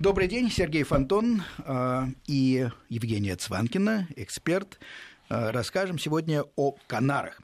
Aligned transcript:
Добрый 0.00 0.28
день, 0.28 0.50
Сергей 0.50 0.82
Фонтон 0.82 1.42
э, 1.58 2.06
и 2.26 2.66
Евгения 2.88 3.36
Цванкина, 3.36 4.08
эксперт. 4.16 4.80
Э, 5.28 5.50
расскажем 5.50 5.98
сегодня 5.98 6.44
о 6.56 6.74
Канарах. 6.86 7.38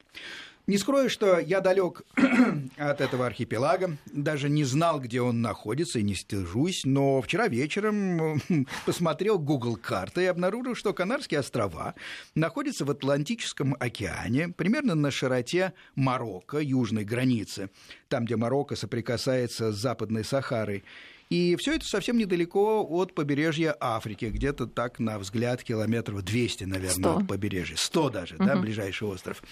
Не 0.67 0.79
скрою, 0.79 1.11
что 1.11 1.39
я 1.39 1.61
далек 1.61 2.01
от 2.79 3.03
этого 3.03 3.27
архипелага, 3.27 3.99
даже 4.07 4.49
не 4.49 4.65
знал, 4.65 5.01
где 5.01 5.21
он 5.21 5.43
находится, 5.43 5.99
и 5.99 6.03
не 6.03 6.15
стыжусь, 6.15 6.87
но 6.87 7.21
вчера 7.21 7.47
вечером 7.49 8.41
посмотрел 8.87 9.39
Google 9.39 9.77
карты 9.77 10.23
и 10.23 10.27
обнаружил, 10.27 10.75
что 10.75 10.95
Канарские 10.95 11.41
острова 11.41 11.95
находятся 12.35 12.87
в 12.87 12.91
Атлантическом 12.91 13.77
океане, 13.79 14.49
примерно 14.49 14.95
на 14.95 15.11
широте 15.11 15.75
Марокко, 15.95 16.59
южной 16.59 17.05
границы, 17.05 17.69
там, 18.09 18.25
где 18.25 18.37
Марокко 18.37 18.77
соприкасается 18.77 19.73
с 19.73 19.77
Западной 19.77 20.25
Сахарой. 20.25 20.85
И 21.29 21.57
все 21.59 21.75
это 21.75 21.85
совсем 21.85 22.19
недалеко 22.19 22.87
от 22.89 23.15
побережья 23.15 23.77
Африки, 23.81 24.27
где-то 24.27 24.67
так, 24.67 24.99
на 25.01 25.19
взгляд, 25.19 25.63
километров 25.63 26.23
200, 26.23 26.65
наверное, 26.65 26.91
100. 26.91 27.17
от 27.19 27.29
побережья. 27.29 27.77
100 27.77 28.11
даже, 28.11 28.35
угу. 28.37 28.45
да, 28.45 28.57
ближайший 28.57 29.09
остров. 29.09 29.43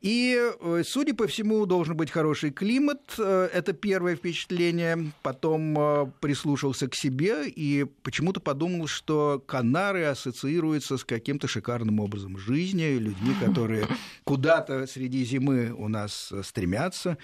И, 0.00 0.34
э, 0.38 0.82
судя 0.86 1.14
по 1.14 1.26
всему, 1.26 1.66
должен 1.66 1.94
быть 1.94 2.10
хороший 2.10 2.50
климат. 2.50 3.14
Э, 3.18 3.50
это 3.52 3.74
первое 3.74 4.16
впечатление. 4.16 5.12
Потом 5.22 5.78
э, 5.78 6.10
прислушался 6.20 6.88
к 6.88 6.94
себе 6.94 7.48
и 7.48 7.84
почему-то 8.02 8.40
подумал, 8.40 8.86
что 8.86 9.42
Канары 9.46 10.04
ассоциируются 10.04 10.96
с 10.96 11.04
каким-то 11.04 11.48
шикарным 11.48 12.00
образом 12.00 12.38
жизни, 12.38 12.96
людьми, 12.96 13.34
которые 13.44 13.86
куда-то 14.24 14.86
среди 14.86 15.22
зимы 15.24 15.74
у 15.76 15.88
нас 15.88 16.32
стремятся. 16.44 17.18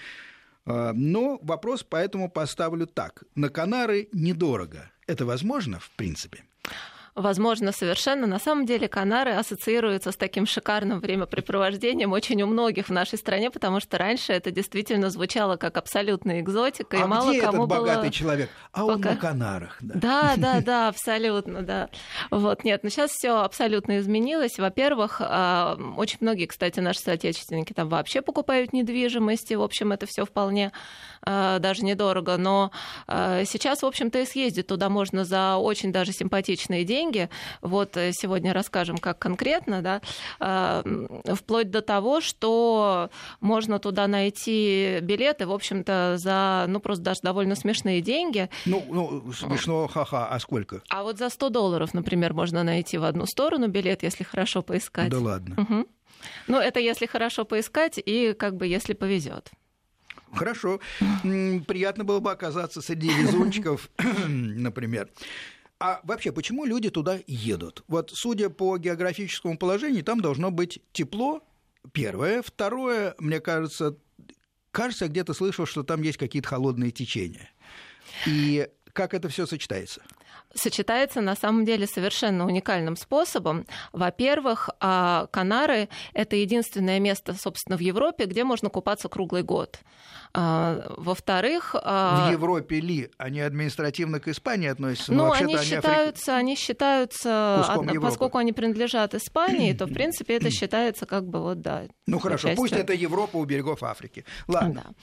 Но 0.67 1.39
вопрос 1.41 1.83
поэтому 1.83 2.29
поставлю 2.29 2.85
так. 2.87 3.23
На 3.35 3.49
Канары 3.49 4.09
недорого. 4.11 4.91
Это 5.07 5.25
возможно, 5.25 5.79
в 5.79 5.89
принципе? 5.91 6.43
Возможно, 7.17 7.71
совершенно. 7.71 8.27
На 8.27 8.39
самом 8.39 8.65
деле 8.65 8.87
Канары 8.87 9.33
ассоциируются 9.33 10.11
с 10.11 10.15
таким 10.15 10.45
шикарным 10.45 10.99
времяпрепровождением 10.99 12.11
очень 12.11 12.41
у 12.43 12.47
многих 12.47 12.87
в 12.87 12.91
нашей 12.91 13.17
стране, 13.17 13.49
потому 13.49 13.79
что 13.79 13.97
раньше 13.97 14.33
это 14.33 14.51
действительно 14.51 15.09
звучало 15.09 15.57
как 15.57 15.77
абсолютная 15.77 16.41
экзотика, 16.41 16.97
а 16.97 17.01
и 17.01 17.03
мало 17.05 17.31
где 17.31 17.41
кому 17.41 17.65
этот 17.65 17.77
богатый 17.77 18.01
было... 18.01 18.11
человек? 18.11 18.49
А 18.71 18.81
Пока... 18.81 18.93
он 18.93 19.01
на 19.01 19.15
Канарах. 19.15 19.77
Да, 19.81 19.97
да, 19.97 20.35
да, 20.37 20.61
да 20.65 20.87
абсолютно, 20.89 21.63
да. 21.63 21.89
Вот, 22.29 22.63
нет, 22.63 22.83
но 22.83 22.89
сейчас 22.89 23.11
все 23.11 23.41
абсолютно 23.41 23.97
изменилось. 23.99 24.59
Во-первых, 24.59 25.17
а, 25.19 25.77
очень 25.97 26.19
многие, 26.21 26.45
кстати, 26.45 26.79
наши 26.79 26.99
соотечественники 26.99 27.73
там 27.73 27.89
вообще 27.89 28.21
покупают 28.21 28.73
недвижимость, 28.73 29.51
и, 29.51 29.55
в 29.55 29.63
общем, 29.63 29.91
это 29.91 30.05
все 30.05 30.23
вполне 30.23 30.71
а, 31.23 31.57
даже 31.59 31.83
недорого, 31.83 32.37
но 32.37 32.71
а, 33.07 33.43
сейчас, 33.45 33.81
в 33.81 33.85
общем-то, 33.85 34.19
и 34.19 34.25
съездить 34.25 34.67
туда 34.67 34.89
можно 34.89 35.25
за 35.25 35.57
очень 35.57 35.91
даже 35.91 36.11
симпатичные 36.11 36.83
деньги. 36.83 37.06
Вот 37.61 37.97
э, 37.97 38.11
сегодня 38.13 38.53
расскажем, 38.53 38.97
как 38.97 39.19
конкретно, 39.19 39.81
да, 39.81 40.01
а, 40.39 40.83
вплоть 41.33 41.71
до 41.71 41.81
того, 41.81 42.21
что 42.21 43.09
можно 43.41 43.79
туда 43.79 44.07
найти 44.07 44.99
билеты, 45.01 45.47
в 45.47 45.51
общем-то, 45.51 46.15
за, 46.17 46.65
ну, 46.67 46.79
просто 46.79 47.03
даже 47.03 47.19
довольно 47.23 47.55
смешные 47.55 48.01
деньги. 48.01 48.49
Ну, 48.65 48.83
ну 48.89 49.33
смешно, 49.33 49.87
ха-ха, 49.87 50.27
а 50.27 50.39
сколько? 50.39 50.81
А 50.89 51.03
вот 51.03 51.17
за 51.17 51.29
100 51.29 51.49
долларов, 51.49 51.93
например, 51.93 52.33
можно 52.33 52.63
найти 52.63 52.97
в 52.97 53.03
одну 53.03 53.25
сторону 53.25 53.67
билет, 53.67 54.03
если 54.03 54.23
хорошо 54.23 54.61
поискать. 54.61 55.09
Да 55.09 55.19
ладно. 55.19 55.55
Угу. 55.57 55.87
Ну, 56.47 56.57
это 56.57 56.79
если 56.79 57.05
хорошо 57.05 57.45
поискать 57.45 57.99
и 58.03 58.33
как 58.33 58.55
бы 58.55 58.67
если 58.67 58.93
повезет. 58.93 59.51
Хорошо. 60.33 60.79
Приятно 61.23 62.03
было 62.03 62.19
бы 62.19 62.31
оказаться 62.31 62.81
среди 62.81 63.09
везунчиков, 63.09 63.89
например. 64.27 65.09
А 65.79 65.99
вообще, 66.03 66.31
почему 66.31 66.65
люди 66.65 66.89
туда 66.89 67.19
едут? 67.27 67.83
Вот, 67.87 68.11
судя 68.13 68.49
по 68.49 68.77
географическому 68.77 69.57
положению, 69.57 70.03
там 70.03 70.21
должно 70.21 70.49
быть 70.49 70.79
тепло, 70.91 71.43
первое. 71.91 72.41
Второе, 72.41 73.15
мне 73.19 73.39
кажется, 73.39 73.95
кажется, 74.71 75.05
я 75.05 75.11
где-то 75.11 75.33
слышал, 75.33 75.65
что 75.65 75.83
там 75.83 76.01
есть 76.01 76.17
какие-то 76.17 76.47
холодные 76.47 76.91
течения. 76.91 77.49
И 78.25 78.67
как 78.97 79.13
это 79.13 79.29
все 79.29 79.45
сочетается? 79.45 80.01
сочетается 80.55 81.21
на 81.21 81.35
самом 81.35 81.65
деле 81.65 81.87
совершенно 81.87 82.45
уникальным 82.45 82.95
способом. 82.95 83.65
Во-первых, 83.91 84.69
а, 84.79 85.27
Канары— 85.31 85.89
это 86.13 86.35
единственное 86.35 86.99
место, 86.99 87.33
собственно, 87.33 87.77
в 87.77 87.81
Европе, 87.81 88.25
где 88.25 88.43
можно 88.43 88.69
купаться 88.69 89.09
круглый 89.09 89.43
год. 89.43 89.79
А, 90.33 90.93
во-вторых... 90.97 91.75
А, 91.81 92.29
в 92.29 92.31
Европе 92.31 92.79
ли? 92.79 93.09
Они 93.17 93.39
административно 93.41 94.19
к 94.19 94.27
Испании 94.27 94.67
относятся? 94.67 95.13
Ну, 95.13 95.31
они, 95.31 95.55
они 95.55 95.65
считаются, 95.65 96.33
Африк... 96.33 96.41
они 96.41 96.55
считаются 96.55 97.65
поскольку 98.01 98.37
они 98.37 98.53
принадлежат 98.53 99.15
Испании, 99.15 99.73
то, 99.73 99.85
в 99.85 99.93
принципе, 99.93 100.37
это 100.37 100.49
считается 100.49 101.05
как 101.05 101.27
бы 101.27 101.41
вот, 101.41 101.61
да. 101.61 101.83
Ну, 102.07 102.19
хорошо, 102.19 102.49
частью... 102.49 102.57
пусть 102.57 102.73
это 102.73 102.93
Европа 102.93 103.37
у 103.37 103.45
берегов 103.45 103.83
Африки. 103.83 104.25
Ладно. 104.47 104.83
Да. 104.85 104.93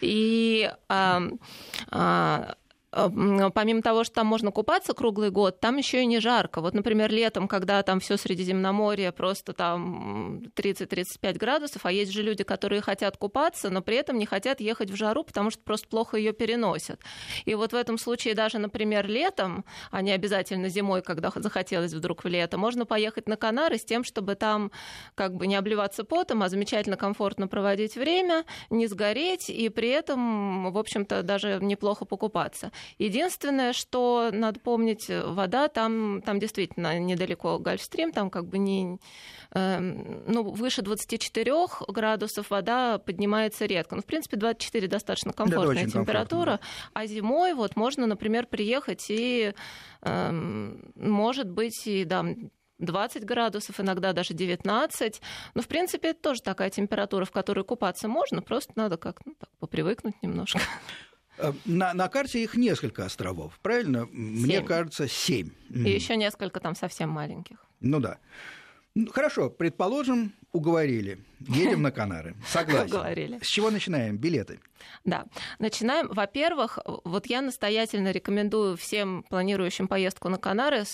И 0.00 0.70
а, 0.88 1.22
а, 1.90 2.54
помимо 2.92 3.80
того, 3.80 4.04
что 4.04 4.16
там 4.16 4.26
можно 4.26 4.50
купаться 4.50 4.92
круглый 4.92 5.30
год, 5.30 5.60
там 5.60 5.78
еще 5.78 6.02
и 6.02 6.06
не 6.06 6.20
жарко. 6.20 6.60
Вот, 6.60 6.74
например, 6.74 7.10
летом, 7.10 7.48
когда 7.48 7.82
там 7.82 8.00
все 8.00 8.18
Средиземноморье 8.18 9.12
просто 9.12 9.54
там 9.54 10.42
30-35 10.54 11.38
градусов, 11.38 11.86
а 11.86 11.92
есть 11.92 12.12
же 12.12 12.22
люди, 12.22 12.44
которые 12.44 12.82
хотят 12.82 13.16
купаться, 13.16 13.70
но 13.70 13.80
при 13.80 13.96
этом 13.96 14.18
не 14.18 14.26
хотят 14.26 14.60
ехать 14.60 14.90
в 14.90 14.96
жару, 14.96 15.24
потому 15.24 15.50
что 15.50 15.62
просто 15.62 15.88
плохо 15.88 16.18
ее 16.18 16.32
переносят. 16.34 17.00
И 17.46 17.54
вот 17.54 17.72
в 17.72 17.76
этом 17.76 17.96
случае 17.96 18.34
даже, 18.34 18.58
например, 18.58 19.08
летом, 19.08 19.64
а 19.90 20.02
не 20.02 20.12
обязательно 20.12 20.68
зимой, 20.68 21.00
когда 21.00 21.30
захотелось 21.34 21.94
вдруг 21.94 22.24
в 22.24 22.28
лето, 22.28 22.58
можно 22.58 22.84
поехать 22.84 23.26
на 23.26 23.36
Канары 23.36 23.78
с 23.78 23.84
тем, 23.84 24.04
чтобы 24.04 24.34
там 24.34 24.70
как 25.14 25.34
бы 25.34 25.46
не 25.46 25.56
обливаться 25.56 26.04
потом, 26.04 26.42
а 26.42 26.50
замечательно 26.50 26.98
комфортно 26.98 27.48
проводить 27.48 27.96
время, 27.96 28.44
не 28.68 28.86
сгореть 28.86 29.48
и 29.48 29.70
при 29.70 29.88
этом, 29.88 30.70
в 30.72 30.76
общем-то, 30.76 31.22
даже 31.22 31.58
неплохо 31.62 32.04
покупаться. 32.04 32.70
Единственное, 32.98 33.72
что 33.72 34.30
надо 34.32 34.60
помнить, 34.60 35.06
вода 35.08 35.68
там, 35.68 36.22
там 36.22 36.38
действительно 36.38 36.98
недалеко 36.98 37.58
Гольфстрим, 37.58 38.12
там 38.12 38.30
как 38.30 38.46
бы 38.46 38.58
не 38.58 38.98
эм, 39.52 40.24
ну, 40.26 40.42
выше 40.50 40.82
24 40.82 41.52
градусов 41.88 42.50
вода 42.50 42.98
поднимается 42.98 43.66
редко. 43.66 43.96
Ну, 43.96 44.02
в 44.02 44.06
принципе, 44.06 44.36
24 44.36 44.88
достаточно 44.88 45.32
комфортная 45.32 45.84
да, 45.84 45.90
температура. 45.90 46.60
А 46.92 47.06
зимой 47.06 47.54
вот 47.54 47.76
можно, 47.76 48.06
например, 48.06 48.46
приехать 48.46 49.06
и, 49.08 49.54
эм, 50.02 50.92
может 50.94 51.48
быть, 51.48 51.86
и 51.86 52.04
да, 52.04 52.24
20 52.78 53.24
градусов, 53.24 53.80
иногда 53.80 54.12
даже 54.12 54.34
19. 54.34 55.20
Но, 55.54 55.62
в 55.62 55.68
принципе, 55.68 56.08
это 56.08 56.20
тоже 56.20 56.42
такая 56.42 56.70
температура, 56.70 57.24
в 57.24 57.30
которой 57.30 57.64
купаться 57.64 58.08
можно, 58.08 58.42
просто 58.42 58.72
надо 58.76 58.96
как 58.96 59.24
ну, 59.24 59.34
так, 59.38 59.48
попривыкнуть 59.58 60.20
немножко. 60.22 60.60
Э, 61.42 61.52
на, 61.64 61.92
на 61.92 62.08
карте 62.08 62.42
их 62.42 62.54
несколько 62.54 63.04
островов, 63.04 63.58
правильно? 63.62 64.06
Семь. 64.06 64.16
Мне 64.16 64.62
кажется, 64.62 65.08
семь. 65.08 65.50
И 65.70 65.90
еще 65.90 66.16
несколько 66.16 66.60
там 66.60 66.74
совсем 66.74 67.10
маленьких. 67.10 67.56
Ну 67.80 68.00
да. 68.00 68.18
Хорошо, 69.10 69.50
предположим, 69.50 70.32
уговорили. 70.52 71.18
Едем 71.40 71.82
на 71.82 71.90
Канары. 71.90 72.36
Согласен. 72.46 72.94
Уговорили. 72.94 73.38
С 73.42 73.46
чего 73.46 73.70
начинаем? 73.70 74.16
Билеты. 74.16 74.60
Да. 75.04 75.24
Начинаем. 75.58 76.08
Во-первых, 76.08 76.78
вот 77.04 77.26
я 77.26 77.40
настоятельно 77.40 78.10
рекомендую 78.10 78.76
всем 78.76 79.24
планирующим 79.28 79.88
поездку 79.88 80.28
на 80.28 80.38
Канары 80.38 80.84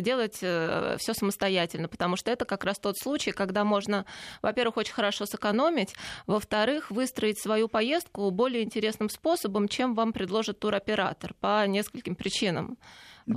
делать 0.00 0.38
э, 0.40 0.96
все 0.98 1.14
самостоятельно, 1.14 1.88
потому 1.88 2.16
что 2.16 2.30
это 2.30 2.44
как 2.44 2.64
раз 2.64 2.78
тот 2.78 2.98
случай, 2.98 3.32
когда 3.32 3.64
можно, 3.64 4.06
во-первых, 4.40 4.78
очень 4.78 4.94
хорошо 4.94 5.26
сэкономить, 5.26 5.94
во-вторых, 6.26 6.90
выстроить 6.90 7.40
свою 7.40 7.68
поездку 7.68 8.30
более 8.30 8.64
интересным 8.64 9.08
способом, 9.08 9.68
чем 9.68 9.94
вам 9.94 10.12
предложит 10.12 10.58
туроператор 10.58 11.34
по 11.40 11.66
нескольким 11.66 12.14
причинам. 12.14 12.78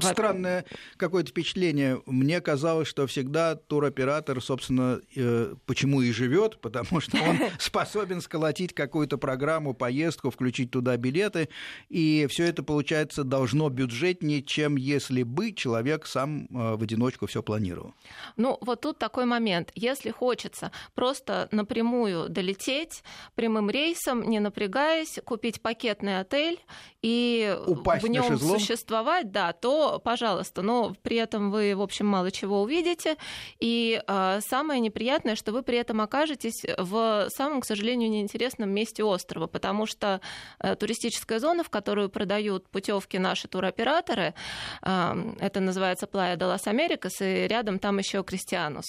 Странное 0.01 0.65
какое-то 0.97 1.29
впечатление. 1.29 2.01
Мне 2.05 2.41
казалось, 2.41 2.87
что 2.87 3.07
всегда 3.07 3.55
туроператор, 3.55 4.41
собственно, 4.41 4.99
э, 5.15 5.55
почему 5.65 6.01
и 6.01 6.11
живет, 6.11 6.57
потому 6.61 6.99
что 7.01 7.17
он 7.17 7.39
способен 7.59 8.21
сколотить 8.21 8.73
какую-то 8.73 9.17
программу, 9.17 9.73
поездку, 9.73 10.29
включить 10.29 10.71
туда 10.71 10.97
билеты, 10.97 11.49
и 11.89 12.27
все 12.29 12.45
это, 12.45 12.63
получается, 12.63 13.23
должно 13.23 13.69
бюджетнее, 13.69 14.41
чем 14.41 14.75
если 14.75 15.23
бы 15.23 15.51
человек 15.51 16.05
сам 16.05 16.45
э, 16.45 16.75
в 16.75 16.83
одиночку 16.83 17.27
все 17.27 17.43
планировал. 17.43 17.93
Ну, 18.37 18.57
вот 18.61 18.81
тут 18.81 18.97
такой 18.97 19.25
момент. 19.25 19.71
Если 19.75 20.11
хочется 20.11 20.71
просто 20.93 21.47
напрямую 21.51 22.29
долететь 22.29 23.03
прямым 23.35 23.69
рейсом, 23.69 24.29
не 24.29 24.39
напрягаясь, 24.39 25.19
купить 25.25 25.61
пакетный 25.61 26.19
отель 26.19 26.59
и 27.01 27.57
Упасть 27.67 28.03
в 28.03 28.07
нем 28.07 28.37
существовать, 28.37 29.31
да, 29.31 29.53
то 29.53 29.74
пожалуйста, 30.03 30.61
но 30.61 30.95
при 31.01 31.17
этом 31.17 31.51
вы, 31.51 31.75
в 31.75 31.81
общем, 31.81 32.07
мало 32.07 32.31
чего 32.31 32.61
увидите. 32.61 33.15
И 33.59 34.01
э, 34.05 34.39
самое 34.41 34.79
неприятное, 34.79 35.35
что 35.35 35.51
вы 35.51 35.63
при 35.63 35.77
этом 35.77 36.01
окажетесь 36.01 36.65
в 36.77 37.27
самом, 37.29 37.61
к 37.61 37.65
сожалению, 37.65 38.09
неинтересном 38.09 38.69
месте 38.69 39.03
острова, 39.03 39.47
потому 39.47 39.85
что 39.85 40.21
э, 40.59 40.75
туристическая 40.75 41.39
зона, 41.39 41.63
в 41.63 41.69
которую 41.69 42.09
продают 42.09 42.69
путевки 42.69 43.17
наши 43.17 43.47
туроператоры, 43.47 44.33
э, 44.81 45.33
это 45.39 45.59
называется 45.59 46.07
Плая 46.07 46.35
де 46.35 46.45
Лас 46.45 46.67
Америкас, 46.67 47.21
и 47.21 47.47
рядом 47.47 47.79
там 47.79 47.97
еще 47.97 48.23
Кристианус, 48.23 48.85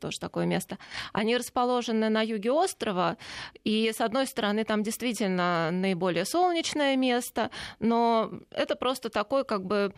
тоже 0.00 0.18
такое 0.20 0.46
место. 0.46 0.78
Они 1.12 1.36
расположены 1.36 2.08
на 2.08 2.22
юге 2.22 2.52
острова, 2.52 3.16
и 3.64 3.92
с 3.92 4.00
одной 4.00 4.26
стороны 4.26 4.64
там 4.64 4.82
действительно 4.82 5.70
наиболее 5.70 6.24
солнечное 6.24 6.96
место, 6.96 7.50
но 7.80 8.30
это 8.50 8.76
просто 8.76 9.08
такое 9.10 9.44
как 9.44 9.64
бы 9.64 9.94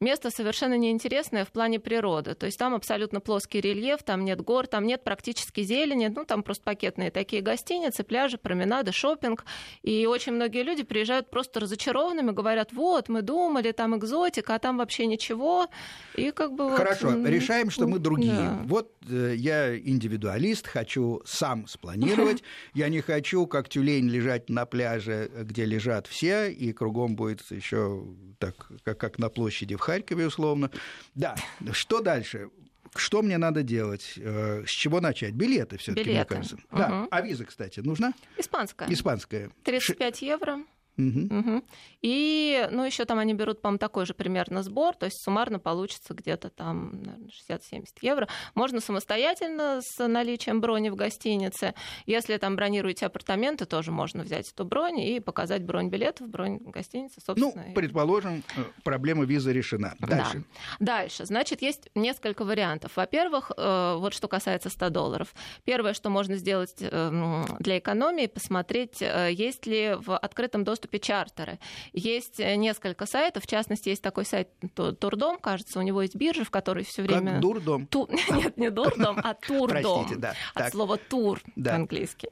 место 0.00 0.30
совершенно 0.30 0.76
неинтересное 0.76 1.44
в 1.44 1.52
плане 1.52 1.80
природы. 1.80 2.34
То 2.34 2.46
есть 2.46 2.58
там 2.58 2.74
абсолютно 2.74 3.20
плоский 3.20 3.60
рельеф, 3.60 4.02
там 4.02 4.24
нет 4.24 4.40
гор, 4.40 4.66
там 4.66 4.84
нет 4.86 5.04
практически 5.04 5.62
зелени, 5.62 6.12
ну 6.14 6.24
там 6.24 6.42
просто 6.42 6.64
пакетные 6.64 7.10
такие 7.10 7.42
гостиницы, 7.42 8.04
пляжи, 8.04 8.38
променады, 8.38 8.92
шопинг. 8.92 9.44
И 9.82 10.06
очень 10.06 10.32
многие 10.32 10.62
люди 10.62 10.82
приезжают 10.82 11.30
просто 11.30 11.60
разочарованными, 11.60 12.30
говорят, 12.30 12.72
вот, 12.72 13.08
мы 13.08 13.22
думали, 13.22 13.72
там 13.72 13.96
экзотика, 13.96 14.54
а 14.54 14.58
там 14.58 14.78
вообще 14.78 15.06
ничего. 15.06 15.68
И 16.14 16.30
как 16.30 16.52
бы 16.52 16.76
Хорошо, 16.76 17.10
вот... 17.10 17.28
решаем, 17.28 17.70
что 17.70 17.86
мы 17.86 17.98
другие. 17.98 18.32
Да. 18.32 18.60
Вот 18.64 18.92
э, 19.08 19.34
я 19.36 19.76
индивидуалист, 19.76 20.66
хочу 20.66 21.22
сам 21.24 21.66
спланировать. 21.66 22.42
Я 22.74 22.88
не 22.88 23.00
хочу, 23.00 23.46
как 23.46 23.68
тюлень, 23.68 24.08
лежать 24.08 24.50
на 24.50 24.66
пляже, 24.66 25.30
где 25.42 25.64
лежат 25.64 26.06
все, 26.06 26.50
и 26.50 26.72
кругом 26.72 27.16
будет 27.16 27.50
еще 27.50 28.04
так, 28.38 28.70
как, 28.84 28.98
как 28.98 29.18
на 29.18 29.28
площади 29.28 29.76
в 29.76 29.80
Харькове, 29.80 30.26
условно. 30.26 30.70
Да, 31.14 31.36
что 31.72 32.00
дальше? 32.00 32.50
Что 32.94 33.22
мне 33.22 33.36
надо 33.38 33.62
делать? 33.62 34.14
Э, 34.16 34.64
с 34.66 34.70
чего 34.70 35.00
начать? 35.00 35.34
Билеты 35.34 35.76
все-таки, 35.76 36.10
мне 36.10 36.24
кажется. 36.24 36.56
Угу. 36.56 36.64
Да. 36.70 37.06
А 37.10 37.20
виза, 37.20 37.44
кстати, 37.44 37.80
нужна? 37.80 38.14
Испанская. 38.38 38.90
Испанская. 38.90 39.50
35 39.64 40.22
евро. 40.22 40.60
Угу. 40.98 41.38
Угу. 41.38 41.64
И, 42.02 42.68
ну, 42.70 42.84
еще 42.84 43.04
там 43.04 43.18
они 43.18 43.34
берут, 43.34 43.60
по-моему, 43.60 43.78
такой 43.78 44.06
же 44.06 44.14
примерно 44.14 44.62
сбор, 44.62 44.94
то 44.94 45.06
есть 45.06 45.22
суммарно 45.22 45.58
получится 45.58 46.14
где-то 46.14 46.50
там 46.50 47.02
60-70 47.48 47.84
евро. 48.00 48.28
Можно 48.54 48.80
самостоятельно 48.80 49.80
с 49.82 50.06
наличием 50.06 50.60
брони 50.60 50.88
в 50.88 50.96
гостинице. 50.96 51.74
Если 52.06 52.36
там 52.38 52.56
бронируете 52.56 53.06
апартаменты, 53.06 53.66
тоже 53.66 53.92
можно 53.92 54.22
взять 54.22 54.50
эту 54.52 54.64
бронь 54.64 55.00
и 55.00 55.20
показать 55.20 55.64
бронь 55.64 55.88
билетов, 55.88 56.28
бронь 56.28 56.58
гостиницы, 56.58 57.20
собственно. 57.24 57.64
Ну, 57.66 57.74
предположим, 57.74 58.42
э, 58.56 58.64
проблема 58.82 59.24
визы 59.24 59.52
решена. 59.52 59.94
Дальше. 59.98 60.44
Да. 60.78 60.96
Дальше. 60.96 61.26
Значит, 61.26 61.60
есть 61.60 61.90
несколько 61.94 62.44
вариантов. 62.44 62.96
Во-первых, 62.96 63.52
э, 63.56 63.96
вот 63.98 64.14
что 64.14 64.28
касается 64.28 64.70
100 64.70 64.90
долларов. 64.90 65.34
Первое, 65.64 65.92
что 65.92 66.08
можно 66.08 66.36
сделать 66.36 66.76
э, 66.80 67.44
для 67.58 67.78
экономии, 67.78 68.26
посмотреть, 68.26 69.00
есть 69.00 69.66
ли 69.66 69.96
в 69.98 70.16
открытом 70.16 70.64
доступе 70.64 70.85
доступе 70.86 70.98
чартеры. 70.98 71.58
Есть 71.92 72.40
э, 72.40 72.56
несколько 72.56 73.06
сайтов, 73.06 73.44
в 73.44 73.46
частности, 73.46 73.88
есть 73.88 74.02
такой 74.02 74.24
сайт 74.24 74.48
Турдом, 74.74 75.38
кажется, 75.38 75.78
у 75.78 75.82
него 75.82 76.02
есть 76.02 76.14
биржа, 76.14 76.44
в 76.44 76.50
которой 76.50 76.84
все 76.84 77.02
время... 77.02 77.32
Как 77.32 77.40
Дурдом? 77.40 77.86
Ту... 77.86 78.08
Нет, 78.30 78.56
не 78.56 78.70
Дурдом, 78.70 79.18
а 79.22 79.34
Турдом. 79.34 79.82
Простите, 79.82 80.20
да. 80.20 80.30
От 80.54 80.64
так. 80.64 80.72
слова 80.72 80.96
тур 80.96 81.40
да. 81.56 81.70
по-английски. 81.70 82.28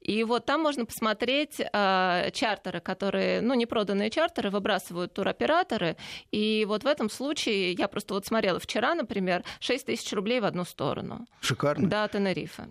И 0.00 0.24
вот 0.24 0.46
там 0.46 0.60
можно 0.62 0.84
посмотреть 0.84 1.60
э, 1.60 2.30
чартеры, 2.32 2.80
которые, 2.80 3.40
ну, 3.40 3.54
не 3.54 3.66
проданные 3.66 4.10
чартеры, 4.10 4.50
выбрасывают 4.50 5.14
туроператоры. 5.14 5.96
И 6.30 6.64
вот 6.68 6.84
в 6.84 6.86
этом 6.86 7.10
случае, 7.10 7.72
я 7.72 7.88
просто 7.88 8.14
вот 8.14 8.26
смотрела 8.26 8.58
вчера, 8.58 8.94
например, 8.94 9.44
6 9.60 9.86
тысяч 9.86 10.12
рублей 10.12 10.40
в 10.40 10.44
одну 10.44 10.64
сторону. 10.64 11.26
Шикарно. 11.40 11.88
Да, 11.88 12.08
Тенерифе. 12.08 12.68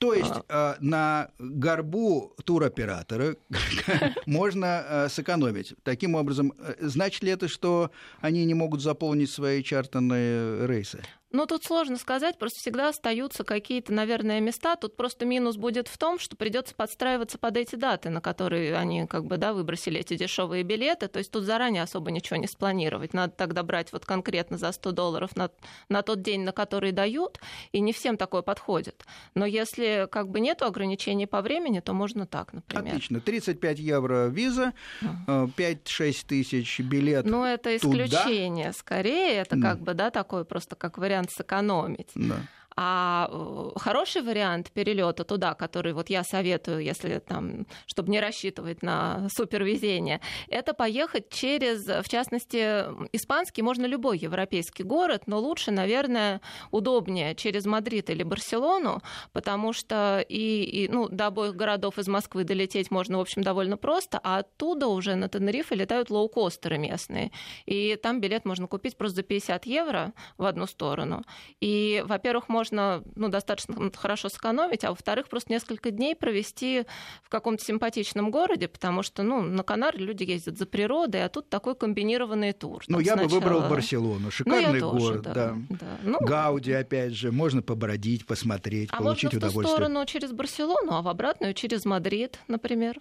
То 0.00 0.14
есть 0.14 0.32
а... 0.48 0.76
на 0.80 1.30
горбу 1.38 2.34
туроператора 2.44 3.36
можно 4.26 4.84
э, 4.88 5.08
сэкономить. 5.08 5.74
Таким 5.82 6.14
образом, 6.14 6.52
э, 6.58 6.74
значит 6.80 7.22
ли 7.22 7.30
это, 7.30 7.48
что 7.48 7.90
они 8.20 8.44
не 8.44 8.54
могут 8.54 8.80
заполнить 8.80 9.30
свои 9.30 9.62
чартанные 9.62 10.66
рейсы? 10.66 11.02
Ну, 11.30 11.44
тут 11.44 11.62
сложно 11.64 11.98
сказать, 11.98 12.38
просто 12.38 12.58
всегда 12.60 12.88
остаются 12.88 13.44
какие-то, 13.44 13.92
наверное, 13.92 14.40
места. 14.40 14.76
Тут 14.76 14.96
просто 14.96 15.26
минус 15.26 15.56
будет 15.56 15.86
в 15.86 15.98
том, 15.98 16.18
что 16.18 16.36
придется 16.36 16.74
подстраиваться 16.74 17.36
под 17.36 17.58
эти 17.58 17.76
даты, 17.76 18.08
на 18.08 18.22
которые 18.22 18.74
они 18.76 19.06
как 19.06 19.26
бы, 19.26 19.36
да, 19.36 19.52
выбросили 19.52 20.00
эти 20.00 20.16
дешевые 20.16 20.62
билеты. 20.62 21.06
То 21.08 21.18
есть 21.18 21.30
тут 21.30 21.44
заранее 21.44 21.82
особо 21.82 22.10
ничего 22.10 22.36
не 22.36 22.46
спланировать. 22.46 23.12
Надо 23.12 23.34
тогда 23.34 23.62
брать 23.62 23.92
вот 23.92 24.06
конкретно 24.06 24.56
за 24.56 24.72
100 24.72 24.92
долларов 24.92 25.36
на, 25.36 25.50
на 25.90 26.00
тот 26.00 26.22
день, 26.22 26.42
на 26.44 26.52
который 26.52 26.92
дают, 26.92 27.38
и 27.72 27.80
не 27.80 27.92
всем 27.92 28.16
такое 28.16 28.40
подходит. 28.40 29.04
Но 29.34 29.44
если 29.44 30.08
как 30.10 30.30
бы 30.30 30.40
нету 30.40 30.64
ограничений 30.64 31.26
по 31.26 31.42
времени, 31.42 31.80
то 31.80 31.92
можно 31.92 32.26
так, 32.26 32.54
например. 32.54 32.94
Отлично. 32.94 33.20
35 33.20 33.78
евро 33.78 34.28
виза, 34.28 34.72
5-6 35.02 35.54
э, 35.58 36.12
тысяч 36.26 36.80
билет 36.80 37.26
Ну, 37.26 37.44
это 37.44 37.76
исключение 37.76 38.68
туда. 38.68 38.78
скорее. 38.78 39.34
Это 39.34 39.60
как 39.60 39.80
бы, 39.80 39.92
да, 39.92 40.10
такой 40.10 40.46
просто 40.46 40.74
как 40.74 40.96
вариант 40.96 41.17
вариант 41.18 41.30
сэкономить. 41.32 42.10
Да. 42.14 42.36
А 42.80 43.28
э, 43.28 43.70
хороший 43.80 44.22
вариант 44.22 44.70
перелета 44.70 45.24
туда, 45.24 45.54
который 45.54 45.92
вот 45.92 46.10
я 46.10 46.22
советую, 46.22 46.78
если 46.78 47.18
там, 47.18 47.66
чтобы 47.86 48.12
не 48.12 48.20
рассчитывать 48.20 48.84
на 48.84 49.28
супервезение, 49.30 50.20
это 50.46 50.74
поехать 50.74 51.28
через, 51.28 51.84
в 51.86 52.08
частности, 52.08 52.84
испанский, 53.12 53.62
можно 53.62 53.84
любой 53.84 54.18
европейский 54.18 54.84
город, 54.84 55.24
но 55.26 55.40
лучше, 55.40 55.72
наверное, 55.72 56.40
удобнее 56.70 57.34
через 57.34 57.66
Мадрид 57.66 58.10
или 58.10 58.22
Барселону, 58.22 59.02
потому 59.32 59.72
что 59.72 60.24
и, 60.28 60.62
и 60.62 60.88
ну, 60.88 61.08
до 61.08 61.26
обоих 61.26 61.56
городов 61.56 61.98
из 61.98 62.06
Москвы 62.06 62.44
долететь 62.44 62.92
можно, 62.92 63.18
в 63.18 63.22
общем, 63.22 63.42
довольно 63.42 63.76
просто, 63.76 64.20
а 64.22 64.38
оттуда 64.38 64.86
уже 64.86 65.16
на 65.16 65.28
Тенерифе 65.28 65.74
летают 65.74 66.10
лоукостеры 66.10 66.78
местные. 66.78 67.32
И 67.66 67.96
там 67.96 68.20
билет 68.20 68.44
можно 68.44 68.68
купить 68.68 68.96
просто 68.96 69.16
за 69.16 69.22
50 69.24 69.66
евро 69.66 70.12
в 70.36 70.44
одну 70.44 70.66
сторону. 70.66 71.24
И, 71.60 72.04
во-первых, 72.06 72.48
можно 72.48 72.67
можно 72.72 73.02
ну, 73.14 73.28
достаточно 73.28 73.90
хорошо 73.94 74.28
сэкономить, 74.28 74.84
а 74.84 74.90
во-вторых, 74.90 75.28
просто 75.28 75.52
несколько 75.52 75.90
дней 75.90 76.14
провести 76.14 76.84
в 77.22 77.28
каком-то 77.28 77.64
симпатичном 77.64 78.30
городе, 78.30 78.68
потому 78.68 79.02
что 79.02 79.22
ну, 79.22 79.42
на 79.42 79.62
Канары 79.62 79.98
люди 79.98 80.24
ездят 80.24 80.58
за 80.58 80.66
природой, 80.66 81.24
а 81.24 81.28
тут 81.28 81.48
такой 81.48 81.74
комбинированный 81.74 82.52
тур. 82.52 82.82
Ну, 82.88 83.00
я 83.00 83.14
сначала... 83.14 83.28
бы 83.28 83.34
выбрал 83.34 83.68
Барселону. 83.68 84.30
Шикарный 84.30 84.80
ну, 84.80 84.90
город, 84.90 85.24
тоже, 85.24 85.34
да. 85.34 85.56
да. 85.68 85.98
Ну, 86.02 86.18
Гауди, 86.20 86.72
опять 86.72 87.12
же, 87.12 87.32
можно 87.32 87.62
побродить, 87.62 88.26
посмотреть, 88.26 88.90
а 88.92 88.98
получить 88.98 89.32
можно 89.32 89.38
удовольствие. 89.38 89.62
в 89.62 89.66
ту 89.66 89.84
сторону 89.84 90.06
через 90.06 90.32
Барселону, 90.32 90.94
а 90.94 91.02
в 91.02 91.08
обратную 91.08 91.54
через 91.54 91.84
Мадрид, 91.84 92.38
например. 92.48 93.00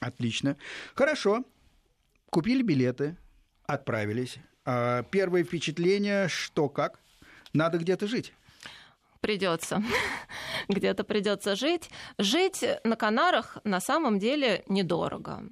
Отлично. 0.00 0.56
Хорошо. 0.94 1.44
Купили 2.30 2.62
билеты, 2.62 3.16
отправились. 3.66 4.36
А 4.64 5.02
первые 5.04 5.44
впечатления, 5.44 6.28
что 6.28 6.68
как? 6.68 6.98
Надо 7.52 7.78
где-то 7.78 8.08
жить 8.08 8.32
придется. 9.24 9.82
Где-то 10.68 11.02
придется 11.02 11.56
жить. 11.56 11.88
Жить 12.18 12.62
на 12.84 12.94
Канарах 12.94 13.56
на 13.64 13.80
самом 13.80 14.18
деле 14.18 14.64
недорого. 14.68 15.44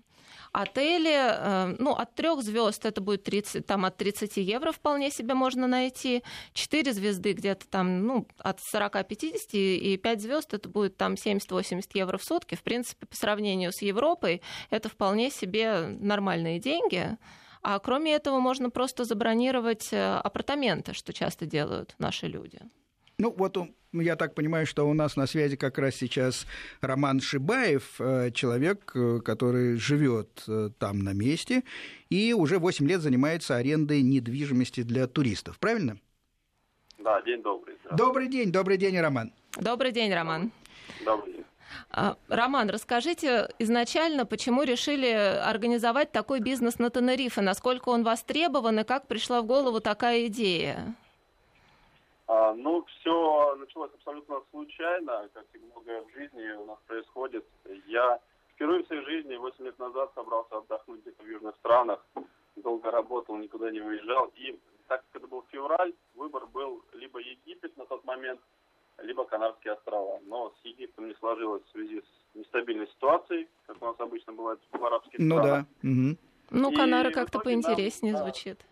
Отели, 0.53 1.15
э, 1.15 1.77
ну, 1.79 1.93
от 1.93 2.15
трех 2.15 2.43
звезд 2.43 2.85
это 2.85 3.01
будет 3.01 3.25
30, 3.25 3.65
там 3.65 3.87
от 3.87 3.97
30 3.97 4.37
евро 4.37 4.73
вполне 4.73 5.11
себе 5.11 5.33
можно 5.33 5.67
найти. 5.67 6.23
Четыре 6.53 6.93
звезды 6.93 7.33
где-то 7.33 7.67
там, 7.67 8.07
ну, 8.07 8.29
от 8.37 8.59
40-50, 8.59 9.53
и 9.53 9.97
5 9.97 10.21
звезд 10.21 10.53
это 10.53 10.69
будет 10.69 10.99
там 10.99 11.15
70-80 11.15 11.85
евро 11.95 12.19
в 12.19 12.25
сутки. 12.25 12.55
В 12.55 12.63
принципе, 12.63 13.07
по 13.07 13.17
сравнению 13.17 13.73
с 13.73 13.81
Европой, 13.81 14.43
это 14.69 14.91
вполне 14.91 15.31
себе 15.31 15.97
нормальные 15.99 16.59
деньги. 16.59 17.17
А 17.63 17.79
кроме 17.79 18.13
этого, 18.13 18.39
можно 18.39 18.69
просто 18.69 19.05
забронировать 19.05 19.89
э, 19.93 20.17
апартаменты, 20.17 20.93
что 20.93 21.15
часто 21.15 21.47
делают 21.47 21.95
наши 21.99 22.27
люди. 22.27 22.61
Ну, 23.19 23.35
вот 23.37 23.57
я 23.93 24.17
так 24.17 24.35
понимаю, 24.35 24.67
что 24.67 24.89
у 24.89 24.95
нас 24.95 25.17
на 25.17 25.27
связи 25.27 25.57
как 25.57 25.79
раз 25.79 25.97
сейчас 25.97 26.47
Роман 26.81 27.21
Шибаев, 27.21 28.01
э, 28.01 28.31
человек, 28.33 28.93
э, 28.95 29.21
который 29.21 29.77
живет 29.77 30.45
э, 30.49 30.71
там 30.79 31.01
на 31.01 31.13
месте 31.13 31.63
и 32.09 32.33
уже 32.33 32.59
8 32.59 32.87
лет 32.89 33.01
занимается 33.01 33.57
арендой 33.57 34.03
недвижимости 34.03 34.83
для 34.83 35.07
туристов. 35.07 35.59
Правильно? 35.59 35.99
Да, 36.99 37.21
день 37.23 37.43
добрый. 37.43 37.77
Добрый 37.91 38.29
день, 38.29 38.51
добрый 38.51 38.79
день, 38.79 38.99
Роман. 38.99 39.33
Добрый 39.61 39.93
день, 39.93 40.13
Роман. 40.15 40.51
Добрый 41.05 41.35
день. 41.35 41.45
А, 41.91 42.17
Роман, 42.29 42.71
расскажите 42.71 43.49
изначально, 43.59 44.25
почему 44.25 44.63
решили 44.63 45.11
организовать 45.11 46.13
такой 46.13 46.41
бизнес 46.41 46.79
на 46.79 46.91
Тенерифе, 46.91 47.41
насколько 47.41 47.91
он 47.91 48.05
востребован 48.05 48.81
и 48.81 48.85
как 48.85 49.07
пришла 49.07 49.43
в 49.43 49.47
голову 49.47 49.81
такая 49.81 50.27
идея? 50.27 50.95
А, 52.33 52.55
ну, 52.55 52.83
все 52.87 53.57
началось 53.57 53.91
абсолютно 53.93 54.41
случайно, 54.51 55.29
как 55.35 55.45
и 55.53 55.59
многое 55.59 56.01
в 56.01 56.11
жизни 56.15 56.51
у 56.53 56.65
нас 56.65 56.79
происходит. 56.87 57.45
Я 57.87 58.21
впервые 58.55 58.85
в 58.85 58.87
своей 58.87 59.05
жизни 59.05 59.37
8 59.37 59.63
лет 59.63 59.79
назад 59.79 60.13
собрался 60.15 60.57
отдохнуть 60.57 61.03
где-то 61.03 61.23
в 61.23 61.27
южных 61.27 61.55
странах, 61.57 62.01
долго 62.57 62.91
работал, 62.91 63.37
никуда 63.37 63.71
не 63.71 63.81
выезжал. 63.81 64.33
И 64.37 64.59
так 64.89 65.05
как 65.13 65.21
это 65.21 65.27
был 65.27 65.45
февраль, 65.51 65.93
выбор 66.15 66.47
был 66.47 66.83
либо 66.95 67.21
Египет 67.21 67.77
на 67.77 67.85
тот 67.85 68.03
момент, 68.05 68.41
либо 69.03 69.27
Канарские 69.27 69.75
острова. 69.75 70.19
Но 70.25 70.55
с 70.63 70.65
Египтом 70.65 71.09
не 71.09 71.15
сложилось 71.17 71.63
в 71.65 71.71
связи 71.73 72.01
с 72.01 72.35
нестабильной 72.35 72.87
ситуацией, 72.87 73.47
как 73.67 73.83
у 73.83 73.85
нас 73.85 73.97
обычно 73.99 74.33
бывает 74.33 74.59
в 74.71 74.83
арабских 74.83 75.19
ну, 75.19 75.37
странах. 75.37 75.67
Да. 75.83 75.89
Угу. 75.89 76.17
Ну, 76.51 76.73
Канары 76.73 77.11
как-то 77.11 77.41
поинтереснее 77.41 78.15
нам, 78.15 78.23
звучит. 78.23 78.59
Да, 78.59 78.72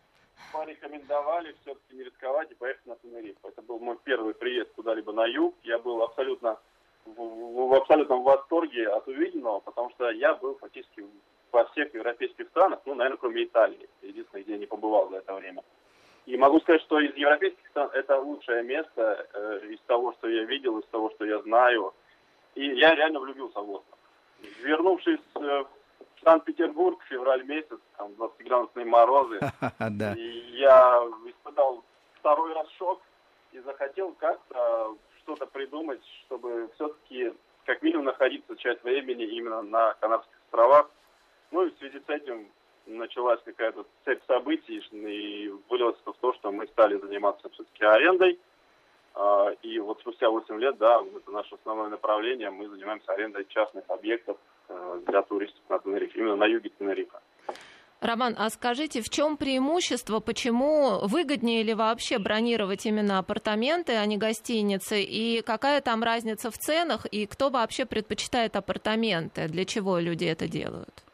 порекомендовали 0.52 1.54
все-таки 1.62 1.96
не 1.96 2.04
рисковать 2.04 2.50
и 2.50 2.54
поехать 2.54 2.86
на 2.86 2.96
Тенерифе. 2.96 3.38
Это 3.44 3.62
был 3.62 3.78
мой 3.78 3.96
первый 4.04 4.34
приезд 4.34 4.70
куда-либо 4.74 5.12
на 5.12 5.26
юг. 5.26 5.54
Я 5.62 5.78
был 5.78 6.02
абсолютно 6.02 6.58
в, 7.04 7.68
в 7.68 7.74
абсолютном 7.74 8.22
восторге 8.22 8.88
от 8.88 9.06
увиденного, 9.08 9.60
потому 9.60 9.90
что 9.90 10.10
я 10.10 10.34
был 10.34 10.56
фактически 10.56 11.04
во 11.52 11.64
всех 11.66 11.92
европейских 11.94 12.48
странах, 12.48 12.80
ну, 12.84 12.94
наверное, 12.94 13.18
кроме 13.18 13.44
Италии, 13.44 13.88
единственное, 14.02 14.42
где 14.42 14.52
я 14.52 14.58
не 14.58 14.66
побывал 14.66 15.10
за 15.10 15.16
это 15.16 15.34
время. 15.34 15.62
И 16.26 16.36
могу 16.36 16.60
сказать, 16.60 16.82
что 16.82 17.00
из 17.00 17.14
европейских 17.16 17.66
стран 17.68 17.90
это 17.92 18.18
лучшее 18.20 18.62
место 18.62 19.26
э, 19.32 19.66
из 19.70 19.80
того, 19.86 20.12
что 20.12 20.28
я 20.28 20.44
видел, 20.44 20.78
из 20.78 20.86
того, 20.86 21.10
что 21.10 21.24
я 21.24 21.40
знаю. 21.42 21.92
И 22.54 22.64
я 22.64 22.94
реально 22.94 23.20
влюбился 23.20 23.60
в 23.60 23.70
остров. 23.70 23.98
Вернувшись 24.62 25.20
э, 25.34 25.38
в 25.40 25.68
Санкт-Петербург, 26.24 27.00
февраль 27.08 27.44
месяц, 27.44 27.78
там 27.96 28.12
20-градусные 28.12 28.84
морозы, 28.84 29.40
я 29.80 31.08
испытал 31.26 31.84
второй 32.14 32.52
раз 32.54 32.68
шок 32.78 33.00
и 33.52 33.60
захотел 33.60 34.12
как-то 34.12 34.96
что-то 35.22 35.46
придумать, 35.46 36.02
чтобы 36.26 36.70
все-таки 36.74 37.32
как 37.64 37.82
минимум 37.82 38.06
находиться 38.06 38.56
часть 38.56 38.82
времени 38.82 39.24
именно 39.24 39.62
на 39.62 39.94
Канарских 39.94 40.36
островах. 40.46 40.90
Ну 41.50 41.66
и 41.66 41.70
в 41.70 41.78
связи 41.78 42.00
с 42.04 42.08
этим 42.08 42.48
началась 42.86 43.40
какая-то 43.44 43.86
цепь 44.04 44.22
событий, 44.26 44.82
и 44.92 45.52
вылилось 45.68 45.98
в 46.04 46.12
то, 46.20 46.32
что 46.34 46.52
мы 46.52 46.66
стали 46.68 46.96
заниматься 46.96 47.48
все-таки 47.50 47.84
арендой. 47.84 48.38
А, 49.14 49.50
и 49.62 49.78
вот 49.78 50.00
спустя 50.00 50.30
8 50.30 50.58
лет, 50.60 50.78
да, 50.78 51.02
это 51.16 51.30
наше 51.30 51.54
основное 51.56 51.88
направление, 51.88 52.50
мы 52.50 52.68
занимаемся 52.68 53.12
арендой 53.12 53.44
частных 53.48 53.84
объектов 53.88 54.36
для 55.06 55.22
туристов 55.22 55.62
на 55.68 55.78
Тенерифе, 55.78 56.18
именно 56.18 56.36
на 56.36 56.46
юге 56.46 56.70
Тенерифа. 56.78 57.20
Роман, 58.00 58.34
а 58.38 58.48
скажите, 58.48 59.02
в 59.02 59.10
чем 59.10 59.36
преимущество, 59.36 60.20
почему 60.20 61.00
выгоднее 61.02 61.62
ли 61.62 61.74
вообще 61.74 62.18
бронировать 62.18 62.86
именно 62.86 63.18
апартаменты, 63.18 63.92
а 63.92 64.06
не 64.06 64.16
гостиницы, 64.16 65.02
и 65.02 65.42
какая 65.42 65.82
там 65.82 66.02
разница 66.02 66.50
в 66.50 66.56
ценах, 66.56 67.04
и 67.04 67.26
кто 67.26 67.50
вообще 67.50 67.84
предпочитает 67.84 68.56
апартаменты, 68.56 69.48
для 69.48 69.66
чего 69.66 69.98
люди 69.98 70.24
это 70.24 70.48
делают? 70.48 71.04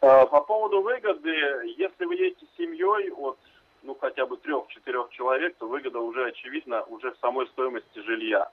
А, 0.00 0.24
по 0.24 0.40
поводу 0.40 0.80
выгоды, 0.80 1.30
если 1.76 2.06
вы 2.06 2.14
едете 2.14 2.46
с 2.46 2.56
семьей 2.56 3.10
от 3.10 3.38
ну, 3.82 3.94
хотя 4.00 4.26
бы 4.26 4.36
трех-четырех 4.38 5.10
человек, 5.10 5.54
то 5.58 5.68
выгода 5.68 6.00
уже 6.00 6.26
очевидна 6.26 6.82
уже 6.84 7.12
в 7.12 7.18
самой 7.18 7.46
стоимости 7.48 7.98
жилья. 8.00 8.50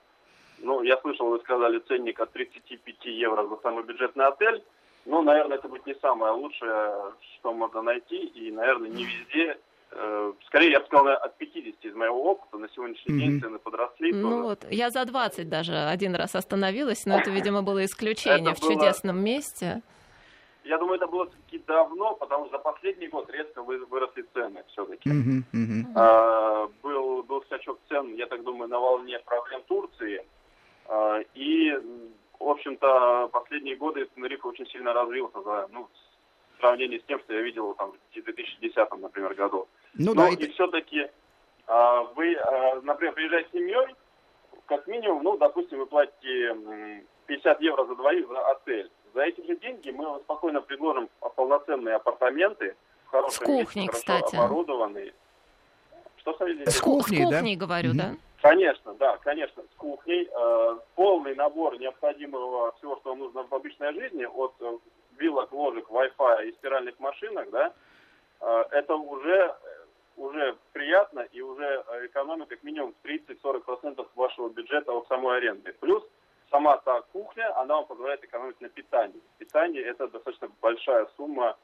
Ну, 0.64 0.82
я 0.82 0.96
слышал, 1.02 1.28
вы 1.28 1.38
сказали 1.40 1.78
ценник 1.80 2.18
от 2.20 2.32
35 2.32 3.04
евро 3.04 3.46
за 3.46 3.56
самый 3.62 3.84
бюджетный 3.84 4.24
отель. 4.24 4.64
Ну, 5.04 5.22
наверное, 5.22 5.58
это 5.58 5.68
будет 5.68 5.86
не 5.86 5.94
самое 5.96 6.32
лучшее, 6.32 7.12
что 7.34 7.52
можно 7.52 7.82
найти, 7.82 8.16
и, 8.16 8.50
наверное, 8.50 8.88
не 8.88 9.04
везде. 9.04 9.58
Э, 9.90 10.32
скорее, 10.46 10.70
я 10.70 10.80
бы 10.80 10.86
сказал, 10.86 11.08
от 11.08 11.36
50 11.36 11.84
из 11.84 11.94
моего 11.94 12.30
опыта 12.30 12.56
на 12.56 12.68
сегодняшний 12.70 13.14
mm-hmm. 13.14 13.18
день 13.18 13.40
цены 13.42 13.58
подросли. 13.58 14.12
Ну 14.12 14.30
тоже. 14.30 14.42
вот, 14.42 14.66
я 14.70 14.88
за 14.88 15.04
20 15.04 15.48
даже 15.50 15.76
один 15.76 16.14
раз 16.14 16.34
остановилась, 16.34 17.04
но 17.04 17.18
это, 17.18 17.30
видимо, 17.30 17.62
было 17.62 17.84
исключение 17.84 18.54
в 18.54 18.60
чудесном 18.60 19.22
месте. 19.22 19.82
Я 20.64 20.78
думаю, 20.78 20.96
это 20.96 21.06
было 21.06 21.26
все-таки 21.26 21.58
давно, 21.66 22.14
потому 22.14 22.46
что 22.46 22.56
за 22.56 22.58
последний 22.58 23.08
год 23.08 23.28
резко 23.30 23.62
выросли 23.62 24.24
цены 24.32 24.64
все-таки. 24.68 25.10
Mm-hmm, 25.10 25.42
mm-hmm. 25.52 25.84
А, 25.94 26.70
был, 26.82 27.22
был 27.22 27.42
скачок 27.42 27.78
цен, 27.90 28.14
я 28.14 28.26
так 28.26 28.42
думаю, 28.42 28.70
на 28.70 28.80
волне 28.80 29.18
проблем 29.26 29.60
Турции. 29.68 30.24
А, 30.88 31.20
и 31.34 31.72
в 32.44 32.48
общем-то, 32.48 33.28
последние 33.32 33.76
годы 33.76 34.06
Тенерифе 34.14 34.42
очень 34.42 34.66
сильно 34.66 34.92
развился 34.92 35.40
за, 35.42 35.68
ну, 35.72 35.88
в 36.56 36.60
сравнении 36.60 36.98
с 36.98 37.04
тем, 37.04 37.18
что 37.20 37.32
я 37.32 37.40
видел 37.40 37.74
там, 37.74 37.92
в 37.92 38.12
2010, 38.12 38.76
например, 38.98 39.34
году. 39.34 39.66
Ну, 39.94 40.14
Но 40.14 40.28
да, 40.28 40.28
и 40.28 40.50
все-таки 40.52 41.08
а, 41.66 42.02
вы, 42.14 42.34
а, 42.34 42.80
например, 42.82 43.14
приезжаете 43.14 43.48
с 43.48 43.52
семьей, 43.52 43.94
как 44.66 44.86
минимум, 44.86 45.22
ну, 45.22 45.36
допустим, 45.38 45.78
вы 45.78 45.86
платите 45.86 46.56
50 47.26 47.60
евро 47.60 47.84
за 47.86 47.94
двоих 47.96 48.28
за 48.28 48.50
отель. 48.50 48.90
За 49.14 49.22
эти 49.22 49.46
же 49.46 49.56
деньги 49.56 49.90
мы 49.90 50.04
вам 50.04 50.20
спокойно 50.20 50.60
предложим 50.60 51.08
полноценные 51.36 51.96
апартаменты, 51.96 52.76
с 53.30 53.38
кухней, 53.38 53.84
месте, 53.84 53.88
кстати. 53.92 54.34
оборудованные. 54.34 55.14
Что 56.16 56.32
с 56.32 56.36
кухней, 56.36 56.66
С 56.66 56.80
кухней, 56.80 57.30
да? 57.30 57.66
говорю, 57.66 57.92
mm-hmm. 57.92 57.96
да? 57.96 58.16
Конечно, 58.44 58.92
да, 58.96 59.16
конечно, 59.24 59.62
с 59.62 59.74
кухней. 59.78 60.28
Э, 60.30 60.76
полный 60.96 61.34
набор 61.34 61.78
необходимого 61.78 62.72
всего, 62.72 62.96
что 62.96 63.08
вам 63.08 63.20
нужно 63.20 63.44
в 63.44 63.54
обычной 63.54 63.94
жизни, 63.94 64.26
от 64.26 64.54
э, 64.60 64.76
вилок, 65.16 65.50
ложек, 65.50 65.88
Wi-Fi 65.88 66.48
и 66.48 66.52
стиральных 66.52 67.00
машинок, 67.00 67.48
да, 67.48 67.72
э, 68.42 68.64
это 68.72 68.96
уже, 68.96 69.56
уже 70.18 70.58
приятно 70.74 71.20
и 71.20 71.40
уже 71.40 71.84
экономит 72.04 72.48
как 72.48 72.62
минимум 72.62 72.94
30-40% 73.02 74.06
вашего 74.14 74.50
бюджета 74.50 74.92
от 74.92 75.08
самой 75.08 75.38
аренды. 75.38 75.72
Плюс 75.80 76.04
сама 76.50 76.76
та 76.76 77.00
кухня, 77.00 77.50
она 77.58 77.76
вам 77.76 77.86
позволяет 77.86 78.22
экономить 78.24 78.60
на 78.60 78.68
питании. 78.68 79.22
Питание 79.38 79.82
это 79.84 80.06
достаточно 80.08 80.50
большая 80.60 81.08
сумма 81.16 81.56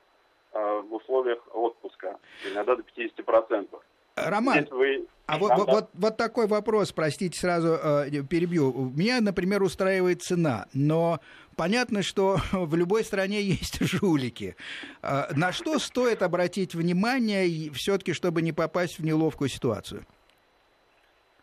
э, 0.53 0.81
в 0.89 0.95
условиях 0.95 1.47
отпуска, 1.55 2.19
иногда 2.51 2.77
до 2.77 2.83
50%. 2.83 3.83
Роман, 4.17 4.67
вы... 4.71 5.07
а 5.27 5.39
вот, 5.39 5.53
вот, 5.67 5.91
вот 5.95 6.17
такой 6.17 6.47
вопрос, 6.47 6.93
простите, 6.93 7.39
сразу 7.39 7.75
э, 7.75 8.23
перебью. 8.29 8.73
Меня, 8.95 9.21
например, 9.21 9.63
устраивает 9.63 10.23
цена, 10.23 10.67
но 10.75 11.21
понятно, 11.57 12.03
что 12.03 12.39
в 12.53 12.75
любой 12.75 13.05
стране 13.05 13.41
есть 13.41 13.81
жулики. 13.81 14.57
Э, 15.03 15.33
на 15.35 15.53
что 15.53 15.79
стоит 15.79 16.23
обратить 16.23 16.75
внимание 16.75 17.71
все-таки, 17.73 18.13
чтобы 18.13 18.43
не 18.43 18.53
попасть 18.53 18.99
в 18.99 19.05
неловкую 19.05 19.49
ситуацию? 19.49 20.05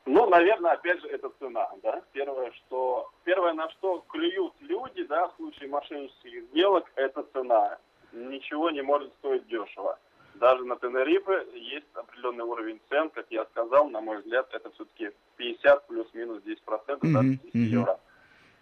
Ну, 0.05 0.29
наверное, 0.29 0.71
опять 0.71 1.01
же, 1.01 1.07
это 1.09 1.29
цена, 1.37 1.69
да. 1.83 2.01
Первое, 2.13 2.51
что 2.51 3.09
первое, 3.25 3.53
на 3.53 3.69
что 3.71 4.05
клюют 4.07 4.53
люди, 4.61 5.03
да, 5.03 5.27
в 5.27 5.35
случае 5.35 5.67
мошеннических 5.67 6.43
сделок, 6.45 6.85
это 6.95 7.25
цена. 7.33 7.77
Ничего 8.13 8.71
не 8.71 8.81
может 8.81 9.11
стоить 9.19 9.45
дешево 9.47 9.99
даже 10.39 10.63
на 10.65 10.75
Тенерифе 10.77 11.45
есть 11.53 11.85
определенный 11.93 12.43
уровень 12.43 12.79
цен, 12.89 13.09
как 13.09 13.25
я 13.29 13.45
сказал, 13.45 13.89
на 13.89 14.01
мой 14.01 14.17
взгляд, 14.17 14.47
это 14.51 14.69
все-таки 14.71 15.11
50 15.37 15.87
плюс-минус 15.87 16.43
10 16.43 16.61
процентов, 16.63 17.09
mm-hmm. 17.09 17.39
10 17.53 17.71
евро. 17.71 17.99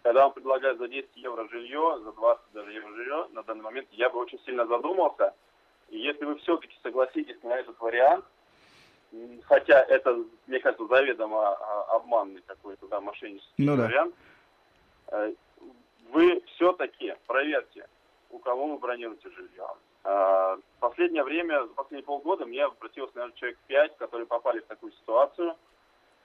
Когда 0.03 0.24
вам 0.24 0.34
предлагают 0.34 0.77
за 0.77 0.88
10 0.88 1.10
евро 1.15 1.48
жилье, 1.50 2.00
за 2.03 2.12
20 2.12 2.44
даже 2.53 2.72
евро 2.74 2.94
жилье, 2.96 3.27
на 3.32 3.44
данный 3.44 3.63
момент 3.63 3.88
я 3.91 4.10
бы 4.10 4.20
очень 4.20 4.39
сильно 4.46 4.65
задумался. 4.67 5.34
И 5.89 6.00
если 6.00 6.25
вы 6.25 6.36
все-таки 6.38 6.77
согласитесь 6.84 7.41
на 7.44 7.58
этот 7.58 7.79
вариант, 7.79 8.25
хотя 9.44 9.82
это, 9.84 10.24
мне 10.48 10.60
кажется, 10.60 10.86
заведомо 10.88 11.50
а, 11.50 11.96
обманный 11.96 12.41
какой-то, 12.46 12.88
да, 12.88 13.01
мошеннический 13.01 13.65
ну, 13.65 13.75
вариант, 13.75 14.13
да. 15.10 15.27
Э, 15.27 15.34
вы 16.12 16.44
все-таки 16.55 17.15
проверьте, 17.27 17.88
у 18.29 18.39
кого 18.39 18.74
вы 18.74 18.77
бронируете 18.77 19.29
жилье. 19.32 19.67
А, 20.05 20.55
в 20.55 20.79
последнее 20.79 21.24
время, 21.24 21.63
за 21.63 21.74
последние 21.74 22.05
полгода, 22.05 22.45
мне 22.45 22.63
обратилось, 22.63 23.13
наверное, 23.15 23.35
человек 23.35 23.57
пять, 23.65 23.97
которые 23.97 24.27
попали 24.27 24.59
в 24.59 24.65
такую 24.65 24.91
ситуацию. 24.91 25.55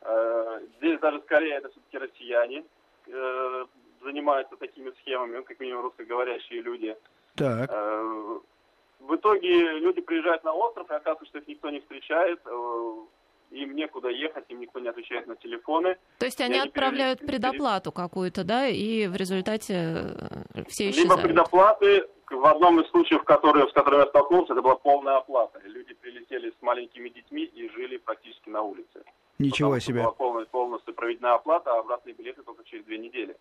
А, 0.02 0.60
здесь 0.78 1.00
даже 1.00 1.20
скорее 1.22 1.54
это 1.54 1.70
все-таки 1.70 1.99
россияне 1.99 2.64
э, 3.06 3.66
занимаются 4.02 4.56
такими 4.56 4.90
схемами, 5.00 5.38
ну, 5.38 5.44
как 5.44 5.58
минимум 5.60 5.84
русскоговорящие 5.84 6.60
люди. 6.60 6.94
Так. 7.37 7.70
А, 7.72 8.40
в 9.00 9.16
итоге 9.16 9.78
люди 9.78 10.02
приезжают 10.02 10.44
на 10.44 10.52
остров, 10.52 10.90
и 10.90 10.94
оказывается, 10.94 11.26
что 11.26 11.38
их 11.38 11.49
никто 11.49 11.70
не 11.70 11.80
встречает, 11.80 12.38
э, 12.44 12.94
им 13.52 13.75
некуда 13.75 14.08
ехать, 14.08 14.44
им 14.50 14.60
никто 14.60 14.78
не 14.78 14.88
отвечает 14.88 15.26
на 15.26 15.37
телефоны. 15.37 15.96
То 16.18 16.26
есть 16.26 16.40
они, 16.42 16.58
они 16.58 16.68
отправляют 16.68 17.20
предоплату 17.20 17.92
какую-то, 17.92 18.44
да, 18.44 18.68
и 18.68 19.06
в 19.06 19.16
результате 19.16 19.75
э, 20.54 20.64
все 20.68 20.90
исчезают? 20.90 21.10
Либо 21.10 21.22
предоплаты, 21.22 22.06
в 22.30 22.46
одном 22.46 22.80
из 22.80 22.88
случаев, 22.90 23.22
который, 23.25 23.68
с 23.68 23.72
которым 23.72 24.00
я 24.00 24.06
столкнулся, 24.06 24.52
это 24.52 24.62
была 24.62 24.76
полная 24.76 25.16
оплата. 25.16 25.60
Люди 25.64 25.94
прилетели 25.94 26.50
с 26.50 26.62
маленькими 26.62 27.08
детьми 27.08 27.44
и 27.44 27.68
жили 27.70 27.96
практически 27.99 28.49
на 28.49 28.62
улице. 28.62 29.04
Ничего 29.38 29.70
Потому 29.70 29.80
себе. 29.80 30.02
Была 30.02 30.12
полная, 30.12 30.44
полностью 30.44 30.94
проведена 30.94 31.34
оплата, 31.34 31.72
а 31.72 31.80
обратные 31.80 32.14
билеты 32.14 32.42
только 32.42 32.62
через 32.64 32.84
две 32.84 32.99
недели. 32.99 33.37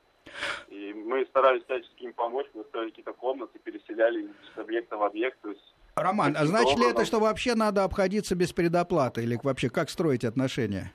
И 0.70 0.94
мы 0.94 1.26
старались 1.26 1.64
всячески 1.66 2.04
им 2.04 2.14
помочь, 2.14 2.48
мы 2.54 2.64
строили 2.64 2.90
какие-то 2.90 3.14
комнаты, 3.14 3.60
переселяли 3.60 4.30
с 4.56 4.58
объекта 4.58 4.98
в 4.98 5.04
объект. 5.04 5.40
То 5.42 5.50
есть 5.50 5.76
Роман, 5.96 6.36
а 6.38 6.46
значит 6.46 6.74
образом... 6.74 6.88
ли 6.88 6.92
это, 6.92 7.06
что 7.06 7.20
вообще 7.20 7.56
надо 7.56 7.84
обходиться 7.84 8.36
без 8.36 8.54
предоплаты? 8.54 9.24
Или 9.24 9.38
вообще 9.44 9.70
как 9.70 9.90
строить 9.90 10.24
отношения? 10.24 10.94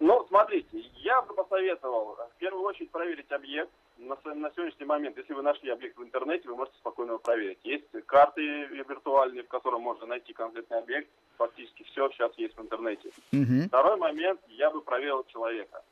Ну, 0.00 0.24
смотрите, 0.28 0.84
я 0.96 1.20
бы 1.22 1.34
посоветовал 1.34 2.16
в 2.34 2.38
первую 2.38 2.64
очередь 2.64 2.90
проверить 2.90 3.30
объект, 3.30 3.70
на, 3.98 4.16
на 4.34 4.50
сегодняшний 4.52 4.86
момент, 4.86 5.16
если 5.16 5.32
вы 5.32 5.42
нашли 5.42 5.70
объект 5.70 5.96
в 5.96 6.02
интернете, 6.02 6.48
вы 6.48 6.56
можете 6.56 6.76
спокойно 6.78 7.10
его 7.10 7.18
проверить. 7.18 7.58
Есть 7.64 7.84
карты 8.06 8.42
виртуальные, 8.66 9.42
в 9.42 9.48
которых 9.48 9.80
можно 9.80 10.06
найти 10.06 10.32
конкретный 10.32 10.78
объект. 10.78 11.08
Фактически 11.36 11.82
все 11.84 12.08
сейчас 12.10 12.32
есть 12.36 12.56
в 12.56 12.60
интернете. 12.62 13.10
Угу. 13.32 13.68
Второй 13.68 13.96
момент, 13.96 14.40
я 14.48 14.70
бы 14.70 14.80
проверил 14.80 15.24
человека. 15.24 15.82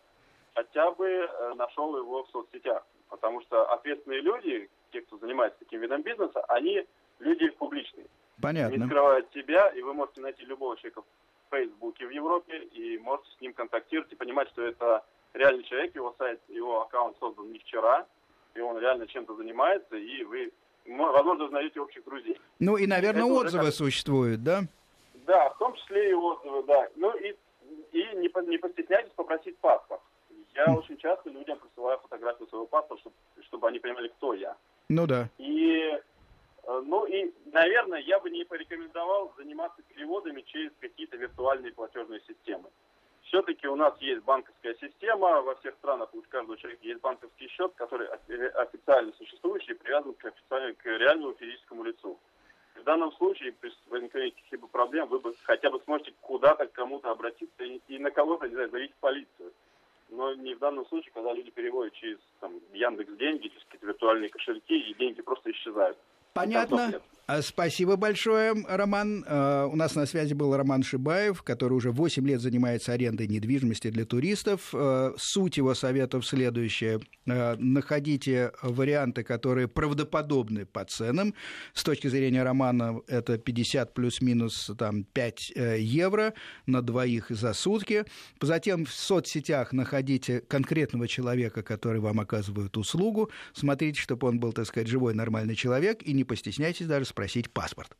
Хотя 0.54 0.90
бы 0.92 1.06
э, 1.06 1.54
нашел 1.54 1.96
его 1.96 2.25
в 2.25 2.30
соцсетях. 2.30 2.84
Потому 3.08 3.40
что 3.42 3.70
ответственные 3.72 4.20
люди, 4.20 4.68
те, 4.92 5.02
кто 5.02 5.18
занимается 5.18 5.58
таким 5.58 5.80
видом 5.80 6.02
бизнеса, 6.02 6.40
они 6.48 6.86
люди 7.18 7.48
публичные. 7.50 8.06
Понятно. 8.40 8.76
Не 8.76 8.86
скрывают 8.86 9.32
себя, 9.32 9.68
и 9.68 9.82
вы 9.82 9.94
можете 9.94 10.20
найти 10.20 10.44
любого 10.44 10.76
человека 10.76 11.02
в 11.02 11.50
Фейсбуке 11.50 12.06
в 12.06 12.10
Европе, 12.10 12.58
и 12.58 12.98
можете 12.98 13.30
с 13.30 13.40
ним 13.40 13.52
контактировать 13.52 14.12
и 14.12 14.16
понимать, 14.16 14.48
что 14.48 14.62
это 14.62 15.04
реальный 15.36 15.64
человек, 15.64 15.94
его 15.94 16.14
сайт, 16.18 16.40
его 16.48 16.82
аккаунт 16.82 17.16
создан 17.18 17.52
не 17.52 17.58
вчера, 17.58 18.06
и 18.54 18.60
он 18.60 18.78
реально 18.78 19.06
чем-то 19.06 19.34
занимается, 19.36 19.96
и 19.96 20.24
вы, 20.24 20.52
возможно, 20.86 21.44
узнаете 21.44 21.80
общих 21.80 22.04
друзей. 22.04 22.38
Ну 22.58 22.76
и, 22.76 22.86
наверное, 22.86 23.24
это 23.24 23.32
отзывы 23.32 23.64
как... 23.66 23.74
существуют, 23.74 24.42
да? 24.42 24.62
Да, 25.26 25.50
в 25.50 25.58
том 25.58 25.74
числе 25.74 26.10
и 26.10 26.14
отзывы, 26.14 26.62
да. 26.64 26.88
Ну 26.96 27.14
и, 27.16 27.34
и 27.92 28.02
не, 28.16 28.48
не 28.48 28.58
постесняйтесь 28.58 29.12
попросить 29.14 29.56
паспорт. 29.58 30.00
Я 30.54 30.66
mm. 30.66 30.78
очень 30.78 30.96
часто 30.96 31.28
людям 31.30 31.58
присылаю 31.58 31.98
фотографию 31.98 32.48
своего 32.48 32.66
паспорта, 32.66 33.00
чтобы, 33.02 33.16
чтобы 33.42 33.68
они 33.68 33.78
понимали, 33.78 34.08
кто 34.08 34.32
я. 34.32 34.56
Ну 34.88 35.06
да. 35.06 35.28
И, 35.36 36.00
э, 36.62 36.82
ну 36.86 37.04
и, 37.04 37.30
наверное, 37.52 38.00
я 38.00 38.18
бы 38.20 38.30
не 38.30 38.44
порекомендовал 38.44 39.34
заниматься 39.36 39.82
переводами 39.82 40.42
через 40.42 40.70
какие-то 40.80 41.16
виртуальные 41.18 41.72
платежные 41.72 42.20
системы. 42.20 42.70
Все-таки 43.26 43.66
у 43.66 43.75
нас 43.75 43.95
есть 44.00 44.23
банковская 44.23 44.76
система, 44.80 45.42
во 45.42 45.56
всех 45.56 45.75
странах 45.76 46.09
у 46.14 46.23
каждого 46.23 46.56
человека 46.56 46.87
есть 46.87 47.00
банковский 47.00 47.49
счет, 47.49 47.73
который 47.75 48.06
официально 48.06 49.12
существующий 49.14 49.73
и 49.73 49.75
привязан 49.75 50.14
к, 50.14 50.25
официально, 50.26 50.73
к 50.75 50.87
реальному 50.87 51.35
физическому 51.35 51.83
лицу. 51.83 52.18
В 52.76 52.85
данном 52.85 53.11
случае, 53.12 53.52
при 53.52 53.73
возникновении 53.88 54.35
каких-либо 54.35 54.68
проблем, 54.68 55.09
вы 55.09 55.18
бы 55.18 55.35
хотя 55.42 55.71
бы 55.71 55.80
сможете 55.85 56.12
куда-то 56.21 56.66
к 56.66 56.73
кому-то 56.73 57.11
обратиться 57.11 57.64
и, 57.64 57.80
и 57.88 57.99
на 57.99 58.11
кого-то, 58.11 58.47
не 58.47 58.54
знаю, 58.54 58.71
заявить 58.71 58.92
в 58.92 59.00
полицию. 59.00 59.52
Но 60.11 60.35
не 60.35 60.54
в 60.54 60.59
данном 60.61 60.87
случае, 60.87 61.11
когда 61.12 61.33
люди 61.33 61.50
переводят 61.50 61.95
через 61.95 62.18
там, 62.38 62.52
Яндекс 62.73 63.12
деньги, 63.14 63.49
через 63.49 63.64
какие-то 63.64 63.87
виртуальные 63.87 64.30
кошельки, 64.30 64.78
и 64.78 64.95
деньги 64.95 65.21
просто 65.23 65.50
исчезают. 65.50 65.99
Понятно. 66.33 66.92
А, 67.28 67.42
спасибо 67.42 67.97
большое, 67.97 68.54
Роман. 68.68 69.25
А, 69.26 69.66
у 69.66 69.75
нас 69.75 69.97
на 69.97 70.06
связи 70.06 70.33
был 70.33 70.56
Роман 70.56 70.85
Шибаев, 70.85 71.42
который 71.42 71.73
уже 71.73 71.90
8 71.90 72.25
лет 72.25 72.40
занимается 72.40 72.92
арендой 72.92 73.26
недвижимости 73.26 73.90
для 73.90 74.04
туристов. 74.04 74.71
А, 74.73 75.12
суть 75.18 75.56
его 75.56 75.75
советов 75.75 76.25
следующая. 76.25 77.00
Находите 77.25 78.52
варианты, 78.62 79.25
которые 79.25 79.66
правдоподобны 79.66 80.66
по 80.66 80.85
ценам. 80.85 81.35
С 81.75 81.83
точки 81.83 82.06
зрения 82.06 82.45
Романа 82.45 83.00
это 83.09 83.38
50 83.38 83.92
плюс-минус 83.92 84.71
там, 84.78 85.02
5 85.02 85.52
э, 85.56 85.80
евро 85.80 86.33
на 86.66 86.80
двоих 86.80 87.30
за 87.30 87.52
сутки. 87.54 88.04
Затем 88.40 88.87
в 88.87 88.92
соцсетях 88.92 89.73
находите 89.73 90.42
конкретного 90.42 91.09
человека, 91.09 91.64
который 91.64 92.00
вам 92.00 92.21
оказывает 92.21 92.76
услугу. 92.76 93.30
Смотрите, 93.52 94.00
чтобы 94.00 94.28
он 94.28 94.38
был, 94.38 94.52
так 94.52 94.66
сказать, 94.66 94.87
живой, 94.87 95.12
нормальный 95.12 95.56
человек, 95.56 96.04
и 96.04 96.12
не 96.12 96.23
постесняйтесь 96.23 96.87
даже 96.87 97.06
спросить 97.16 97.50
паспорт. 97.50 97.96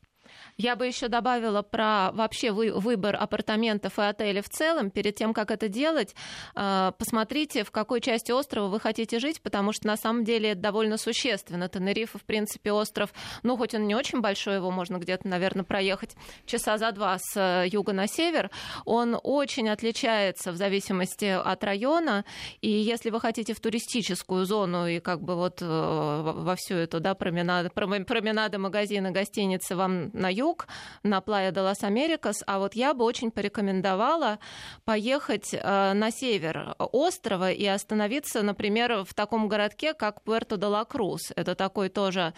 Я 0.57 0.75
бы 0.75 0.87
еще 0.87 1.07
добавила 1.07 1.61
про 1.61 2.11
вообще 2.13 2.51
вы, 2.51 2.71
выбор 2.71 3.15
апартаментов 3.15 3.99
и 3.99 4.01
отелей 4.01 4.41
в 4.41 4.49
целом. 4.49 4.89
Перед 4.89 5.15
тем, 5.15 5.33
как 5.33 5.51
это 5.51 5.67
делать, 5.67 6.15
э, 6.55 6.91
посмотрите, 6.97 7.63
в 7.63 7.71
какой 7.71 8.01
части 8.01 8.31
острова 8.31 8.67
вы 8.67 8.79
хотите 8.79 9.19
жить, 9.19 9.41
потому 9.41 9.71
что 9.73 9.87
на 9.87 9.97
самом 9.97 10.23
деле 10.23 10.51
это 10.51 10.61
довольно 10.61 10.97
существенно. 10.97 11.69
Тенерифе, 11.69 12.17
в 12.17 12.23
принципе, 12.23 12.71
остров, 12.71 13.13
ну, 13.43 13.57
хоть 13.57 13.75
он 13.75 13.87
не 13.87 13.95
очень 13.95 14.21
большой, 14.21 14.55
его 14.55 14.71
можно 14.71 14.97
где-то, 14.97 15.27
наверное, 15.27 15.63
проехать 15.63 16.15
часа 16.45 16.77
за 16.77 16.91
два 16.91 17.17
с 17.19 17.65
юга 17.65 17.93
на 17.93 18.07
север. 18.07 18.49
Он 18.85 19.19
очень 19.21 19.69
отличается 19.69 20.51
в 20.51 20.57
зависимости 20.57 21.25
от 21.25 21.63
района, 21.63 22.25
и 22.61 22.69
если 22.69 23.09
вы 23.09 23.19
хотите 23.19 23.53
в 23.53 23.59
туристическую 23.59 24.45
зону 24.45 24.87
и 24.87 24.99
как 24.99 25.21
бы 25.21 25.35
вот 25.35 25.61
э, 25.61 25.65
во 25.65 26.55
всю 26.55 26.75
эту, 26.75 26.99
да, 26.99 27.15
променады, 27.15 27.69
променады 27.69 28.57
магазины, 28.57 29.11
гостиницы 29.11 29.75
вам 29.75 30.09
на 30.27 30.31
юг, 30.31 30.67
на 31.03 31.21
Плая 31.21 31.51
де 31.51 31.61
лас 31.61 31.83
Америкас, 31.83 32.43
а 32.47 32.59
вот 32.59 32.75
я 32.75 32.93
бы 32.93 33.05
очень 33.05 33.31
порекомендовала 33.31 34.39
поехать 34.83 35.53
э, 35.53 35.93
на 35.93 36.11
север 36.11 36.75
острова 36.77 37.51
и 37.51 37.65
остановиться, 37.65 38.41
например, 38.41 39.05
в 39.05 39.13
таком 39.13 39.47
городке, 39.47 39.93
как 39.93 40.23
Пуэрто 40.23 40.57
де 40.57 40.65
ла 40.65 40.83
Крус. 40.83 41.31
Это 41.35 41.55
такой 41.55 41.87
тоже 41.89 42.33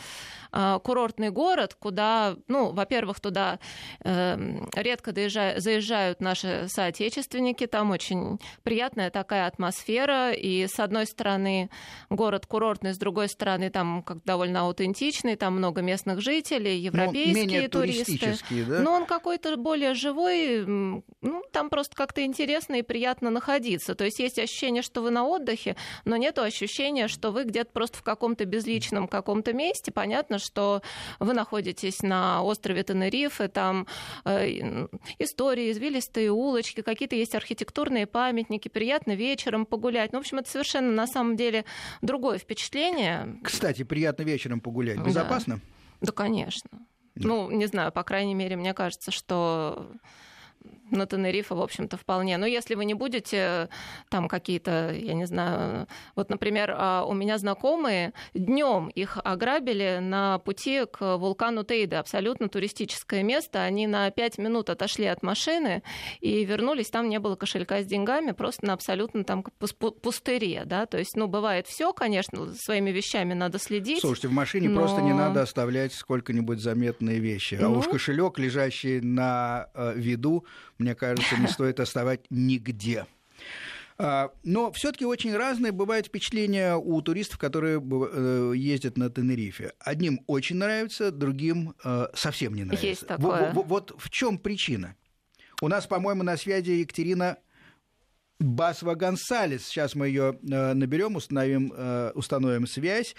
э, 0.51 0.79
курортный 0.83 1.31
город, 1.31 1.75
куда, 1.79 2.35
ну, 2.47 2.71
во-первых, 2.71 3.19
туда 3.19 3.59
э, 4.03 4.37
редко 4.75 5.11
доезжают, 5.11 5.63
заезжают 5.63 6.21
наши 6.21 6.67
соотечественники, 6.67 7.65
там 7.65 7.89
очень 7.89 8.39
приятная 8.61 9.09
такая 9.09 9.47
атмосфера, 9.47 10.31
и 10.31 10.67
с 10.67 10.79
одной 10.79 11.07
стороны 11.07 11.71
город 12.11 12.45
курортный, 12.45 12.93
с 12.93 12.97
другой 12.99 13.29
стороны 13.29 13.71
там 13.71 14.03
как 14.03 14.23
довольно 14.25 14.61
аутентичный, 14.61 15.35
там 15.35 15.55
много 15.57 15.81
местных 15.81 16.21
жителей, 16.21 16.77
ну, 16.77 16.99
европейские 16.99 17.67
туристы 17.81 18.17
туристы. 18.17 18.65
да? 18.65 18.79
Но 18.79 18.93
он 18.93 19.05
какой-то 19.05 19.55
более 19.57 19.93
живой, 19.93 20.65
ну, 20.65 21.03
там 21.51 21.69
просто 21.69 21.95
как-то 21.95 22.23
интересно 22.23 22.75
и 22.75 22.81
приятно 22.81 23.29
находиться. 23.29 23.95
То 23.95 24.05
есть 24.05 24.19
есть 24.19 24.39
ощущение, 24.39 24.81
что 24.81 25.01
вы 25.01 25.11
на 25.11 25.25
отдыхе, 25.25 25.75
но 26.05 26.17
нет 26.17 26.37
ощущения, 26.39 27.07
что 27.07 27.31
вы 27.31 27.43
где-то 27.43 27.71
просто 27.71 27.97
в 27.97 28.03
каком-то 28.03 28.45
безличном 28.45 29.07
каком-то 29.07 29.53
месте. 29.53 29.91
Понятно, 29.91 30.39
что 30.39 30.81
вы 31.19 31.33
находитесь 31.33 32.01
на 32.01 32.43
острове 32.43 32.83
Тенерифе, 32.83 33.47
там 33.47 33.87
э, 34.25 34.87
истории, 35.19 35.71
извилистые 35.71 36.31
улочки, 36.31 36.81
какие-то 36.81 37.15
есть 37.15 37.35
архитектурные 37.35 38.07
памятники, 38.07 38.67
приятно 38.67 39.15
вечером 39.15 39.65
погулять. 39.65 40.13
Ну, 40.13 40.19
в 40.19 40.21
общем, 40.21 40.39
это 40.39 40.49
совершенно 40.49 40.91
на 40.91 41.07
самом 41.07 41.35
деле 41.35 41.65
другое 42.01 42.37
впечатление. 42.37 43.39
Кстати, 43.43 43.83
приятно 43.83 44.23
вечером 44.23 44.61
погулять. 44.61 44.99
Безопасно? 44.99 45.55
Да, 46.01 46.07
да 46.07 46.11
конечно. 46.11 46.69
Ну, 47.27 47.51
не 47.51 47.65
знаю, 47.65 47.91
по 47.91 48.03
крайней 48.03 48.33
мере, 48.33 48.55
мне 48.55 48.73
кажется, 48.73 49.11
что 49.11 49.91
на 50.91 51.05
Тенерифе, 51.05 51.55
в 51.55 51.61
общем-то, 51.61 51.97
вполне. 51.97 52.37
Но 52.37 52.45
если 52.45 52.75
вы 52.75 52.85
не 52.85 52.93
будете 52.93 53.69
там 54.09 54.27
какие-то, 54.27 54.91
я 54.93 55.13
не 55.13 55.25
знаю, 55.25 55.87
вот, 56.15 56.29
например, 56.29 56.75
а, 56.77 57.03
у 57.05 57.13
меня 57.13 57.37
знакомые 57.37 58.13
днем 58.33 58.89
их 58.89 59.17
ограбили 59.23 59.99
на 60.01 60.39
пути 60.39 60.85
к 60.91 61.17
вулкану 61.17 61.63
Тейде, 61.63 61.97
абсолютно 61.97 62.49
туристическое 62.49 63.23
место. 63.23 63.63
Они 63.63 63.87
на 63.87 64.09
пять 64.11 64.37
минут 64.37 64.69
отошли 64.69 65.05
от 65.05 65.23
машины 65.23 65.83
и 66.19 66.43
вернулись, 66.45 66.89
там 66.89 67.09
не 67.09 67.19
было 67.19 67.35
кошелька 67.35 67.81
с 67.81 67.85
деньгами, 67.85 68.31
просто 68.31 68.65
на 68.65 68.73
абсолютно 68.73 69.23
там 69.23 69.43
пустыре, 69.43 70.63
да, 70.65 70.85
то 70.85 70.97
есть, 70.97 71.15
ну, 71.15 71.27
бывает 71.27 71.67
все, 71.67 71.93
конечно, 71.93 72.53
своими 72.55 72.91
вещами 72.91 73.33
надо 73.33 73.59
следить. 73.59 74.01
Слушайте, 74.01 74.27
в 74.27 74.31
машине 74.31 74.69
но... 74.69 74.81
просто 74.81 75.01
не 75.01 75.13
надо 75.13 75.41
оставлять 75.41 75.93
сколько-нибудь 75.93 76.59
заметные 76.59 77.19
вещи, 77.19 77.55
а 77.55 77.63
ну... 77.63 77.77
уж 77.77 77.87
кошелек, 77.87 78.39
лежащий 78.39 79.01
на 79.01 79.69
э, 79.73 79.93
виду, 79.95 80.45
мне 80.79 80.95
кажется, 80.95 81.37
не 81.37 81.47
стоит 81.47 81.79
оставать 81.79 82.21
нигде. 82.29 83.05
А, 84.01 84.31
но 84.43 84.71
все-таки 84.71 85.05
очень 85.05 85.35
разные 85.35 85.73
бывают 85.73 86.07
впечатления 86.07 86.75
у 86.77 87.01
туристов, 87.01 87.37
которые 87.37 87.81
э, 87.81 88.53
ездят 88.55 88.97
на 88.97 89.09
Тенерифе. 89.09 89.73
Одним 89.79 90.21
очень 90.25 90.55
нравится, 90.55 91.11
другим 91.11 91.75
э, 91.83 92.07
совсем 92.13 92.53
не 92.53 92.63
нравится. 92.63 92.87
Есть 92.87 93.05
такое. 93.05 93.51
Вот, 93.51 93.65
вот 93.67 93.95
в 93.97 94.09
чем 94.09 94.37
причина? 94.37 94.95
У 95.61 95.67
нас, 95.67 95.85
по-моему, 95.85 96.23
на 96.23 96.37
связи 96.37 96.71
Екатерина 96.71 97.37
Басва 98.39 98.95
Гонсалес. 98.95 99.67
Сейчас 99.67 99.95
мы 99.95 100.07
ее 100.07 100.39
э, 100.49 100.73
наберем, 100.73 101.17
установим, 101.17 101.73
установим 102.15 102.67
связь. 102.67 103.15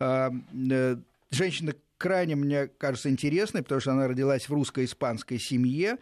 Женщина 0.00 1.74
крайне, 1.96 2.34
мне 2.34 2.66
кажется, 2.66 3.08
интересной, 3.08 3.62
потому 3.62 3.80
что 3.80 3.92
она 3.92 4.08
родилась 4.08 4.48
в 4.48 4.52
русско-испанской 4.52 5.38
семье 5.38 5.98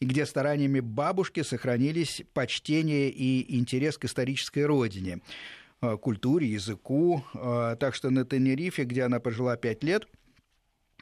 и 0.00 0.06
где 0.06 0.26
стараниями 0.26 0.80
бабушки 0.80 1.42
сохранились 1.42 2.22
почтение 2.32 3.10
и 3.10 3.56
интерес 3.56 3.98
к 3.98 4.04
исторической 4.04 4.66
родине, 4.66 5.20
э, 5.80 5.96
культуре, 5.96 6.46
языку. 6.48 7.24
Э, 7.34 7.76
так 7.78 7.94
что 7.94 8.10
на 8.10 8.24
Тенерифе, 8.24 8.84
где 8.84 9.04
она 9.04 9.20
прожила 9.20 9.56
пять 9.56 9.82
лет, 9.82 10.06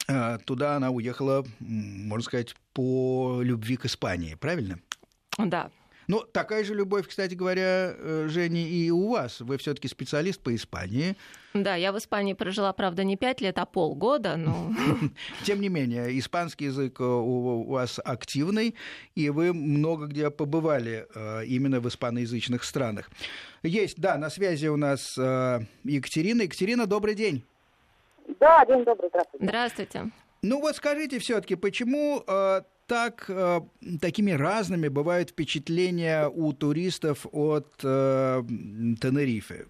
э, 0.07 0.37
туда 0.45 0.75
она 0.77 0.91
уехала, 0.91 1.45
можно 1.59 2.23
сказать, 2.23 2.55
по 2.73 3.41
любви 3.41 3.77
к 3.77 3.85
Испании, 3.85 4.35
правильно? 4.35 4.79
Да. 5.37 5.71
Ну, 6.07 6.21
такая 6.21 6.63
же 6.63 6.75
любовь, 6.75 7.07
кстати 7.07 7.33
говоря, 7.33 7.93
э, 7.97 8.27
Женя, 8.29 8.67
и 8.67 8.89
у 8.91 9.09
вас. 9.09 9.41
Вы 9.41 9.57
все-таки 9.57 9.87
специалист 9.87 10.39
по 10.39 10.53
Испании. 10.53 11.15
Да, 11.53 11.75
я 11.75 11.91
в 11.93 11.97
Испании 11.97 12.33
прожила, 12.33 12.71
правда, 12.73 13.03
не 13.03 13.15
пять 13.15 13.41
лет, 13.41 13.57
а 13.57 13.65
полгода, 13.65 14.35
но... 14.35 14.73
Тем 15.43 15.61
не 15.61 15.69
менее, 15.69 16.17
испанский 16.19 16.65
язык 16.65 16.99
у 16.99 17.63
вас 17.63 17.99
активный, 18.03 18.75
и 19.15 19.29
вы 19.29 19.53
много 19.53 20.07
где 20.07 20.29
побывали 20.29 21.07
э, 21.15 21.45
именно 21.45 21.79
в 21.79 21.87
испаноязычных 21.87 22.63
странах. 22.63 23.09
Есть, 23.63 23.99
да, 23.99 24.17
на 24.17 24.29
связи 24.29 24.67
у 24.67 24.77
нас 24.77 25.17
э, 25.17 25.59
Екатерина. 25.85 26.43
Екатерина, 26.43 26.85
добрый 26.85 27.15
день. 27.15 27.43
Да, 28.39 28.65
день 28.65 28.83
добрый, 28.83 29.09
здравствуйте. 29.09 29.45
Здравствуйте. 29.45 30.11
Ну 30.41 30.59
вот 30.61 30.75
скажите 30.75 31.19
все-таки, 31.19 31.55
почему 31.55 32.23
э, 32.27 32.61
так 32.87 33.25
э, 33.27 33.61
такими 34.01 34.31
разными 34.31 34.87
бывают 34.87 35.29
впечатления 35.31 36.27
у 36.27 36.53
туристов 36.53 37.25
от 37.31 37.73
э, 37.83 38.43
Тенерифе? 39.01 39.67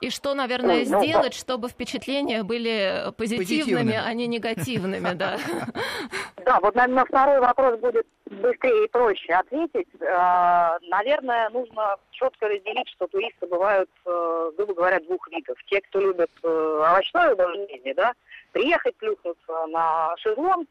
И 0.00 0.08
что, 0.08 0.34
наверное, 0.34 0.86
ну, 0.86 1.04
сделать, 1.04 1.34
чтобы 1.34 1.68
впечатления 1.68 2.42
были 2.42 3.12
позитивными, 3.18 3.94
а 3.94 4.12
не 4.14 4.26
негативными, 4.26 5.12
да? 5.12 5.38
Да, 6.44 6.58
вот, 6.60 6.74
наверное, 6.74 7.04
второй 7.04 7.40
вопрос 7.40 7.78
будет 7.80 8.06
быстрее 8.26 8.84
и 8.84 8.88
проще 8.88 9.32
ответить. 9.32 9.88
Э, 10.00 10.78
наверное, 10.88 11.50
нужно 11.50 11.96
четко 12.12 12.48
разделить, 12.48 12.88
что 12.90 13.06
туристы 13.08 13.46
бывают, 13.46 13.90
э, 14.06 14.50
грубо 14.56 14.74
говоря, 14.74 15.00
двух 15.00 15.26
видов. 15.28 15.58
Те, 15.66 15.80
кто 15.80 16.00
любят 16.00 16.30
э, 16.42 16.48
овощное 16.48 17.32
удовольствие, 17.32 17.94
да, 17.94 18.12
приехать, 18.52 18.96
плюхнуться 18.96 19.66
на 19.68 20.14
шезлонг, 20.18 20.68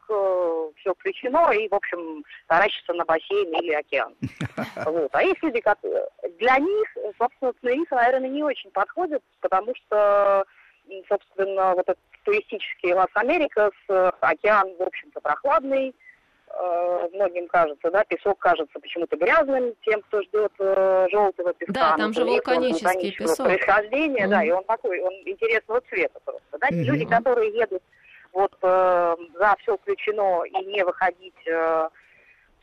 все 0.76 0.94
включено, 0.94 1.50
и, 1.52 1.68
в 1.68 1.74
общем, 1.74 2.24
таращиться 2.46 2.92
на 2.94 3.04
бассейн 3.04 3.52
или 3.60 3.72
океан. 3.72 4.14
Вот. 4.86 5.10
А 5.12 5.22
есть 5.22 5.42
люди, 5.42 5.60
которые... 5.60 6.06
Для 6.38 6.58
них, 6.58 6.88
собственно, 7.18 7.52
Тенерифе, 7.54 7.94
наверное, 7.94 8.28
не 8.28 8.42
очень 8.42 8.70
подходит, 8.70 9.22
потому 9.40 9.74
что, 9.74 10.44
собственно, 11.08 11.74
вот 11.74 11.88
этот 11.88 11.98
туристический 12.24 12.92
Лас-Америкас, 12.92 13.72
океан, 14.20 14.68
в 14.78 14.82
общем-то, 14.82 15.20
прохладный, 15.20 15.94
э, 16.50 17.08
многим 17.12 17.48
кажется, 17.48 17.90
да, 17.90 18.04
песок 18.04 18.38
кажется 18.38 18.78
почему-то 18.78 19.16
грязным 19.16 19.74
тем, 19.84 20.02
кто 20.02 20.22
ждет 20.22 20.52
э, 20.58 21.06
желтого 21.10 21.52
песка. 21.54 21.72
Да, 21.72 21.96
там 21.96 22.12
же 22.12 22.24
вулканический 22.24 23.12
песок. 23.12 23.46
Происхождение, 23.46 24.26
mm-hmm. 24.26 24.30
да, 24.30 24.44
и 24.44 24.50
он 24.50 24.64
такой, 24.64 25.00
он 25.00 25.12
интересного 25.24 25.80
цвета 25.82 26.18
просто. 26.24 26.58
Да? 26.58 26.68
Mm-hmm. 26.68 26.82
Люди, 26.82 27.04
которые 27.06 27.52
едут 27.52 27.82
вот 28.32 28.52
э, 28.62 29.16
за 29.34 29.54
все 29.60 29.76
включено 29.76 30.42
и 30.44 30.64
не 30.66 30.84
выходить 30.84 31.46
э, 31.46 31.88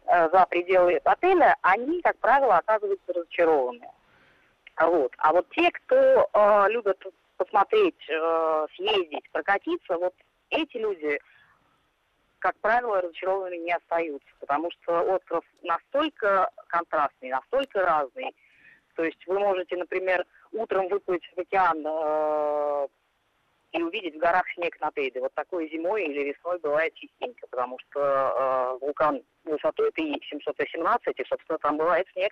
э, 0.05 0.29
за 0.31 0.45
пределы 0.49 0.99
отеля, 1.03 1.55
они, 1.61 2.01
как 2.01 2.17
правило, 2.17 2.57
оказываются 2.57 3.13
разочарованы. 3.13 3.87
Вот. 4.79 5.11
А 5.17 5.33
вот 5.33 5.47
те, 5.51 5.69
кто 5.71 5.95
э, 5.95 6.65
любят 6.69 7.03
посмотреть, 7.37 8.09
э, 8.09 8.67
съездить, 8.75 9.29
прокатиться, 9.31 9.97
вот 9.97 10.13
эти 10.49 10.77
люди 10.77 11.19
как 12.39 12.55
правило, 12.59 13.01
разочарованными 13.01 13.57
не 13.57 13.73
остаются, 13.73 14.27
потому 14.39 14.69
что 14.71 15.01
остров 15.01 15.43
настолько 15.63 16.49
контрастный, 16.67 17.29
настолько 17.29 17.81
разный. 17.81 18.35
То 18.95 19.03
есть 19.03 19.25
вы 19.27 19.39
можете, 19.39 19.75
например, 19.75 20.25
утром 20.51 20.87
выплыть 20.87 21.23
в 21.35 21.39
океан 21.39 21.83
э, 21.85 22.87
и 23.77 23.83
увидеть 23.83 24.15
в 24.15 24.19
горах 24.19 24.45
снег 24.55 24.79
на 24.81 24.91
Тейде. 24.91 25.19
Вот 25.19 25.33
такой 25.33 25.69
зимой 25.69 26.05
или 26.05 26.31
весной 26.31 26.59
бывает 26.59 26.93
частенько, 26.95 27.47
потому 27.49 27.77
что 27.79 27.99
э, 27.99 28.85
вулкан 28.85 29.21
высотой 29.45 29.89
это 29.89 30.01
718, 30.01 31.19
и, 31.19 31.23
собственно, 31.29 31.59
там 31.59 31.77
бывает 31.77 32.07
снег. 32.13 32.31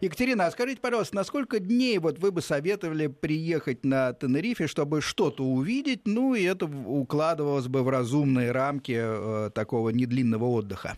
Екатерина, 0.00 0.46
а 0.46 0.50
скажите, 0.50 0.80
пожалуйста, 0.80 1.16
на 1.16 1.24
сколько 1.24 1.58
дней 1.58 1.98
вот 1.98 2.18
вы 2.18 2.30
бы 2.30 2.40
советовали 2.40 3.08
приехать 3.08 3.84
на 3.84 4.12
Тенерифе, 4.12 4.66
чтобы 4.66 5.00
что-то 5.00 5.42
увидеть, 5.42 6.02
ну 6.04 6.34
и 6.34 6.44
это 6.44 6.66
укладывалось 6.66 7.66
бы 7.66 7.82
в 7.82 7.88
разумные 7.88 8.52
рамки 8.52 8.96
э, 8.96 9.50
такого 9.50 9.90
недлинного 9.90 10.44
отдыха? 10.44 10.96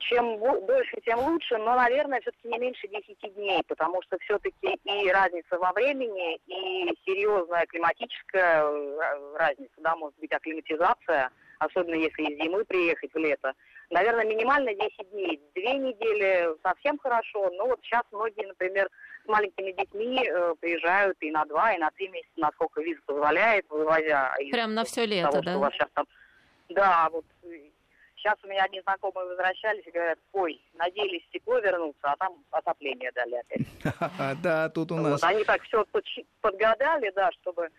Чем 0.00 0.38
дольше, 0.66 0.96
тем 1.04 1.18
лучше, 1.20 1.58
но, 1.58 1.74
наверное, 1.74 2.20
все-таки 2.20 2.48
не 2.48 2.58
меньше 2.58 2.88
10 2.88 3.34
дней, 3.34 3.62
потому 3.68 4.00
что 4.02 4.18
все-таки 4.20 4.78
и 4.84 5.10
разница 5.10 5.58
во 5.58 5.72
времени, 5.72 6.36
и 6.46 6.94
серьезная 7.04 7.66
климатическая 7.66 8.62
э, 8.62 9.36
разница, 9.36 9.74
да, 9.78 9.94
может 9.96 10.18
быть, 10.18 10.32
акклиматизация, 10.32 11.30
особенно 11.58 11.94
если 11.94 12.22
из 12.22 12.42
зимы 12.42 12.64
приехать 12.64 13.12
в 13.12 13.18
лето. 13.18 13.52
Наверное, 13.90 14.24
минимально 14.24 14.72
10 14.74 15.10
дней. 15.10 15.40
Две 15.54 15.74
недели 15.74 16.56
совсем 16.62 16.98
хорошо, 16.98 17.50
но 17.50 17.66
вот 17.66 17.80
сейчас 17.82 18.02
многие, 18.12 18.46
например, 18.46 18.88
с 19.24 19.28
маленькими 19.28 19.72
детьми 19.72 20.24
э, 20.26 20.54
приезжают 20.60 21.16
и 21.20 21.30
на 21.30 21.44
два, 21.44 21.72
и 21.72 21.78
на 21.78 21.90
три 21.90 22.08
месяца, 22.08 22.32
насколько 22.36 22.80
виза 22.80 23.00
позволяет, 23.04 23.66
вывозя. 23.68 24.32
Прям 24.50 24.74
на 24.74 24.84
все 24.84 25.04
лето, 25.04 25.30
того, 25.32 25.42
да? 25.42 25.56
у 25.56 25.60
вас 25.60 25.72
сейчас 25.74 25.88
там... 25.94 26.06
Да, 26.70 27.08
вот 27.10 27.24
Сейчас 28.20 28.36
у 28.42 28.48
меня 28.48 28.64
одни 28.64 28.82
знакомые 28.82 29.26
возвращались 29.28 29.86
и 29.86 29.90
говорят, 29.90 30.18
ой, 30.32 30.60
надеялись 30.74 31.26
тепло 31.32 31.58
вернуться, 31.58 32.00
а 32.02 32.16
там 32.16 32.44
отопление 32.50 33.10
дали 33.12 33.36
опять. 33.36 34.38
Да, 34.42 34.68
тут 34.68 34.92
у 34.92 34.96
нас... 34.96 35.22
Они 35.24 35.42
так 35.44 35.62
все 35.62 35.84
подгадали, 36.42 37.10
да, 37.16 37.30
чтобы 37.40 37.70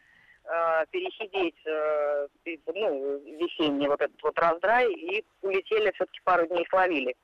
э, 0.45 0.85
пересидеть 0.89 1.55
э, 1.65 2.27
ну, 2.73 3.19
весенний 3.37 3.87
вот 3.87 4.01
этот 4.01 4.21
вот 4.23 4.37
раздрай 4.39 4.91
и 4.91 5.23
улетели 5.43 5.91
все-таки 5.91 6.19
пару 6.23 6.47
дней 6.47 6.65
словили. 6.69 7.15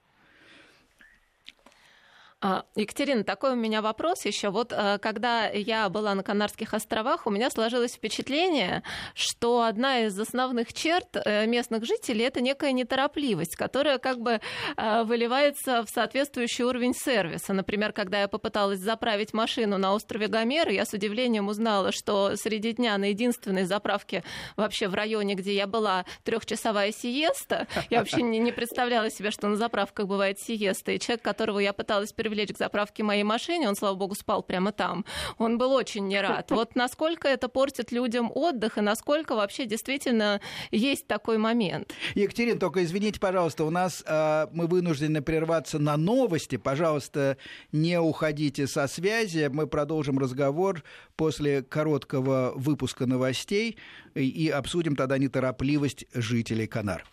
А, 2.39 2.65
Екатерина, 2.76 3.23
такой 3.23 3.54
у 3.54 3.56
меня 3.56 3.82
вопрос 3.82 4.23
еще. 4.23 4.50
Вот 4.50 4.71
э, 4.71 5.00
когда 5.00 5.47
я 5.47 5.89
была 5.89 6.13
на 6.13 6.21
Канарских 6.21 6.76
островах, 6.76 7.26
у 7.26 7.32
меня 7.32 7.50
сложилось 7.50 7.93
впечатление, 7.93 8.84
что 9.15 9.63
одна 9.63 10.02
из 10.02 10.19
основных 10.19 10.71
черт 10.71 11.08
э, 11.15 11.47
местных 11.47 11.84
жителей 11.84 12.26
это 12.26 12.39
некая 12.39 12.73
неторопливость, 12.73 13.56
которая 13.56 13.97
как 13.97 14.19
бы 14.19 14.39
э, 14.78 15.04
выливается 15.04 15.84
в 15.84 15.89
соответствующий 15.89 16.63
уровень 16.63 16.93
сервиса. 16.93 17.54
Например, 17.54 17.91
когда 17.91 18.21
я 18.21 18.28
попыталась 18.28 18.82
заправить 18.82 19.34
машину 19.34 19.80
на 19.80 19.95
острове 19.95 20.28
Гомер, 20.28 20.69
я 20.69 20.86
с 20.86 20.93
удивлением 20.93 21.47
узнала, 21.47 21.91
что 21.91 22.36
среди 22.36 22.73
дня 22.73 23.00
на 23.00 23.06
единственной 23.06 23.63
заправке 23.63 24.23
вообще 24.56 24.88
в 24.89 24.93
районе, 24.93 25.34
где 25.34 25.56
я 25.56 25.65
была, 25.65 26.06
трехчасовая 26.23 26.91
сиеста. 26.91 27.65
Я 27.89 27.97
вообще 27.97 28.21
не 28.21 28.52
представляла 28.52 29.10
себе, 29.10 29.32
что 29.32 29.47
на 29.47 29.56
заправках 29.56 30.06
бывает 30.06 30.39
сиеста. 30.39 30.91
И 30.91 31.00
человек, 31.00 31.23
которого 31.23 31.58
я 31.58 31.73
пыталась 31.73 32.13
привлечь 32.28 32.54
к 32.54 32.58
заправке 32.58 33.04
моей 33.04 33.24
машине, 33.24 33.70
он, 33.70 33.76
слава 33.78 33.96
богу, 33.96 34.13
спал 34.13 34.44
прямо 34.44 34.74
там, 34.74 35.06
он 35.38 35.58
был 35.58 35.72
очень 35.72 36.08
не 36.08 36.20
рад. 36.20 36.52
Вот 36.52 36.76
насколько 36.76 37.28
это 37.30 37.48
портит 37.48 37.94
людям 37.94 38.32
отдых 38.36 38.78
и 38.78 38.82
насколько 38.82 39.34
вообще 39.34 39.66
действительно 39.66 40.42
есть 40.72 41.08
такой 41.08 41.38
момент. 41.38 41.94
Екатерина, 42.16 42.60
только 42.60 42.84
извините, 42.84 43.20
пожалуйста, 43.22 43.63
у 43.63 43.70
нас 43.70 44.04
э, 44.06 44.48
мы 44.52 44.68
вынуждены 44.68 45.22
прерваться 45.22 45.80
на 45.80 45.96
новости. 45.96 46.58
Пожалуйста, 46.58 47.38
не 47.72 47.98
уходите 47.98 48.68
со 48.68 48.88
связи. 48.88 49.50
Мы 49.50 49.66
продолжим 49.68 50.20
разговор 50.20 50.84
после 51.16 51.63
короткого 51.63 52.52
выпуска 52.56 53.06
новостей 53.06 53.78
и 54.16 54.50
обсудим 54.50 54.98
тогда 54.98 55.18
неторопливость 55.18 56.06
жителей 56.13 56.68
Канар. 56.68 57.06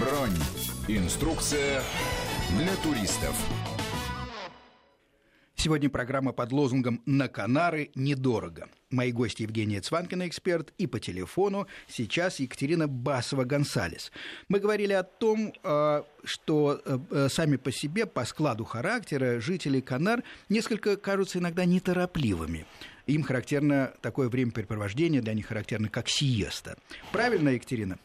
Бронь. 0.00 0.63
Инструкция 0.86 1.82
для 2.58 2.76
туристов. 2.76 3.34
Сегодня 5.54 5.88
программа 5.88 6.32
под 6.32 6.52
лозунгом 6.52 7.00
«На 7.06 7.26
Канары 7.26 7.90
недорого». 7.94 8.68
Мои 8.90 9.10
гости 9.10 9.44
Евгения 9.44 9.80
Цванкина, 9.80 10.28
эксперт, 10.28 10.74
и 10.76 10.86
по 10.86 11.00
телефону 11.00 11.66
сейчас 11.88 12.38
Екатерина 12.38 12.86
Басова-Гонсалес. 12.86 14.12
Мы 14.48 14.58
говорили 14.60 14.92
о 14.92 15.04
том, 15.04 15.54
э, 15.62 16.02
что 16.22 16.82
э, 16.84 16.98
э, 17.10 17.28
сами 17.30 17.56
по 17.56 17.72
себе, 17.72 18.04
по 18.04 18.26
складу 18.26 18.66
характера, 18.66 19.40
жители 19.40 19.80
Канар 19.80 20.22
несколько 20.50 20.98
кажутся 20.98 21.38
иногда 21.38 21.64
неторопливыми. 21.64 22.66
Им 23.06 23.22
характерно 23.22 23.94
такое 24.02 24.28
времяпрепровождение, 24.28 25.22
для 25.22 25.32
них 25.32 25.46
характерно 25.46 25.88
как 25.88 26.10
сиеста. 26.10 26.76
Правильно, 27.10 27.48
Екатерина? 27.48 27.98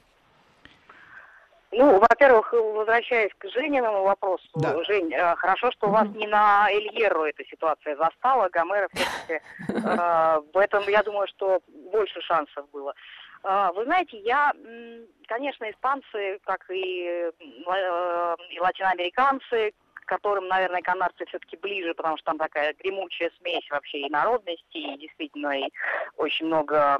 Ну, 1.71 1.99
во-первых, 1.99 2.51
возвращаясь 2.51 3.31
к 3.37 3.47
Жениному 3.49 4.03
вопросу, 4.03 4.47
да. 4.55 4.83
Жень, 4.85 5.13
э, 5.13 5.35
хорошо, 5.35 5.71
что 5.71 5.87
у 5.87 5.91
вас 5.91 6.07
не 6.15 6.25
на 6.25 6.67
Эльеру 6.71 7.25
эта 7.25 7.45
ситуация 7.45 7.95
застала, 7.95 8.49
Гомера 8.49 8.89
все-таки. 8.93 9.45
Э, 9.69 10.41
в 10.51 10.57
этом, 10.57 10.83
я 10.87 11.03
думаю, 11.03 11.27
что 11.27 11.61
больше 11.91 12.21
шансов 12.21 12.67
было. 12.71 12.95
Э, 13.43 13.69
вы 13.75 13.83
знаете, 13.83 14.17
я, 14.17 14.51
конечно, 15.27 15.69
испанцы, 15.69 16.39
как 16.43 16.65
и, 16.71 17.29
и 17.29 18.59
латиноамериканцы, 18.59 19.73
к 19.93 20.05
которым, 20.05 20.47
наверное, 20.47 20.81
канадцы 20.81 21.25
все-таки 21.27 21.55
ближе, 21.57 21.93
потому 21.93 22.17
что 22.17 22.25
там 22.31 22.39
такая 22.39 22.73
гремучая 22.79 23.29
смесь 23.39 23.69
вообще 23.69 23.99
и 23.99 24.09
народности, 24.09 24.63
и 24.77 24.97
действительно 24.97 25.59
и 25.59 25.69
очень 26.17 26.47
много 26.47 26.97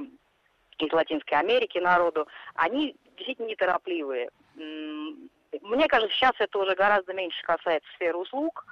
из 0.77 0.93
Латинской 0.93 1.37
Америки 1.39 1.79
народу, 1.79 2.27
они 2.55 2.95
действительно 3.17 3.47
неторопливые. 3.47 4.29
Мне 4.59 5.87
кажется, 5.87 6.15
сейчас 6.15 6.33
это 6.39 6.59
уже 6.59 6.75
гораздо 6.75 7.13
меньше 7.13 7.41
касается 7.43 7.89
сферы 7.95 8.17
услуг, 8.17 8.65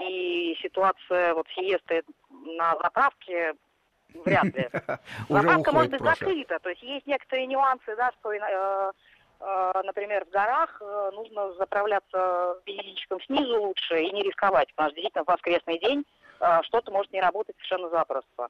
и 0.00 0.56
ситуация 0.62 1.34
вот 1.34 1.46
сиесты 1.54 2.02
на 2.30 2.76
заправке 2.76 3.54
вряд 4.14 4.44
ли. 4.44 4.68
Заправка 5.28 5.72
может 5.72 5.90
быть 5.90 6.02
закрыта, 6.02 6.58
то 6.60 6.70
есть 6.70 6.82
есть 6.82 7.06
некоторые 7.06 7.46
нюансы, 7.46 7.96
да, 7.96 8.10
что, 8.20 8.32
э, 8.32 8.92
э, 9.40 9.80
например, 9.84 10.24
в 10.24 10.30
горах 10.30 10.80
э, 10.80 11.10
нужно 11.14 11.52
заправляться 11.54 12.60
бензинчиком 12.64 13.20
снизу 13.22 13.60
лучше 13.62 14.02
и 14.02 14.12
не 14.12 14.22
рисковать, 14.22 14.68
потому 14.74 14.90
что 14.90 14.96
действительно 14.96 15.24
в 15.24 15.28
воскресный 15.28 15.78
день 15.78 16.04
что-то 16.62 16.92
может 16.92 17.12
не 17.12 17.20
работать 17.20 17.56
совершенно 17.56 17.88
запросто. 17.88 18.48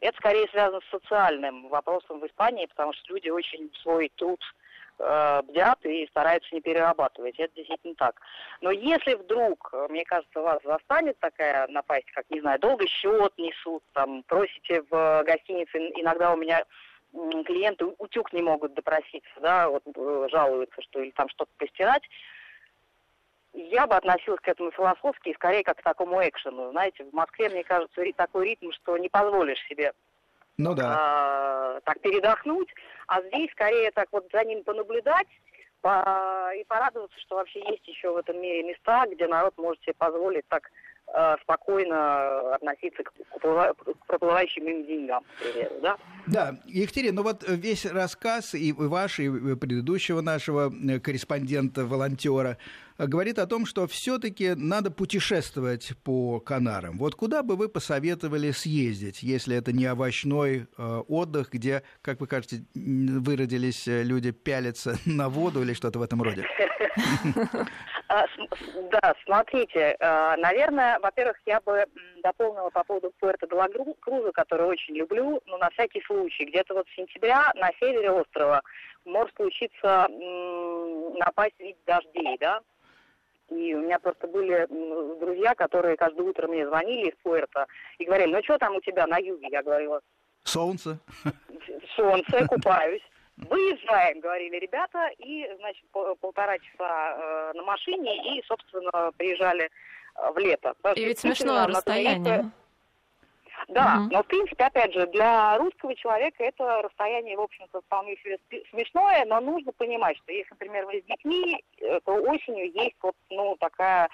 Это 0.00 0.16
скорее 0.16 0.48
связано 0.48 0.80
с 0.80 0.90
социальным 0.90 1.68
вопросом 1.68 2.18
в 2.18 2.26
Испании, 2.26 2.66
потому 2.66 2.92
что 2.92 3.12
люди 3.12 3.28
очень 3.28 3.70
свой 3.82 4.10
труд 4.16 4.40
э, 4.42 4.69
бдят 5.00 5.78
и 5.84 6.06
стараются 6.08 6.54
не 6.54 6.60
перерабатывать. 6.60 7.38
Это 7.38 7.54
действительно 7.54 7.94
так. 7.94 8.20
Но 8.60 8.70
если 8.70 9.14
вдруг, 9.14 9.72
мне 9.88 10.04
кажется, 10.04 10.40
вас 10.40 10.60
застанет 10.62 11.18
такая 11.20 11.66
напасть, 11.68 12.10
как, 12.12 12.24
не 12.28 12.40
знаю, 12.40 12.58
долго 12.60 12.86
счет 12.86 13.32
несут, 13.38 13.82
там, 13.94 14.22
просите 14.24 14.82
в 14.90 15.22
гостинице, 15.24 15.78
иногда 15.96 16.32
у 16.32 16.36
меня 16.36 16.64
клиенты 17.12 17.86
утюг 17.98 18.32
не 18.32 18.42
могут 18.42 18.74
допроситься, 18.74 19.30
да, 19.40 19.68
вот 19.68 19.82
э, 19.86 20.26
жалуются, 20.30 20.80
что 20.82 21.00
или 21.00 21.10
там 21.10 21.28
что-то 21.28 21.50
постирать, 21.58 22.02
я 23.52 23.86
бы 23.86 23.96
относилась 23.96 24.40
к 24.40 24.48
этому 24.48 24.70
философски 24.70 25.30
и 25.30 25.34
скорее 25.34 25.64
как 25.64 25.78
к 25.78 25.82
такому 25.82 26.20
экшену. 26.22 26.70
Знаете, 26.70 27.04
в 27.04 27.12
Москве, 27.12 27.48
мне 27.48 27.64
кажется, 27.64 28.02
такой 28.16 28.50
ритм, 28.50 28.70
что 28.70 28.96
не 28.96 29.08
позволишь 29.08 29.60
себе 29.68 29.92
ну, 30.60 30.74
да. 30.74 30.96
а, 30.98 31.80
так 31.84 32.00
передохнуть, 32.00 32.68
а 33.10 33.20
здесь 33.22 33.50
скорее 33.50 33.90
так 33.90 34.06
вот 34.12 34.28
за 34.32 34.44
ним 34.44 34.62
понаблюдать 34.62 35.26
по, 35.80 36.52
и 36.56 36.62
порадоваться, 36.64 37.18
что 37.18 37.34
вообще 37.34 37.58
есть 37.68 37.86
еще 37.88 38.12
в 38.12 38.16
этом 38.16 38.40
мире 38.40 38.62
места, 38.62 39.04
где 39.10 39.26
народ 39.26 39.58
может 39.58 39.82
себе 39.82 39.94
позволить 39.94 40.46
так 40.46 40.70
Э, 41.12 41.34
спокойно 41.42 42.54
относиться 42.54 43.02
к, 43.02 43.12
проплывающим 44.06 44.64
им 44.68 44.86
деньгам, 44.86 45.24
к 45.24 45.42
примеру, 45.42 45.74
да? 45.82 45.96
Да, 46.28 46.54
Екатерина, 46.66 47.16
ну 47.16 47.22
вот 47.24 47.42
весь 47.48 47.84
рассказ 47.84 48.54
и 48.54 48.72
ваш, 48.72 49.18
и 49.18 49.56
предыдущего 49.56 50.20
нашего 50.20 50.72
э, 50.72 51.00
корреспондента-волонтера 51.00 52.58
говорит 53.06 53.38
о 53.38 53.46
том, 53.46 53.66
что 53.66 53.86
все-таки 53.86 54.54
надо 54.54 54.90
путешествовать 54.90 55.92
по 56.04 56.40
Канарам. 56.40 56.98
Вот 56.98 57.14
куда 57.14 57.42
бы 57.42 57.56
вы 57.56 57.68
посоветовали 57.68 58.50
съездить, 58.50 59.22
если 59.22 59.56
это 59.56 59.72
не 59.72 59.86
овощной 59.86 60.66
э, 60.76 61.02
отдых, 61.08 61.50
где, 61.50 61.82
как 62.02 62.20
вы 62.20 62.26
кажете, 62.26 62.64
выродились 62.74 63.84
люди 63.86 64.30
пялятся 64.30 64.96
на 65.06 65.28
воду 65.28 65.62
или 65.62 65.72
что-то 65.72 65.98
в 65.98 66.02
этом 66.02 66.22
роде? 66.22 66.46
А, 68.08 68.26
да, 68.90 69.14
смотрите, 69.24 69.96
а, 70.00 70.36
наверное, 70.36 70.98
во-первых, 70.98 71.36
я 71.46 71.60
бы 71.60 71.84
дополнила 72.24 72.68
по 72.70 72.82
поводу 72.82 73.12
Пуэрто 73.20 73.46
Круза, 74.00 74.32
который 74.32 74.66
очень 74.66 74.96
люблю, 74.96 75.40
но 75.46 75.58
на 75.58 75.70
всякий 75.70 76.02
случай. 76.02 76.44
Где-то 76.44 76.74
вот 76.74 76.88
с 76.88 76.96
сентября 76.96 77.52
на 77.54 77.70
севере 77.78 78.10
острова 78.10 78.62
может 79.04 79.34
случиться 79.36 80.08
напасть 81.18 81.58
вид 81.60 81.76
дождей, 81.86 82.36
да, 82.40 82.60
и 83.50 83.74
у 83.74 83.80
меня 83.80 83.98
просто 83.98 84.26
были 84.26 84.66
друзья, 85.20 85.54
которые 85.54 85.96
каждое 85.96 86.22
утро 86.22 86.48
мне 86.48 86.66
звонили 86.66 87.10
из 87.10 87.14
Пуэрто 87.22 87.66
и 87.98 88.04
говорили, 88.04 88.32
ну 88.32 88.42
что 88.42 88.58
там 88.58 88.76
у 88.76 88.80
тебя 88.80 89.06
на 89.06 89.18
юге? 89.18 89.48
Я 89.50 89.62
говорила, 89.62 90.00
Солнце. 90.44 90.98
Солнце, 91.96 92.46
купаюсь. 92.46 93.02
Выезжаем, 93.36 94.20
говорили 94.20 94.56
ребята, 94.56 95.08
и, 95.18 95.50
значит, 95.58 95.84
полтора 96.20 96.58
часа 96.58 97.16
э, 97.16 97.52
на 97.54 97.62
машине, 97.62 98.36
и, 98.36 98.42
собственно, 98.46 99.12
приезжали 99.16 99.64
э, 99.64 100.32
в 100.32 100.38
лето. 100.38 100.74
И 100.94 101.04
ведь 101.04 101.20
смешное 101.20 101.66
расстояние. 101.66 102.50
Да, 103.70 104.00
угу. 104.00 104.12
но 104.12 104.22
в 104.22 104.26
принципе, 104.26 104.64
опять 104.64 104.92
же, 104.92 105.06
для 105.08 105.56
русского 105.58 105.94
человека 105.94 106.42
это 106.42 106.82
расстояние, 106.82 107.36
в 107.36 107.42
общем-то, 107.42 107.80
вполне 107.82 108.16
себе 108.16 108.38
смешное, 108.70 109.24
но 109.26 109.40
нужно 109.40 109.72
понимать, 109.72 110.16
что 110.18 110.32
если, 110.32 110.50
например, 110.50 110.86
вы 110.86 111.00
с 111.00 111.04
детьми, 111.04 111.62
э, 111.80 112.00
то 112.04 112.14
осенью 112.14 112.70
есть 112.72 112.96
вот, 113.02 113.14
ну, 113.30 113.56
такая 113.60 114.08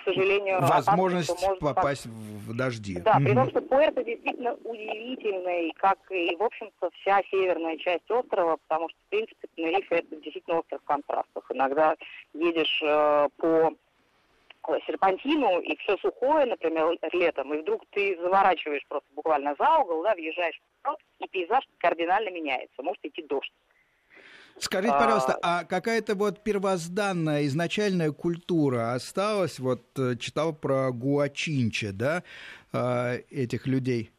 к 0.00 0.04
сожалению, 0.04 0.60
возможность 0.60 1.42
может 1.42 1.60
попасть 1.60 2.06
в 2.06 2.56
дожди. 2.56 2.98
Да, 3.00 3.18
при 3.18 3.34
том, 3.34 3.50
что 3.50 3.60
Пуэрто 3.60 4.02
действительно 4.02 4.54
удивительный, 4.64 5.72
как 5.76 5.98
и, 6.10 6.34
в 6.36 6.42
общем-то, 6.42 6.90
вся 7.00 7.20
северная 7.30 7.76
часть 7.76 8.10
острова, 8.10 8.56
потому 8.66 8.88
что, 8.88 8.98
в 8.98 9.10
принципе, 9.10 9.48
Тенерифе 9.54 9.96
это 9.96 10.16
действительно 10.16 10.60
остров 10.60 10.80
контрастов. 10.84 11.44
Иногда 11.50 11.96
едешь 12.32 12.80
э, 12.82 13.28
по 13.36 13.74
серпантину, 14.86 15.60
и 15.60 15.76
все 15.78 15.96
сухое, 15.98 16.46
например, 16.46 16.86
летом, 17.12 17.52
и 17.54 17.60
вдруг 17.60 17.82
ты 17.90 18.16
заворачиваешь 18.20 18.86
просто 18.88 19.08
буквально 19.14 19.54
за 19.58 19.78
угол, 19.78 20.02
да, 20.02 20.14
въезжаешь 20.14 20.58
в 20.58 20.84
город, 20.84 20.98
и 21.18 21.28
пейзаж 21.28 21.64
кардинально 21.78 22.30
меняется. 22.30 22.82
Может 22.82 23.04
идти 23.04 23.22
дождь. 23.22 23.52
Скажите, 24.58 24.92
пожалуйста, 24.92 25.38
а, 25.42 25.60
а 25.60 25.64
какая-то 25.64 26.14
вот 26.14 26.42
первозданная, 26.42 27.46
изначальная 27.46 28.12
культура 28.12 28.92
осталась? 28.92 29.58
Вот 29.58 29.82
э, 29.98 30.16
читал 30.16 30.52
про 30.52 30.90
Гуачинче, 30.92 31.92
да, 31.92 32.22
а, 32.72 33.14
этих 33.30 33.66
людей? 33.66 34.10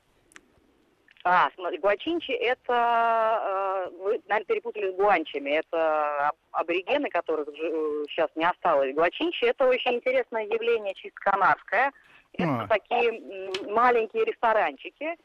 А, 1.24 1.50
смотри, 1.56 1.78
гуачинчи 1.78 2.32
это, 2.32 3.90
э, 3.90 3.90
вы, 3.98 4.22
наверное, 4.28 4.46
перепутали 4.46 4.92
с 4.92 4.96
гуанчами, 4.96 5.52
это 5.52 6.32
аборигены, 6.52 7.10
которых 7.10 7.48
сейчас 8.10 8.30
э, 8.36 8.40
не 8.40 8.46
осталось. 8.46 8.94
Гуачинчи 8.96 9.46
это 9.46 9.68
очень 9.68 9.96
интересное 9.96 10.46
явление, 10.46 10.94
чисто 10.96 11.20
канадское. 11.20 11.92
Это 12.34 12.62
а. 12.62 12.68
такие 12.68 13.52
маленькие 13.70 14.26
ресторанчики, 14.26 15.16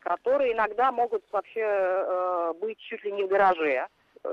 которые 0.00 0.54
иногда 0.54 0.90
могут 0.90 1.22
вообще 1.30 2.54
быть 2.60 2.78
чуть 2.78 3.04
ли 3.04 3.12
не 3.12 3.24
в 3.24 3.28
гараже 3.28 3.86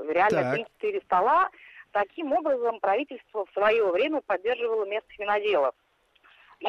реально 0.08 0.56
так. 0.56 0.68
3 0.80 1.00
стола. 1.04 1.50
Таким 1.92 2.32
образом, 2.32 2.80
правительство 2.80 3.44
в 3.44 3.52
свое 3.52 3.86
время 3.90 4.22
поддерживало 4.22 4.86
местных 4.86 5.18
виноделов. 5.18 5.74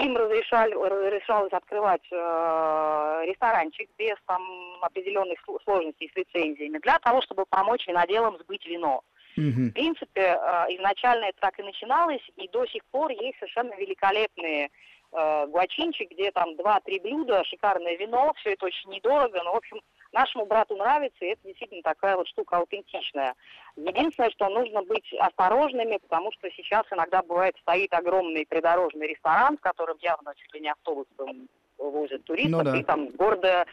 Им 0.02 0.18
разрешали, 0.18 0.74
разрешалось 0.74 1.54
открывать 1.54 2.02
э, 2.12 3.24
ресторанчик 3.26 3.90
без 3.98 4.16
там 4.26 4.42
определенных 4.82 5.40
сложностей 5.64 6.12
с 6.12 6.18
лицензиями 6.18 6.80
для 6.80 6.98
того, 7.00 7.22
чтобы 7.22 7.46
помочь 7.46 7.88
виноделам 7.88 8.38
сбыть 8.40 8.66
вино. 8.66 9.04
Угу. 9.38 9.70
В 9.70 9.74
принципе, 9.74 10.22
э, 10.22 10.66
изначально 10.78 11.26
это 11.26 11.40
так 11.42 11.60
и 11.60 11.64
начиналось, 11.64 12.22
и 12.38 12.48
до 12.48 12.66
сих 12.66 12.84
пор 12.86 13.12
есть 13.12 13.38
совершенно 13.38 13.76
великолепные 13.76 14.70
э, 15.12 15.48
гуачинчик, 15.48 16.10
где 16.10 16.32
там 16.32 16.56
два-три 16.56 17.00
блюда, 17.00 17.44
шикарное 17.44 17.96
вино, 17.96 18.34
все 18.38 18.54
это 18.54 18.66
очень 18.66 18.90
недорого, 18.90 19.42
но, 19.44 19.54
в 19.54 19.58
общем, 19.58 19.80
нашему 20.14 20.46
брату 20.46 20.76
нравится, 20.76 21.26
и 21.26 21.30
это 21.30 21.42
действительно 21.44 21.82
такая 21.82 22.16
вот 22.16 22.28
штука 22.28 22.58
аутентичная. 22.58 23.34
Единственное, 23.76 24.30
что 24.32 24.48
нужно 24.50 24.84
быть 24.84 25.12
осторожными, 25.20 25.98
потому 25.98 26.32
что 26.34 26.50
сейчас 26.52 26.86
иногда 26.92 27.22
бывает 27.22 27.56
стоит 27.62 27.94
огромный 27.94 28.46
придорожный 28.46 29.08
ресторан, 29.08 29.58
в 29.58 29.62
котором 29.62 29.98
явно 30.02 30.34
чуть 30.36 30.54
ли 30.54 30.62
не 30.62 30.72
автобусом 30.72 31.50
возят 31.78 32.24
туристов, 32.24 32.64
ну, 32.64 32.72
да. 32.72 32.78
и 32.78 32.84
там 32.84 33.08
гордо 33.10 33.66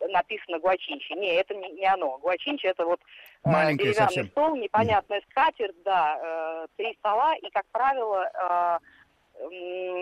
написано 0.00 0.58
гуачинчи. 0.58 1.12
Не, 1.14 1.34
это 1.34 1.54
не, 1.54 1.70
не 1.72 1.86
оно. 1.86 2.18
Гуачинчи 2.18 2.66
это 2.66 2.84
вот 2.84 3.00
э, 3.44 3.50
деревянный 3.74 3.94
совсем. 3.94 4.28
стол, 4.28 4.56
непонятная 4.56 5.22
скатерть, 5.30 5.82
да, 5.82 6.18
э, 6.22 6.66
три 6.76 6.94
стола, 6.98 7.34
и, 7.36 7.50
как 7.50 7.64
правило, 7.72 8.30
э, 8.34 8.78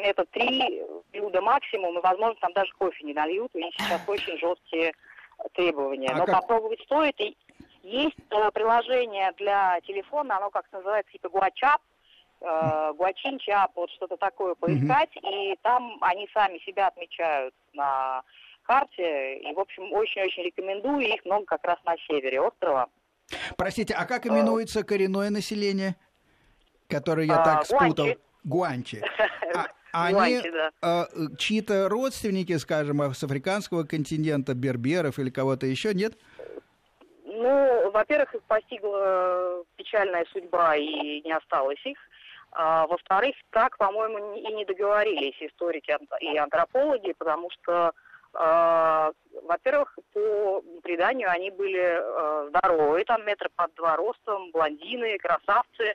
это 0.04 0.24
три 0.26 0.82
блюда 1.12 1.40
максимум, 1.40 1.98
и, 1.98 2.02
возможно, 2.02 2.36
там 2.40 2.52
даже 2.52 2.72
кофе 2.78 3.04
не 3.04 3.14
нальют, 3.14 3.50
у 3.54 3.58
них 3.58 3.72
сейчас 3.78 4.00
очень 4.06 4.38
жесткие 4.38 4.92
требования. 5.54 6.08
А 6.10 6.18
Но 6.18 6.26
как... 6.26 6.42
попробовать 6.42 6.80
стоит. 6.82 7.20
И 7.20 7.36
есть 7.82 8.16
э, 8.30 8.50
приложение 8.52 9.32
для 9.38 9.80
телефона, 9.82 10.38
оно 10.38 10.50
как 10.50 10.64
называется, 10.72 11.12
типа 11.12 11.28
Гуачап, 11.28 11.80
э, 12.40 12.92
Гуачинчап, 12.94 13.72
вот 13.74 13.90
что-то 13.90 14.16
такое 14.16 14.54
поискать, 14.54 15.16
угу. 15.16 15.28
и 15.28 15.56
там 15.62 15.98
они 16.00 16.28
сами 16.34 16.58
себя 16.58 16.88
отмечают 16.88 17.54
на 17.72 18.22
карте, 18.64 19.38
и, 19.38 19.54
в 19.54 19.60
общем, 19.60 19.92
очень-очень 19.92 20.42
рекомендую, 20.42 21.06
их 21.06 21.24
много 21.24 21.44
как 21.44 21.64
раз 21.64 21.78
на 21.84 21.96
севере 22.08 22.40
острова. 22.40 22.88
Простите, 23.56 23.94
а 23.94 24.04
как 24.04 24.26
именуется 24.26 24.84
коренное 24.84 25.30
население, 25.30 25.96
которое 26.88 27.26
я 27.26 27.40
а, 27.40 27.44
так 27.44 27.66
спутал? 27.66 28.06
Гуанчи. 28.44 29.02
А, 29.54 29.68
они 30.04 30.42
да. 30.50 30.70
э, 30.82 31.36
чьи-то 31.38 31.88
родственники, 31.88 32.56
скажем, 32.58 33.00
с 33.00 33.22
африканского 33.22 33.84
континента, 33.84 34.54
берберов 34.54 35.18
или 35.18 35.30
кого-то 35.30 35.66
еще, 35.66 35.94
нет? 35.94 36.14
Ну, 37.24 37.90
во-первых, 37.90 38.34
их 38.34 38.42
постигла 38.42 39.64
печальная 39.76 40.24
судьба 40.32 40.76
и 40.76 41.22
не 41.22 41.32
осталось 41.32 41.84
их. 41.84 41.98
А, 42.52 42.86
во-вторых, 42.86 43.34
так, 43.50 43.76
по-моему, 43.76 44.36
и 44.36 44.52
не 44.52 44.64
договорились 44.64 45.36
историки 45.40 45.96
и 46.20 46.36
антропологи, 46.36 47.14
потому 47.18 47.50
что 47.50 47.92
Э, 48.38 49.12
во-первых, 49.44 49.98
по 50.12 50.62
преданию 50.82 51.30
они 51.30 51.50
были 51.50 52.48
здоровые, 52.48 53.04
там 53.04 53.24
метр 53.24 53.48
под 53.54 53.74
два 53.74 53.96
ростом, 53.96 54.50
блондины, 54.50 55.18
красавцы. 55.18 55.94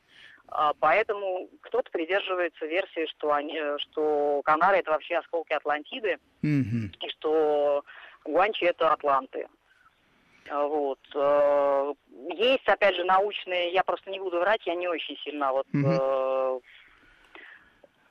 Э, 0.51 0.71
поэтому 0.79 1.49
кто-то 1.61 1.89
придерживается 1.91 2.65
версии, 2.65 3.05
что, 3.07 3.31
они, 3.33 3.57
э, 3.57 3.77
что 3.79 4.41
Канары 4.43 4.77
это 4.77 4.91
вообще 4.91 5.17
осколки 5.17 5.53
Атлантиды, 5.53 6.17
Мгм. 6.41 6.91
и 6.99 7.09
что 7.09 7.83
Гуанчи 8.25 8.65
это 8.65 8.91
Атланты. 8.91 9.47
А, 10.49 10.65
Вот. 10.65 10.99
э, 11.15 11.93
Есть, 12.35 12.67
опять 12.67 12.95
же, 12.95 13.03
научные, 13.03 13.71
я 13.73 13.83
просто 13.83 14.09
не 14.09 14.19
буду 14.19 14.39
врать, 14.39 14.65
я 14.65 14.75
не 14.75 14.87
очень 14.87 15.17
сильно 15.17 15.51
вот 15.51 15.67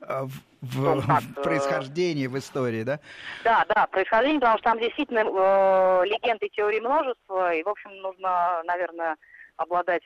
А 0.02 0.24
В, 0.24 0.30
в- 0.62 1.06
как, 1.06 1.20
в 1.22 1.42
происхождении, 1.42 2.26
в 2.26 2.38
истории, 2.38 2.82
да? 2.84 3.00
Да, 3.44 3.64
да, 3.74 3.86
происхождение, 3.86 4.40
потому 4.40 4.58
что 4.58 4.70
там 4.70 4.78
действительно 4.78 5.20
э, 5.20 6.06
легенд 6.06 6.42
и 6.42 6.50
теорий 6.50 6.80
множество, 6.80 7.52
и, 7.54 7.62
в 7.62 7.68
общем, 7.68 7.94
нужно, 7.96 8.62
наверное, 8.64 9.16
обладать 9.56 10.02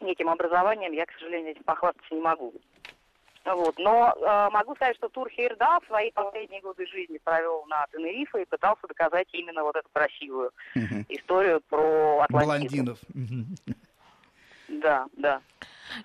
неким 0.00 0.28
образованием. 0.28 0.92
Я, 0.92 1.06
к 1.06 1.12
сожалению, 1.12 1.52
этим 1.52 1.64
похвастаться 1.64 2.14
не 2.14 2.20
могу. 2.20 2.52
Вот. 3.44 3.78
Но 3.78 4.14
э, 4.16 4.48
могу 4.50 4.74
сказать, 4.74 4.96
что 4.96 5.08
Тур 5.08 5.28
Хейрда 5.28 5.78
свои 5.86 6.10
последние 6.12 6.62
годы 6.62 6.86
жизни 6.86 7.18
провел 7.22 7.64
на 7.66 7.86
Тенерифе 7.92 8.42
и 8.42 8.46
пытался 8.46 8.86
доказать 8.86 9.28
именно 9.32 9.62
вот 9.62 9.76
эту 9.76 9.88
красивую 9.92 10.50
историю 11.08 11.60
про 11.68 12.22
Атлантиду. 12.22 12.68
Блондинов. 12.68 12.98
Да, 14.68 15.06
да. 15.16 15.40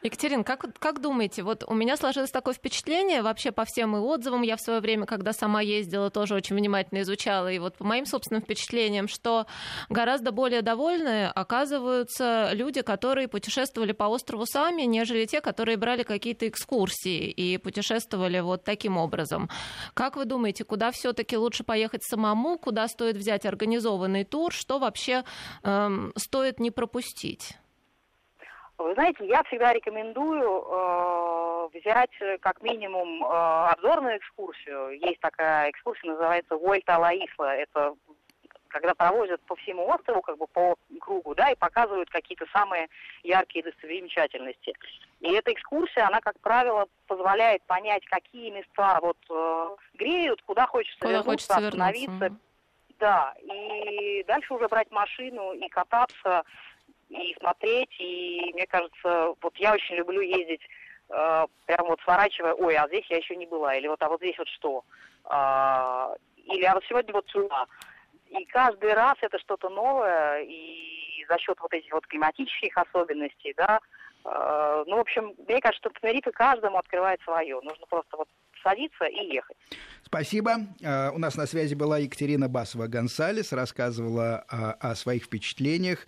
Екатерин, 0.04 0.44
как, 0.44 0.66
как 0.80 1.02
думаете, 1.02 1.44
вот 1.44 1.64
у 1.68 1.74
меня 1.74 1.98
сложилось 1.98 2.32
такое 2.32 2.54
впечатление, 2.54 3.22
вообще 3.22 3.52
по 3.52 3.66
всем 3.66 3.96
и 3.96 4.00
отзывам, 4.00 4.42
я 4.42 4.56
в 4.56 4.62
свое 4.62 4.80
время, 4.80 5.06
когда 5.06 5.34
сама 5.34 5.62
ездила, 5.62 6.10
тоже 6.10 6.36
очень 6.36 6.56
внимательно 6.56 7.02
изучала, 7.02 7.52
и 7.52 7.60
вот 7.60 7.76
по 7.76 7.84
моим 7.84 8.06
собственным 8.06 8.42
впечатлениям, 8.42 9.08
что 9.08 9.46
гораздо 9.90 10.32
более 10.32 10.62
довольны 10.62 11.28
оказываются 11.28 12.52
люди, 12.54 12.82
которые 12.82 13.28
путешествовали 13.28 13.92
по 13.92 14.06
острову 14.06 14.46
сами, 14.46 14.84
нежели 14.84 15.26
те, 15.26 15.42
которые 15.42 15.78
брали 15.78 16.04
какие-то 16.04 16.48
экскурсии 16.48 17.30
и 17.30 17.58
путешествовали 17.58 18.40
вот 18.40 18.64
таким 18.64 18.98
образом. 18.98 19.50
Как 19.94 20.16
вы 20.16 20.26
думаете, 20.26 20.64
куда 20.64 20.92
все-таки 20.92 21.38
лучше 21.38 21.64
поехать 21.64 22.04
самому, 22.04 22.58
куда 22.58 22.88
стоит 22.88 23.18
взять 23.18 23.46
организованный 23.46 24.24
тур, 24.24 24.54
что 24.54 24.80
вообще 24.80 25.24
эм, 25.64 26.14
стоит 26.16 26.60
не 26.60 26.72
пропустить? 26.72 27.58
Вы 28.80 28.94
знаете, 28.94 29.28
я 29.28 29.44
всегда 29.44 29.74
рекомендую 29.74 30.66
э, 30.66 31.68
взять 31.74 32.12
э, 32.22 32.38
как 32.38 32.62
минимум 32.62 33.24
э, 33.24 33.28
обзорную 33.28 34.18
экскурсию. 34.18 34.98
Есть 35.00 35.20
такая 35.20 35.70
экскурсия, 35.70 36.12
называется 36.12 36.56
Вольта 36.56 36.98
Ла 36.98 37.14
Исла. 37.14 37.56
Это 37.56 37.94
когда 38.70 38.94
проводят 38.94 39.42
по 39.42 39.56
всему 39.58 39.86
острову, 39.90 40.22
как 40.22 40.38
бы 40.38 40.48
по 40.48 40.76
кругу, 41.02 41.36
да, 41.36 41.50
и 41.52 41.56
показывают 41.56 42.10
какие-то 42.10 42.46
самые 42.54 42.88
яркие 43.24 43.66
достопримечательности. 43.66 44.74
И 45.20 45.32
эта 45.34 45.52
экскурсия, 45.52 46.08
она, 46.08 46.22
как 46.22 46.40
правило, 46.40 46.88
позволяет 47.08 47.62
понять, 47.64 48.06
какие 48.06 48.52
места 48.52 49.00
вот 49.02 49.18
э, 49.30 49.76
греют, 49.96 50.42
куда 50.44 50.68
хочется 50.68 51.00
Куда 51.00 51.12
вернуться, 51.14 51.32
хочется 51.32 51.68
остановиться, 51.68 52.12
вернуться? 52.12 52.40
да, 53.00 53.34
и 53.42 54.24
дальше 54.28 54.54
уже 54.54 54.68
брать 54.68 54.92
машину 54.92 55.54
и 55.54 55.68
кататься, 55.70 56.44
и 57.10 57.36
смотреть, 57.40 57.90
и 58.00 58.52
мне 58.54 58.68
кажется, 58.68 59.34
вот 59.42 59.56
я 59.58 59.74
очень 59.74 59.96
люблю 59.96 60.22
ездить, 60.22 60.62
э, 61.10 61.46
прям 61.66 61.88
вот 61.88 62.00
сворачивая, 62.02 62.54
ой, 62.54 62.76
а 62.76 62.88
здесь 62.88 63.06
я 63.10 63.18
еще 63.18 63.36
не 63.36 63.48
была, 63.48 63.76
или 63.76 63.88
вот, 63.88 64.02
а 64.02 64.10
вот 64.10 64.22
здесь 64.22 64.38
вот 64.38 64.48
что, 64.48 64.84
А, 65.26 66.14
или 66.46 66.64
а 66.64 66.74
вот 66.76 66.84
сегодня 66.86 67.14
вот 67.14 67.28
сюда. 67.30 67.66
И 68.30 68.46
каждый 68.46 68.94
раз 68.94 69.16
это 69.22 69.40
что-то 69.40 69.70
новое, 69.70 70.42
и 70.42 71.26
за 71.28 71.38
счет 71.40 71.58
вот 71.60 71.74
этих 71.74 71.92
вот 71.92 72.06
климатических 72.08 72.78
особенностей, 72.78 73.54
да, 73.58 73.80
э, 74.26 74.84
ну, 74.88 74.98
в 74.98 75.02
общем, 75.02 75.34
мне 75.48 75.60
кажется, 75.60 75.90
что 75.90 76.00
Тенерифе 76.00 76.32
каждому 76.32 76.78
открывает 76.78 77.20
свое. 77.22 77.60
Нужно 77.62 77.86
просто 77.88 78.18
вот 78.18 78.28
садиться 78.64 79.06
и 79.06 79.34
ехать. 79.34 79.58
Спасибо. 80.04 80.58
А, 80.84 81.12
У 81.12 81.18
нас 81.18 81.36
на 81.36 81.46
связи 81.46 81.76
была 81.76 81.98
Екатерина 82.00 82.48
Басова-Гонсалес, 82.48 83.54
рассказывала 83.54 84.46
а, 84.50 84.74
о 84.80 84.96
своих 84.96 85.24
впечатлениях. 85.24 86.06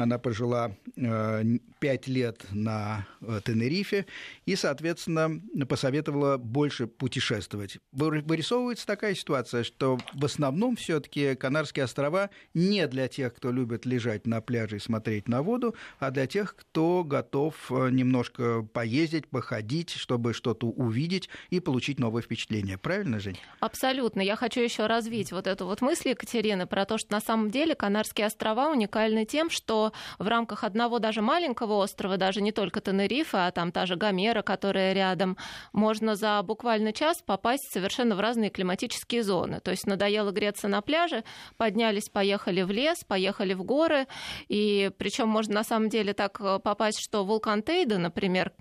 Она 0.00 0.18
пожила 0.18 0.74
э, 0.96 1.44
пять 1.78 2.06
лет 2.08 2.46
на 2.52 3.06
э, 3.20 3.40
Тенерифе 3.44 4.06
и, 4.46 4.56
соответственно, 4.56 5.42
посоветовала 5.68 6.38
больше 6.38 6.86
путешествовать. 6.86 7.76
Вы- 7.92 8.22
Вырисовывается 8.22 8.86
такая 8.86 9.14
ситуация, 9.14 9.62
что 9.62 9.98
в 10.14 10.24
основном 10.24 10.76
все-таки 10.76 11.34
Канарские 11.34 11.84
острова 11.84 12.30
не 12.54 12.86
для 12.86 13.08
тех, 13.08 13.34
кто 13.34 13.52
любит 13.52 13.84
лежать 13.84 14.26
на 14.26 14.40
пляже 14.40 14.76
и 14.76 14.78
смотреть 14.78 15.28
на 15.28 15.42
воду, 15.42 15.74
а 15.98 16.10
для 16.10 16.26
тех, 16.26 16.56
кто 16.56 17.04
готов 17.04 17.70
э, 17.70 17.90
немножко 17.90 18.62
поездить, 18.62 19.28
походить, 19.28 19.90
чтобы 19.90 20.32
что-то 20.32 20.66
увидеть 20.66 21.28
и 21.50 21.60
получить 21.60 21.98
новые 21.98 22.22
впечатления. 22.22 22.78
Правильно, 22.78 23.20
Жень? 23.20 23.38
Абсолютно. 23.60 24.22
Я 24.22 24.36
хочу 24.36 24.60
еще 24.62 24.86
развить 24.86 25.30
вот 25.30 25.46
эту 25.46 25.66
вот 25.66 25.82
мысль 25.82 26.08
Екатерины 26.08 26.66
про 26.66 26.86
то, 26.86 26.96
что 26.96 27.12
на 27.12 27.20
самом 27.20 27.50
деле 27.50 27.74
Канарские 27.74 28.28
острова 28.28 28.70
уникальны 28.70 29.26
тем, 29.26 29.50
что 29.50 29.89
в 30.18 30.28
рамках 30.28 30.64
одного 30.64 30.98
даже 30.98 31.22
маленького 31.22 31.74
острова, 31.82 32.16
даже 32.16 32.40
не 32.40 32.52
только 32.52 32.80
Тенерифе, 32.80 33.38
а 33.38 33.50
там 33.50 33.72
та 33.72 33.86
же 33.86 33.96
Гомера, 33.96 34.42
которая 34.42 34.92
рядом, 34.92 35.36
можно 35.72 36.16
за 36.16 36.42
буквально 36.42 36.92
час 36.92 37.22
попасть 37.24 37.70
совершенно 37.72 38.16
в 38.16 38.20
разные 38.20 38.50
климатические 38.50 39.22
зоны. 39.22 39.60
То 39.60 39.70
есть 39.70 39.86
надоело 39.86 40.30
греться 40.30 40.68
на 40.68 40.80
пляже, 40.80 41.24
поднялись, 41.56 42.08
поехали 42.08 42.62
в 42.62 42.70
лес, 42.70 43.04
поехали 43.06 43.54
в 43.54 43.62
горы, 43.62 44.06
и 44.48 44.90
причем 44.98 45.28
можно 45.28 45.54
на 45.54 45.64
самом 45.64 45.88
деле 45.88 46.12
так 46.12 46.40
э, 46.40 46.58
попасть, 46.58 47.00
что 47.00 47.24
вулкан 47.24 47.62
Тейда, 47.62 47.98
например, 47.98 48.52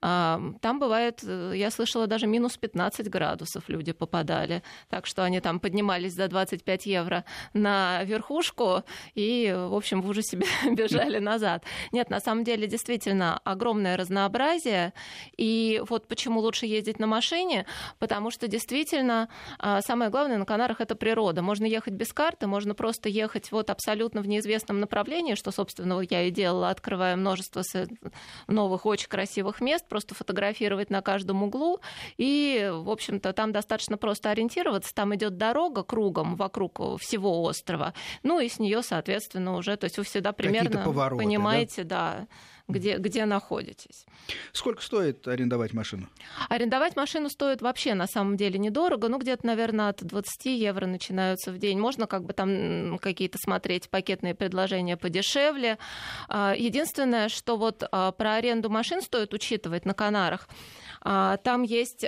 а, 0.00 0.40
там 0.60 0.78
бывает, 0.78 1.20
э, 1.22 1.52
я 1.54 1.70
слышала, 1.70 2.06
даже 2.06 2.26
минус 2.26 2.56
15 2.56 3.08
градусов 3.08 3.68
люди 3.68 3.92
попадали. 3.92 4.62
Так 4.88 5.06
что 5.06 5.24
они 5.24 5.40
там 5.40 5.60
поднимались 5.60 6.14
за 6.14 6.28
25 6.28 6.86
евро 6.86 7.24
на 7.52 8.04
верхушку 8.04 8.82
и, 9.14 9.54
в 9.56 9.74
общем, 9.74 10.02
в 10.02 10.08
ужасе 10.08 10.38
бежали 10.78 11.18
назад. 11.30 11.64
Нет, 11.92 12.10
на 12.10 12.20
самом 12.20 12.44
деле, 12.44 12.66
действительно, 12.66 13.40
огромное 13.44 13.96
разнообразие. 13.96 14.92
И 15.36 15.82
вот 15.88 16.08
почему 16.08 16.40
лучше 16.40 16.66
ездить 16.66 16.98
на 16.98 17.06
машине, 17.06 17.66
потому 17.98 18.30
что 18.30 18.48
действительно 18.48 19.28
а, 19.58 19.80
самое 19.82 20.10
главное 20.10 20.38
на 20.38 20.44
Канарах 20.44 20.80
это 20.80 20.94
природа. 20.94 21.42
Можно 21.42 21.66
ехать 21.66 21.94
без 21.94 22.12
карты, 22.12 22.46
можно 22.46 22.74
просто 22.74 23.08
ехать 23.08 23.52
вот 23.52 23.70
абсолютно 23.70 24.22
в 24.22 24.28
неизвестном 24.28 24.80
направлении, 24.80 25.34
что, 25.34 25.50
собственно, 25.50 25.96
вот 25.96 26.10
я 26.10 26.22
и 26.22 26.30
делала, 26.30 26.70
открывая 26.70 27.16
множество 27.16 27.62
новых 28.46 28.86
очень 28.86 29.08
красивых 29.08 29.60
мест, 29.60 29.86
просто 29.88 30.14
фотографировать 30.14 30.90
на 30.90 31.02
каждом 31.02 31.42
углу. 31.42 31.80
И, 32.16 32.70
в 32.72 32.90
общем-то, 32.90 33.32
там 33.32 33.52
достаточно 33.52 33.96
просто 33.96 34.30
ориентироваться. 34.30 34.94
Там 34.94 35.14
идет 35.14 35.36
дорога 35.36 35.82
кругом 35.82 36.36
вокруг 36.36 36.80
всего 37.00 37.42
острова. 37.42 37.94
Ну 38.22 38.40
и 38.40 38.48
с 38.48 38.58
нее, 38.58 38.82
соответственно, 38.82 39.56
уже, 39.56 39.76
то 39.76 39.84
есть 39.84 39.98
вы 39.98 40.04
всегда 40.04 40.32
Какие-то 40.32 40.57
примерно 40.66 40.84
повороты, 40.84 41.24
понимаете, 41.24 41.84
да, 41.84 42.26
где, 42.68 42.98
где 42.98 43.24
находитесь. 43.24 44.04
Сколько 44.52 44.82
стоит 44.82 45.26
арендовать 45.26 45.72
машину? 45.72 46.08
Арендовать 46.48 46.96
машину 46.96 47.30
стоит 47.30 47.62
вообще 47.62 47.94
на 47.94 48.06
самом 48.06 48.36
деле 48.36 48.58
недорого, 48.58 49.08
ну 49.08 49.18
где-то, 49.18 49.46
наверное, 49.46 49.88
от 49.88 50.04
20 50.04 50.46
евро 50.46 50.86
начинаются 50.86 51.50
в 51.50 51.58
день. 51.58 51.78
Можно 51.78 52.06
как 52.06 52.24
бы 52.24 52.34
там 52.34 52.98
какие-то 52.98 53.38
смотреть 53.38 53.88
пакетные 53.88 54.34
предложения 54.34 54.96
подешевле. 54.96 55.78
А, 56.28 56.54
Единственное, 56.56 57.28
что 57.28 57.56
вот 57.56 57.84
а, 57.90 58.12
про 58.12 58.34
аренду 58.34 58.68
машин 58.68 59.00
стоит 59.00 59.32
учитывать 59.32 59.86
на 59.86 59.94
Канарах, 59.94 60.48
а, 61.00 61.38
там 61.38 61.62
есть 61.62 62.04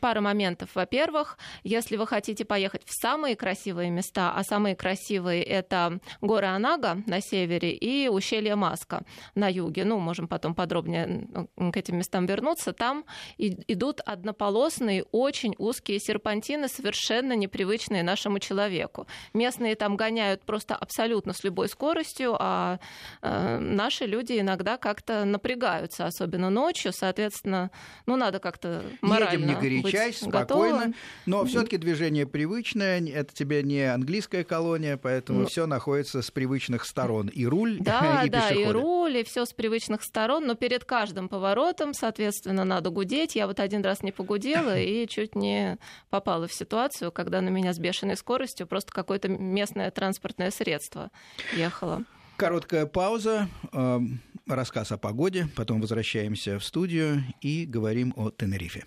пара 0.00 0.20
моментов. 0.20 0.70
Во-первых, 0.74 1.38
если 1.62 1.96
вы 1.96 2.06
хотите 2.06 2.44
поехать 2.44 2.82
в 2.84 2.92
самые 2.92 3.36
красивые 3.36 3.90
места, 3.90 4.32
а 4.34 4.42
самые 4.42 4.74
красивые 4.74 5.44
это 5.44 6.00
горы 6.20 6.46
Анага 6.46 7.02
на 7.06 7.20
севере 7.20 7.72
и 7.72 8.08
ущелье 8.08 8.56
Маска 8.56 9.04
на 9.34 9.48
юге, 9.48 9.84
ну, 9.92 9.98
можем 9.98 10.26
потом 10.26 10.54
подробнее 10.54 11.26
к 11.56 11.76
этим 11.76 11.98
местам 11.98 12.24
вернуться, 12.26 12.72
там 12.72 13.04
и- 13.36 13.56
идут 13.68 14.00
однополосные, 14.06 15.04
очень 15.12 15.54
узкие 15.58 15.98
серпантины, 16.00 16.68
совершенно 16.68 17.34
непривычные 17.34 18.02
нашему 18.02 18.38
человеку. 18.38 19.06
Местные 19.34 19.74
там 19.74 19.96
гоняют 19.96 20.42
просто 20.44 20.74
абсолютно 20.74 21.32
с 21.34 21.44
любой 21.44 21.68
скоростью, 21.68 22.36
а 22.38 22.78
э, 23.20 23.58
наши 23.58 24.06
люди 24.06 24.40
иногда 24.40 24.78
как-то 24.78 25.24
напрягаются, 25.26 26.06
особенно 26.06 26.48
ночью, 26.50 26.92
соответственно, 26.94 27.70
ну, 28.06 28.16
надо 28.16 28.38
как-то 28.38 28.82
морально 29.02 29.32
Едем 29.34 29.46
не 29.48 29.54
горячась, 29.54 30.22
быть 30.22 30.30
спокойно. 30.30 30.40
готовым. 30.78 30.94
Но 31.26 31.44
все-таки 31.44 31.76
движение 31.76 32.26
привычное. 32.26 33.02
Это 33.12 33.34
тебе 33.34 33.62
не 33.62 33.82
английская 33.92 34.44
колония, 34.44 34.96
поэтому 34.96 35.40
Ну. 35.40 35.46
все 35.46 35.66
находится 35.66 36.22
с 36.22 36.30
привычных 36.30 36.84
сторон. 36.86 37.28
И 37.28 37.44
руль, 37.46 37.76
Да, 37.80 38.22
и 38.24 38.30
да, 38.30 38.48
и 38.48 38.54
пешеходы. 38.54 38.72
руль, 38.78 39.16
и 39.18 39.24
все 39.24 39.44
с 39.44 39.52
привычных 39.52 39.81
различных 39.82 40.02
сторон, 40.04 40.46
но 40.46 40.54
перед 40.54 40.84
каждым 40.84 41.28
поворотом, 41.28 41.94
соответственно, 41.94 42.64
надо 42.64 42.90
гудеть. 42.90 43.34
Я 43.34 43.46
вот 43.46 43.60
один 43.60 43.82
раз 43.82 44.02
не 44.02 44.12
погудела 44.12 44.78
и 44.78 45.06
чуть 45.08 45.34
не 45.34 45.78
попала 46.10 46.46
в 46.46 46.52
ситуацию, 46.52 47.10
когда 47.10 47.40
на 47.40 47.48
меня 47.48 47.72
с 47.72 47.78
бешеной 47.78 48.16
скоростью 48.16 48.66
просто 48.66 48.92
какое-то 48.92 49.28
местное 49.28 49.90
транспортное 49.90 50.50
средство 50.50 51.10
ехало. 51.56 52.04
Короткая 52.36 52.86
пауза, 52.86 53.48
э, 53.72 53.98
рассказ 54.46 54.92
о 54.92 54.98
погоде, 54.98 55.48
потом 55.56 55.80
возвращаемся 55.80 56.58
в 56.58 56.64
студию 56.64 57.22
и 57.40 57.66
говорим 57.66 58.12
о 58.16 58.30
Тенерифе. 58.30 58.84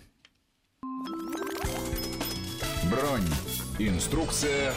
Бронь. 2.90 3.28
Инструкция 3.78 4.72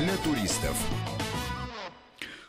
для 0.00 0.16
туристов. 0.24 0.76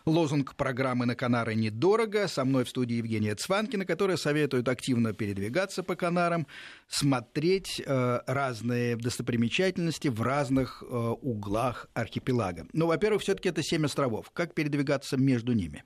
Лозунг 0.08 0.56
программы 0.56 1.06
«На 1.06 1.16
Канары 1.16 1.54
недорого». 1.54 2.30
Со 2.30 2.46
мной 2.46 2.64
в 2.64 2.70
студии 2.70 2.96
Евгения 2.96 3.36
Цванкина, 3.36 3.86
которая 3.86 4.16
советует 4.16 4.70
активно 4.70 5.12
передвигаться 5.12 5.84
по 5.84 5.96
Канарам, 5.98 6.48
смотреть 6.88 7.82
э, 7.86 8.20
разные 8.26 8.96
достопримечательности 8.96 10.08
в 10.08 10.22
разных 10.22 10.82
э, 10.82 10.86
углах 10.86 11.88
архипелага. 11.94 12.68
Ну, 12.72 12.88
во-первых, 12.88 13.22
все 13.22 13.36
таки 13.36 13.50
это 13.50 13.62
семь 13.62 13.84
островов. 13.84 14.32
Как 14.32 14.54
передвигаться 14.54 15.18
между 15.18 15.52
ними? 15.52 15.84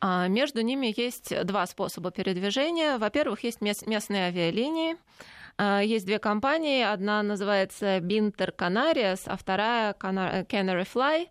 А, 0.00 0.28
между 0.28 0.62
ними 0.62 0.94
есть 0.96 1.44
два 1.44 1.66
способа 1.66 2.10
передвижения. 2.10 2.96
Во-первых, 2.96 3.44
есть 3.44 3.60
местные 3.60 4.28
авиалинии. 4.28 4.96
А, 5.58 5.80
есть 5.80 6.06
две 6.06 6.18
компании. 6.18 6.82
Одна 6.82 7.22
называется 7.22 7.98
Binter 7.98 8.56
Canarias, 8.56 9.24
а 9.26 9.36
вторая 9.36 9.92
Canary 9.92 10.88
Fly. 10.90 11.28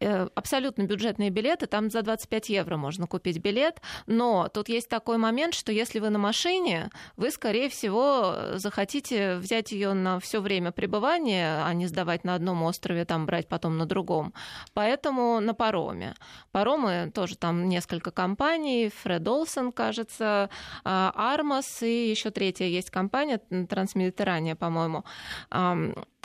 Э, 0.00 0.28
абсолютно 0.36 0.82
бюджетные 0.84 1.30
билеты, 1.30 1.66
там 1.66 1.90
за 1.90 2.02
25 2.02 2.50
евро 2.50 2.76
можно 2.76 3.08
купить 3.08 3.38
билет, 3.38 3.82
но 4.06 4.48
тут 4.48 4.68
есть 4.68 4.88
такой 4.88 5.18
момент, 5.18 5.54
что 5.54 5.72
если 5.72 5.98
вы 5.98 6.10
на 6.10 6.18
машине, 6.20 6.90
вы, 7.16 7.32
скорее 7.32 7.68
всего, 7.68 8.34
захотите 8.54 9.36
взять 9.38 9.72
ее 9.72 9.94
на 9.94 10.20
все 10.20 10.40
время 10.40 10.70
пребывания, 10.70 11.64
а 11.64 11.74
не 11.74 11.86
сдавать 11.86 12.22
на 12.22 12.36
одном 12.36 12.62
острове, 12.62 13.04
там 13.04 13.26
брать 13.26 13.48
потом 13.48 13.76
на 13.76 13.86
другом. 13.86 14.34
Поэтому 14.72 15.40
на 15.40 15.52
пароме. 15.52 16.14
Паромы 16.52 17.10
тоже 17.12 17.36
там 17.36 17.68
несколько 17.68 18.12
компаний, 18.12 18.92
Фред 19.02 19.26
Олсен, 19.26 19.72
кажется, 19.72 20.48
Армас 20.84 21.82
и 21.82 22.08
еще 22.08 22.30
третья 22.30 22.66
есть 22.66 22.90
компания, 22.90 23.38
Трансмедитерания, 23.68 24.54
по-моему 24.54 25.04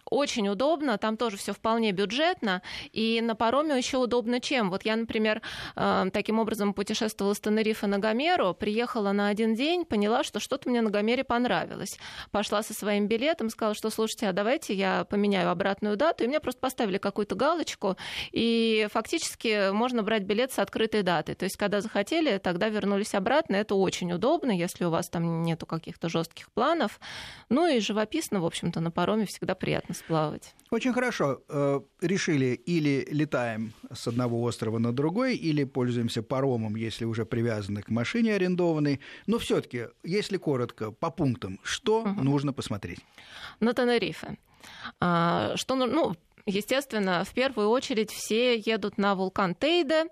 очень 0.10 0.48
удобно, 0.50 0.98
там 0.98 1.18
тоже 1.18 1.38
все 1.38 1.54
вполне 1.54 1.92
бюджетно, 1.92 2.62
и 2.92 3.22
на 3.22 3.36
пароме 3.36 3.78
еще 3.78 3.98
удобно 3.98 4.40
чем? 4.40 4.70
Вот 4.70 4.84
я, 4.86 4.96
например, 4.96 5.42
э, 5.76 6.06
таким 6.12 6.40
образом 6.40 6.74
путешествовала 6.74 7.34
с 7.34 7.40
Тенерифа 7.40 7.88
на 7.88 8.00
Гомеру, 8.00 8.54
приехала 8.54 9.12
на 9.12 9.28
один 9.28 9.56
день, 9.56 9.86
поняла, 9.86 10.24
что 10.24 10.40
что-то 10.40 10.70
мне 10.70 10.82
на 10.82 10.90
Гомере 10.90 11.24
понравилось. 11.24 11.98
Пошла 12.32 12.64
со 12.64 12.74
своим 12.74 13.08
билетом, 13.08 13.50
сказала, 13.50 13.76
что 13.76 13.90
слушайте, 13.90 14.28
а 14.28 14.34
давайте 14.34 14.74
я 14.74 15.06
поменяю 15.06 15.50
обратную 15.50 15.98
дату, 15.98 16.24
и 16.24 16.28
мне 16.28 16.40
просто 16.40 16.62
поставили 16.62 16.98
какую-то 16.98 17.36
галочку, 17.36 17.98
и 18.32 18.88
фактически 18.92 19.72
можно 19.72 20.04
брать 20.04 20.24
билет 20.24 20.52
с 20.52 20.60
открытой 20.60 21.04
датой. 21.04 21.36
То 21.36 21.46
есть, 21.46 21.58
когда 21.58 21.82
захотели, 21.82 22.38
тогда 22.38 22.70
вернулись 22.70 23.16
обратно. 23.16 23.56
Это 23.56 23.76
очень 23.76 24.12
удобно, 24.12 24.52
если 24.52 24.86
у 24.86 24.90
вас 24.90 25.10
там 25.10 25.44
нету 25.44 25.66
каких-то 25.66 26.10
жестких 26.10 26.52
планов. 26.52 27.00
Ну 27.50 27.68
и 27.68 27.80
живописно, 27.80 28.42
в 28.42 28.46
общем-то, 28.46 28.80
на 28.80 28.92
пароме 28.92 29.26
всегда 29.26 29.56
приятно 29.56 29.93
сплавать. 29.94 30.54
Очень 30.72 30.94
хорошо. 30.94 31.42
Э, 31.50 31.82
решили 32.02 32.54
или 32.66 33.08
летаем 33.12 33.74
с 33.94 34.08
одного 34.08 34.42
острова 34.42 34.80
на 34.80 34.92
другой, 34.92 35.36
или 35.36 35.64
пользуемся 35.64 36.24
паромом, 36.24 36.76
если 36.76 37.06
уже 37.06 37.26
привязаны 37.26 37.82
к 37.82 37.90
машине 37.90 38.36
арендованной. 38.36 39.00
Но 39.28 39.38
все-таки, 39.38 39.88
если 40.04 40.38
коротко, 40.38 40.92
по 40.92 41.12
пунктам, 41.12 41.60
что 41.64 42.02
угу. 42.02 42.24
нужно 42.24 42.54
посмотреть? 42.54 43.00
На 43.60 43.74
Тенерифе. 43.74 44.38
А, 45.00 45.54
что, 45.56 45.76
ну, 45.76 46.16
Естественно, 46.46 47.24
в 47.24 47.34
первую 47.34 47.70
очередь 47.70 48.12
все 48.12 48.58
едут 48.58 48.98
на 48.98 49.16
вулкан 49.16 49.56
Тейде. 49.56 50.08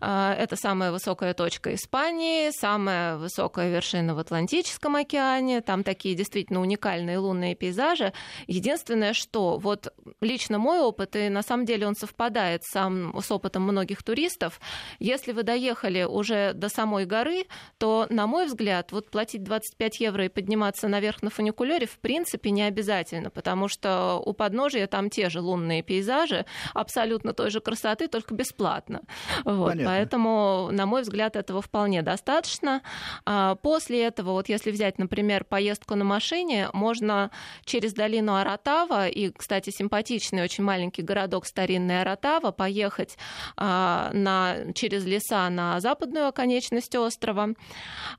А, 0.00 0.32
это 0.32 0.54
самая 0.54 0.92
высокая 0.92 1.34
точка 1.34 1.74
Испании, 1.74 2.50
самая 2.52 3.16
высокая 3.16 3.68
вершина 3.68 4.14
в 4.14 4.20
Атлантическом 4.20 4.94
океане. 4.94 5.60
Там 5.60 5.82
такие 5.82 6.14
действительно 6.14 6.60
уникальные 6.60 7.18
лунные 7.18 7.56
пейзажи. 7.56 8.12
Единственное, 8.46 9.12
что 9.12 9.58
вот 9.58 9.92
лично 10.20 10.58
мой 10.58 10.78
опыт, 10.78 11.16
и 11.16 11.28
на 11.28 11.42
самом 11.42 11.66
деле 11.66 11.88
он 11.88 11.96
совпадает 11.96 12.62
сам 12.62 13.20
с 13.20 13.32
опытом 13.32 13.64
многих 13.64 14.04
туристов, 14.04 14.60
если 15.00 15.32
вы 15.32 15.42
доехали 15.42 16.04
уже 16.04 16.52
до 16.52 16.68
самой 16.68 17.06
горы, 17.06 17.46
то, 17.78 18.06
на 18.08 18.28
мой 18.28 18.46
взгляд, 18.46 18.92
вот 18.92 19.10
платить 19.10 19.42
25 19.42 19.98
евро 19.98 20.26
и 20.26 20.28
подниматься 20.28 20.86
наверх 20.86 21.22
на 21.22 21.30
фуникулере 21.30 21.86
в 21.86 21.98
принципе 21.98 22.52
не 22.52 22.62
обязательно, 22.62 23.30
потому 23.30 23.66
что 23.66 24.22
у 24.24 24.32
подножия 24.32 24.86
там 24.86 25.10
те 25.10 25.28
же 25.28 25.40
лунные 25.40 25.71
природные 25.72 25.82
пейзажи 25.82 26.44
абсолютно 26.74 27.32
той 27.32 27.50
же 27.50 27.60
красоты, 27.60 28.08
только 28.08 28.34
бесплатно. 28.34 29.02
Вот, 29.44 29.74
поэтому, 29.84 30.68
на 30.72 30.86
мой 30.86 31.02
взгляд, 31.02 31.36
этого 31.36 31.62
вполне 31.62 32.02
достаточно. 32.02 32.82
А, 33.24 33.54
после 33.56 34.04
этого, 34.04 34.32
вот 34.32 34.48
если 34.48 34.70
взять, 34.70 34.98
например, 34.98 35.44
поездку 35.44 35.94
на 35.94 36.04
машине, 36.04 36.68
можно 36.72 37.30
через 37.64 37.94
долину 37.94 38.34
Аратава, 38.34 39.08
и, 39.08 39.30
кстати, 39.30 39.70
симпатичный 39.70 40.42
очень 40.42 40.64
маленький 40.64 41.02
городок 41.02 41.46
старинный 41.46 42.00
Аратава, 42.02 42.52
поехать 42.52 43.16
а, 43.56 44.10
на, 44.12 44.72
через 44.74 45.04
леса 45.06 45.48
на 45.50 45.80
западную 45.80 46.28
оконечность 46.28 46.94
острова, 46.94 47.48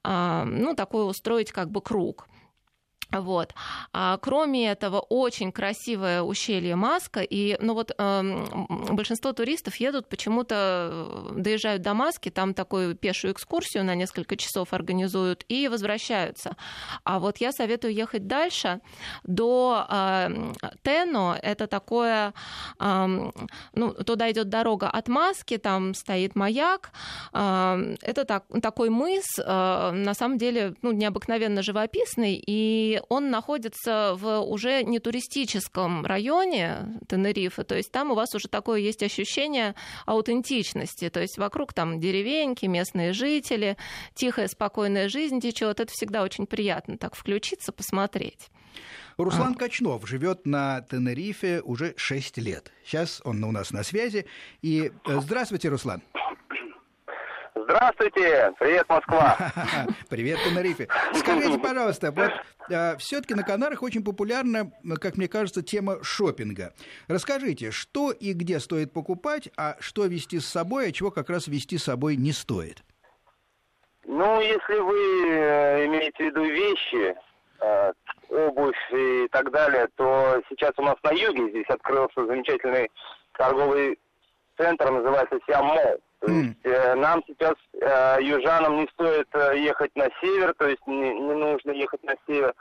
а, 0.04 0.46
ну, 0.46 0.74
такой 0.76 1.08
устроить 1.08 1.52
как 1.52 1.70
бы 1.70 1.82
круг. 1.82 2.28
Вот. 3.14 3.54
А 3.94 4.18
кроме 4.18 4.70
этого, 4.70 5.00
очень 5.00 5.52
красивое 5.52 6.22
ущелье 6.22 6.76
Маска. 6.76 7.22
И 7.22 7.58
ну 7.62 7.74
вот, 7.74 7.92
э, 7.98 8.46
большинство 8.92 9.34
туристов 9.34 9.76
едут 9.76 10.10
почему-то, 10.10 11.36
э, 11.36 11.40
доезжают 11.40 11.82
до 11.82 11.94
Маски, 11.94 12.30
там 12.30 12.54
такую 12.54 12.96
пешую 12.96 13.34
экскурсию 13.34 13.86
на 13.86 13.96
несколько 13.96 14.36
часов 14.36 14.74
организуют 14.74 15.46
и 15.48 15.68
возвращаются. 15.68 16.56
А 17.04 17.20
вот 17.20 17.38
я 17.38 17.52
советую 17.52 17.94
ехать 17.94 18.28
дальше 18.28 18.82
до 19.24 19.86
э, 19.90 20.54
Тено. 20.84 21.38
Это 21.42 21.68
такое, 21.68 22.34
э, 22.80 23.32
ну, 23.74 23.94
туда 23.94 24.32
идет 24.32 24.50
дорога 24.50 24.90
от 24.90 25.08
Маски, 25.08 25.58
там 25.58 25.94
стоит 25.94 26.36
маяк. 26.36 26.92
Э, 27.34 27.96
это 28.02 28.26
так, 28.26 28.46
такой 28.62 28.90
мыс, 28.90 29.26
э, 29.40 29.92
на 29.92 30.14
самом 30.14 30.38
деле, 30.38 30.76
ну, 30.82 30.92
необыкновенно 30.92 31.62
живописный, 31.62 32.42
и 32.46 33.02
он 33.10 33.30
находится 33.30 34.16
в 34.16 34.42
уже 34.42 34.84
не 34.84 35.00
туристическом 35.00 36.06
районе 36.06 37.00
Тенерифа, 37.08 37.64
то 37.64 37.76
есть 37.76 37.92
там 37.92 38.12
у 38.12 38.16
вас 38.16 38.34
уже 38.36 38.48
такое 38.48 38.80
есть 38.80 39.04
ощущение 39.04 39.76
аутентичности, 40.06 41.10
то 41.10 41.20
есть 41.22 41.38
вокруг 41.38 41.74
там 41.74 42.00
деревеньки, 42.00 42.66
местные 42.66 43.14
жители, 43.14 43.78
тихая, 44.16 44.48
спокойная 44.48 45.10
жизнь 45.10 45.40
течет, 45.40 45.80
это 45.80 45.92
всегда 45.92 46.24
очень 46.24 46.46
приятно 46.46 46.98
так 46.98 47.16
включиться, 47.16 47.72
посмотреть. 47.72 48.50
Руслан 49.18 49.54
а. 49.54 49.60
Качнов 49.60 50.08
живет 50.08 50.46
на 50.46 50.82
Тенерифе 50.82 51.62
уже 51.62 51.94
6 51.98 52.38
лет. 52.40 52.72
Сейчас 52.84 53.22
он 53.24 53.44
у 53.44 53.52
нас 53.52 53.72
на 53.72 53.84
связи. 53.84 54.26
И 54.62 54.92
э, 55.06 55.20
здравствуйте, 55.22 55.70
Руслан. 55.70 56.02
Здравствуйте! 57.56 58.54
Привет, 58.60 58.90
Москва! 58.90 59.38
Привет, 60.10 60.40
Тенерифе! 60.44 60.88
Скажите, 61.14 61.60
пожалуйста, 61.60 62.12
вот 62.12 62.32
а, 62.72 62.98
все-таки 62.98 63.36
на 63.36 63.44
Канарах 63.44 63.84
очень 63.84 64.04
популярна, 64.04 64.72
как 65.00 65.18
мне 65.18 65.28
кажется, 65.28 65.62
тема 65.62 66.04
шопинга. 66.04 66.74
Расскажите, 67.08 67.70
что 67.70 68.12
и 68.12 68.34
где 68.34 68.60
стоит 68.60 68.92
покупать, 68.92 69.50
а 69.56 69.76
что 69.80 70.06
вести 70.06 70.40
с 70.40 70.48
собой, 70.48 70.90
а 70.90 70.92
чего 70.92 71.12
как 71.12 71.30
раз 71.30 71.48
вести 71.48 71.78
с 71.78 71.84
собой 71.84 72.16
не 72.16 72.32
стоит? 72.32 72.84
Ну, 74.06 74.42
если 74.42 74.80
вы 74.80 75.30
э, 75.30 75.86
имеете 75.86 76.24
в 76.24 76.26
виду 76.28 76.44
вещи, 76.44 77.16
э, 77.62 77.94
обувь 78.30 78.94
и 78.94 79.28
так 79.32 79.52
далее, 79.52 79.88
то 79.96 80.42
сейчас 80.50 80.72
у 80.78 80.82
нас 80.82 80.96
на 81.04 81.12
юге 81.12 81.50
здесь 81.52 81.68
открылся 81.70 82.26
замечательный 82.26 82.90
торговый 83.34 84.00
центр, 84.58 84.90
называется 84.92 85.40
Siam 85.48 85.68
Mall. 85.68 86.02
То 86.26 86.32
есть 86.32 86.58
э, 86.64 86.96
нам 86.96 87.22
сейчас, 87.28 87.56
э, 87.74 88.18
южанам, 88.22 88.78
не 88.78 88.88
стоит 88.94 89.28
э, 89.34 89.58
ехать 89.58 89.94
на 89.96 90.08
север, 90.22 90.54
то 90.58 90.70
есть 90.70 90.86
не, 90.88 91.14
не 91.20 91.34
нужно 91.34 91.72
ехать 91.72 92.02
на 92.04 92.14
север, 92.26 92.54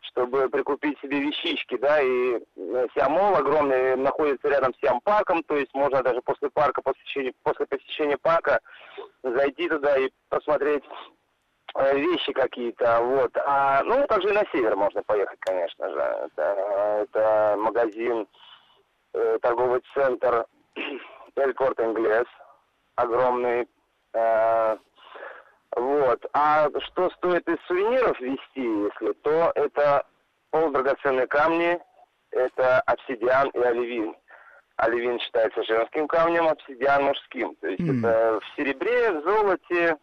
чтобы 0.00 0.48
прикупить 0.48 0.98
себе 0.98 1.20
вещички, 1.20 1.76
да, 1.76 2.00
и 2.00 2.40
э, 2.56 2.86
Siam 2.94 3.15
Mall 3.15 3.36
огромный 3.36 3.94
находится 3.94 4.48
рядом 4.48 4.74
с 4.74 4.80
Siam 4.80 5.03
Park 5.03 5.26
ом, 5.26 5.44
то 5.44 5.56
есть 5.56 5.72
можно 5.72 6.02
даже 6.02 6.20
после 6.20 6.50
парка, 6.50 6.82
после 6.82 7.00
посещения, 7.00 7.32
после 7.44 7.66
посещения 7.66 8.18
парка 8.18 8.58
зайти 9.22 9.68
туда 9.68 9.96
и 9.98 10.10
посмотреть 10.28 10.82
э, 11.76 11.96
вещи 11.96 12.32
какие-то, 12.32 13.02
вот. 13.02 13.30
А, 13.36 13.84
ну, 13.84 14.04
также 14.08 14.30
и 14.30 14.32
на 14.32 14.42
север 14.50 14.74
можно 14.74 15.04
поехать, 15.04 15.38
конечно 15.38 15.88
же. 15.90 15.98
Это, 15.98 16.42
это 17.02 17.56
магазин, 17.56 18.26
э, 19.14 19.38
торговый 19.42 19.80
центр 19.94 20.44
Эль 21.36 21.54
Корт 21.54 21.78
Инглес, 21.78 22.26
огромный. 22.96 23.68
Э, 24.12 24.76
вот. 25.76 26.24
А 26.32 26.68
что 26.86 27.10
стоит 27.10 27.48
из 27.48 27.58
сувениров 27.66 28.18
вести, 28.20 28.62
если, 28.62 29.12
то 29.22 29.52
это 29.54 30.04
полудрагоценные 30.50 31.26
камни, 31.26 31.78
это 32.30 32.80
обсидиан 32.80 33.48
и 33.50 33.58
оливин. 33.58 34.16
Оливин 34.76 35.18
считается 35.20 35.62
женским 35.64 36.06
камнем, 36.08 36.48
обсидиан 36.48 37.04
мужским. 37.04 37.54
То 37.56 37.68
есть 37.68 37.80
М. 37.80 38.04
это 38.04 38.40
в 38.40 38.56
серебре, 38.56 39.12
в 39.12 39.22
золоте, 39.22 39.96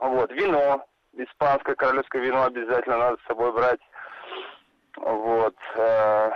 вот, 0.00 0.30
вино, 0.32 0.84
испанское 1.14 1.74
королевское 1.74 2.22
вино 2.22 2.44
обязательно 2.44 2.98
надо 2.98 3.16
с 3.22 3.26
собой 3.26 3.52
брать. 3.52 3.80
Вот. 4.96 5.56
э, 5.76 6.30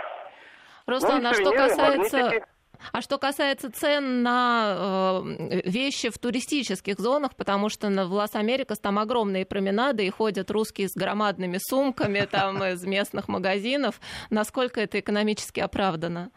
Руслан, 0.87 1.23
ну 1.23 1.29
а 1.29 1.33
что 1.33 1.51
касается... 1.51 1.81
магнитики. 1.81 2.45
А 2.91 3.01
что 3.01 3.17
касается 3.17 3.71
цен 3.71 4.23
на 4.23 4.75
э, 4.77 5.61
вещи 5.65 6.09
в 6.09 6.17
туристических 6.17 6.99
зонах, 6.99 7.35
потому 7.35 7.69
что 7.69 7.89
на, 7.89 8.05
в 8.05 8.13
Лас-Америкас 8.13 8.79
там 8.79 8.99
огромные 8.99 9.45
променады 9.45 10.05
и 10.05 10.09
ходят 10.09 10.51
русские 10.51 10.87
с 10.89 10.93
громадными 10.95 11.57
сумками 11.59 12.21
там 12.31 12.63
из 12.63 12.83
местных 12.83 13.27
магазинов, 13.27 13.99
насколько 14.29 14.81
это 14.81 14.99
экономически 14.99 15.59
оправдано? 15.59 16.31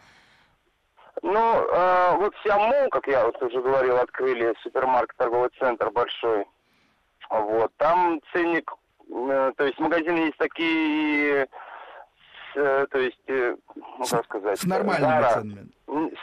Ну, 1.23 1.41
э, 1.41 2.17
вот 2.17 2.35
Сиамол, 2.43 2.89
как 2.91 3.07
я 3.07 3.25
вот 3.25 3.43
уже 3.43 3.61
говорил, 3.61 3.97
открыли 3.97 4.55
супермаркет, 4.63 5.17
торговый 5.17 5.51
центр 5.59 5.91
большой. 5.91 6.45
Вот, 7.31 7.73
там 7.79 8.21
ценник, 8.33 8.71
э, 9.09 9.53
то 9.57 9.65
есть 9.65 9.79
магазины 9.79 10.19
есть 10.19 10.37
такие, 10.37 11.49
то 12.55 12.99
есть, 12.99 13.19
э, 13.29 13.57
ну, 13.77 14.05
как 14.11 14.25
сказать... 14.25 14.59
С 14.59 14.65
нормальными 14.65 15.13
Zara. 15.13 15.33
ценами. 15.33 15.69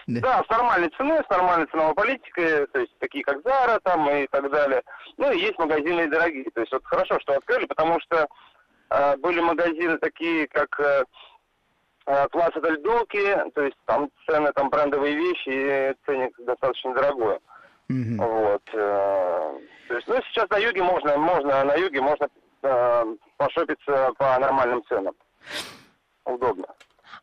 Да. 0.07 0.43
С 0.43 0.49
нормальной 0.49 0.89
ценой, 0.97 1.19
с 1.25 1.29
нормальной 1.29 1.67
ценовой 1.67 1.93
политикой, 1.93 2.67
то 2.67 2.79
есть 2.79 2.97
такие 2.99 3.23
как 3.23 3.41
Зара 3.43 3.79
там 3.83 4.09
и 4.09 4.27
так 4.27 4.49
далее. 4.49 4.81
Ну 5.17 5.31
и 5.31 5.39
есть 5.39 5.57
магазины 5.59 6.09
дорогие. 6.09 6.45
То 6.53 6.61
есть 6.61 6.73
вот 6.73 6.83
хорошо, 6.85 7.19
что 7.19 7.33
открыли, 7.33 7.65
потому 7.65 7.99
что 8.01 8.27
э, 8.89 9.17
были 9.17 9.39
магазины 9.39 9.97
такие, 9.97 10.47
как 10.47 10.79
э, 10.79 11.03
э, 12.07 12.27
Плаца 12.29 12.59
Дель 12.61 12.81
Долки, 12.81 13.37
то 13.53 13.61
есть 13.61 13.77
там 13.85 14.09
цены, 14.27 14.51
там 14.53 14.69
брендовые 14.69 15.15
вещи, 15.15 15.49
и 15.49 15.95
ценник 16.05 16.35
достаточно 16.39 16.93
дорогой. 16.93 17.39
Мгм. 17.87 18.17
Вот. 18.17 18.63
э, 18.73 19.59
то 19.87 19.95
есть, 19.95 20.07
ну, 20.07 20.15
сейчас 20.29 20.49
на 20.49 20.57
юге 20.57 20.83
можно, 20.83 21.17
можно, 21.17 21.63
на 21.65 21.75
юге 21.75 22.01
можно 22.01 22.29
э, 22.63 23.15
пошопиться 23.37 24.11
по 24.17 24.39
нормальным 24.39 24.83
ценам. 24.85 25.13
Удобно. 26.25 26.67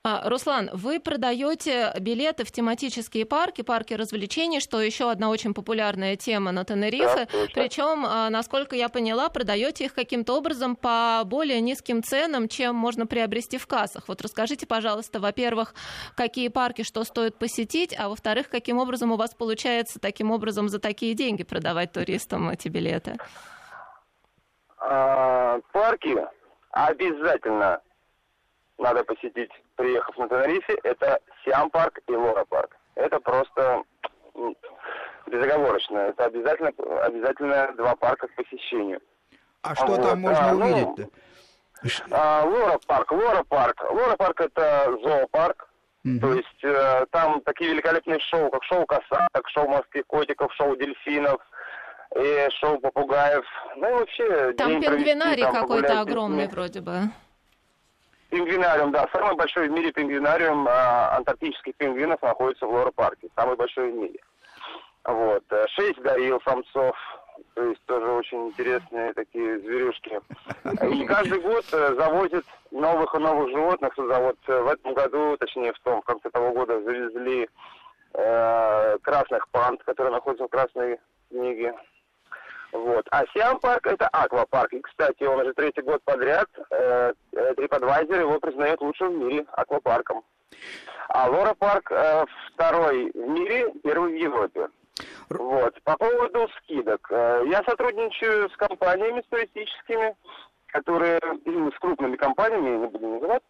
А, 0.05 0.29
Руслан, 0.29 0.71
вы 0.73 1.01
продаете 1.01 1.93
билеты 2.01 2.45
в 2.45 2.53
тематические 2.53 3.27
парки, 3.27 3.63
парки 3.63 3.95
развлечений, 3.95 4.61
что 4.61 4.81
еще 4.81 5.11
одна 5.11 5.31
очень 5.31 5.55
популярная 5.55 6.17
тема 6.17 6.53
на 6.53 6.65
Тенерифе. 6.65 7.27
Да. 7.31 7.39
Причем, 7.55 8.05
а, 8.07 8.31
насколько 8.31 8.77
я 8.77 8.89
поняла, 8.89 9.29
продаете 9.29 9.87
их 9.87 9.95
каким-то 9.95 10.37
образом 10.37 10.77
по 10.77 11.23
более 11.25 11.61
низким 11.61 12.03
ценам, 12.03 12.49
чем 12.49 12.77
можно 12.77 13.07
приобрести 13.07 13.59
в 13.59 13.67
кассах. 13.67 14.09
Вот 14.09 14.21
расскажите, 14.23 14.67
пожалуйста, 14.67 15.21
во-первых, 15.21 15.75
какие 16.15 16.49
парки, 16.49 16.83
что 16.83 17.05
стоит 17.05 17.37
посетить, 17.37 17.95
а 17.99 18.09
во-вторых, 18.09 18.49
каким 18.49 18.79
образом 18.79 19.13
у 19.13 19.17
вас 19.17 19.35
получается 19.35 19.99
таким 19.99 20.31
образом 20.31 20.69
за 20.69 20.79
такие 20.79 21.15
деньги 21.15 21.43
продавать 21.43 21.93
туристам 21.93 22.49
эти 22.51 22.69
билеты? 22.69 23.17
А, 24.79 25.59
парки 25.73 26.17
обязательно 26.71 27.81
надо 28.79 29.05
посетить, 29.05 29.51
приехав 29.76 30.16
на 30.18 30.29
Тенерифе. 30.29 30.79
Это 30.83 31.20
Сиам 31.45 31.70
парк 31.70 31.99
и 32.07 32.12
Лора 32.12 32.45
парк. 32.45 32.76
Это 32.95 33.20
просто 33.20 33.83
безоговорочно. 35.26 35.99
Это 35.99 36.24
обязательно, 36.26 36.72
обязательно 37.03 37.72
два 37.76 37.95
парка 37.97 38.29
к 38.29 38.35
посещению. 38.35 39.01
А 39.62 39.74
что 39.74 39.87
Вот, 39.87 40.03
там 40.03 40.20
можно 40.20 40.51
а, 40.51 40.53
ну, 40.55 40.66
увидеть-то? 40.66 41.09
А, 42.11 42.45
Лора 42.45 42.79
парк, 42.87 43.12
Лора 43.12 43.45
парк. 43.45 43.85
Лора 43.91 44.16
парк 44.16 44.41
это 44.41 44.97
зоопарк. 45.03 45.68
Мгм. 46.05 46.20
То 46.20 46.35
есть 46.35 46.64
э, 46.64 47.07
там 47.11 47.41
такие 47.43 47.72
великолепные 47.72 48.20
шоу, 48.20 48.51
как 48.51 48.62
шоу 48.64 48.87
косаток, 48.87 49.49
шоу 49.49 49.68
морских 49.68 50.07
котиков, 50.07 50.53
шоу 50.55 50.76
дельфинов, 50.76 51.41
и 52.16 52.49
шоу 52.61 52.79
попугаев. 52.79 53.45
Ну 53.76 53.89
и 53.89 53.93
вообще 53.93 54.53
Там 54.53 54.81
пингвинарий 54.81 55.43
какой-то 55.43 56.01
огромный 56.01 56.47
детьми. 56.47 56.55
вроде 56.55 56.81
бы. 56.81 57.01
Пингвинариум, 58.31 58.93
да. 58.93 59.09
Самый 59.12 59.37
большой 59.37 59.68
в 59.68 59.72
мире 59.72 59.91
пингвинариум 59.93 60.66
а, 60.68 61.16
антарктических 61.16 61.74
пингвинов 61.76 62.20
находится 62.22 62.66
в 62.66 62.70
Лора-парке. 62.70 63.29
Самый 63.35 63.57
большой 63.57 63.91
в 63.91 63.95
мире. 63.95 64.20
Вот. 65.05 65.45
э, 65.51 65.66
Шесть 65.68 65.99
горилл, 66.01 66.41
самцов. 66.45 66.95
То 67.55 67.62
есть 67.62 67.83
тоже 67.87 68.07
очень 68.11 68.49
интересные 68.49 69.12
такие 69.14 69.59
зверюшки. 69.61 70.20
И 70.85 71.07
каждый 71.07 71.41
год 71.41 71.64
э, 71.72 71.95
завозят 71.95 72.45
новых 72.70 73.14
и 73.14 73.18
новых 73.18 73.49
животных. 73.49 73.93
Вот 73.97 74.39
э, 74.49 74.61
в 74.61 74.68
этом 74.68 74.95
году, 74.95 75.37
точнее 75.39 75.72
в 75.72 75.79
том, 75.81 76.03
в 76.03 76.05
конце 76.05 76.29
того 76.31 76.53
года 76.53 76.83
завезли 76.83 77.49
э, 78.14 78.99
красных 79.03 79.49
панд, 79.49 79.83
которые 79.85 80.12
находятся 80.12 80.45
в 80.45 80.51
Красной 80.51 80.99
книге. 81.31 81.74
Вот. 82.73 83.07
А 83.11 83.25
Сиам 83.33 83.59
парк 83.61 83.87
это 83.87 84.09
аквапарк. 84.09 84.73
И, 84.73 84.81
кстати, 84.81 85.25
он 85.25 85.41
уже 85.41 85.55
третий 85.55 85.83
год 85.83 86.03
подряд, 86.05 86.49
э, 86.71 87.12
э, 87.33 87.55
TripAdvisor 87.55 88.21
его 88.21 88.39
признает 88.41 88.81
лучшим 88.81 89.19
в 89.19 89.25
мире 89.25 89.47
аквапарком. 89.53 90.23
А 91.09 91.29
Лора 91.29 91.55
парк 91.55 91.91
э, 91.91 92.25
второй 92.53 93.11
в 93.12 93.29
мире, 93.29 93.73
первый 93.83 94.12
в 94.12 94.16
Европе. 94.16 94.69
Вот. 95.31 95.81
По 95.83 95.97
поводу 95.97 96.49
скидок. 96.59 97.07
Э, 97.11 97.43
я 97.47 97.62
сотрудничаю 97.64 98.51
с 98.51 98.57
компаниями, 98.57 99.23
с 99.23 99.31
туристическими, 99.31 100.14
которые, 100.66 101.21
ну, 101.45 101.73
с 101.73 101.79
крупными 101.79 102.16
компаниями, 102.16 102.77
не 102.77 102.87
буду 102.87 103.09
называть 103.09 103.43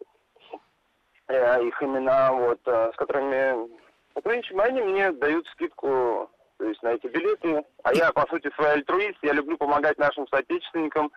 э, 1.27 1.63
их 1.65 1.83
имена, 1.83 2.31
вот, 2.31 2.59
э, 2.65 2.91
с 2.93 2.95
которыми 2.95 3.69
сотрудничаем, 4.13 4.61
они 4.61 4.81
мне 4.81 5.11
дают 5.11 5.47
скидку 5.47 6.29
то 6.59 6.65
есть 6.65 6.83
на 6.83 6.89
эти 6.89 7.07
билеты. 7.07 7.63
А 7.83 7.93
я, 7.93 8.11
по 8.11 8.27
сути, 8.29 8.51
свой 8.55 8.73
альтруист, 8.73 9.17
я 9.21 9.31
люблю 9.33 9.57
помогать 9.57 9.97
нашим 9.97 10.27
соотечественникам, 10.27 11.09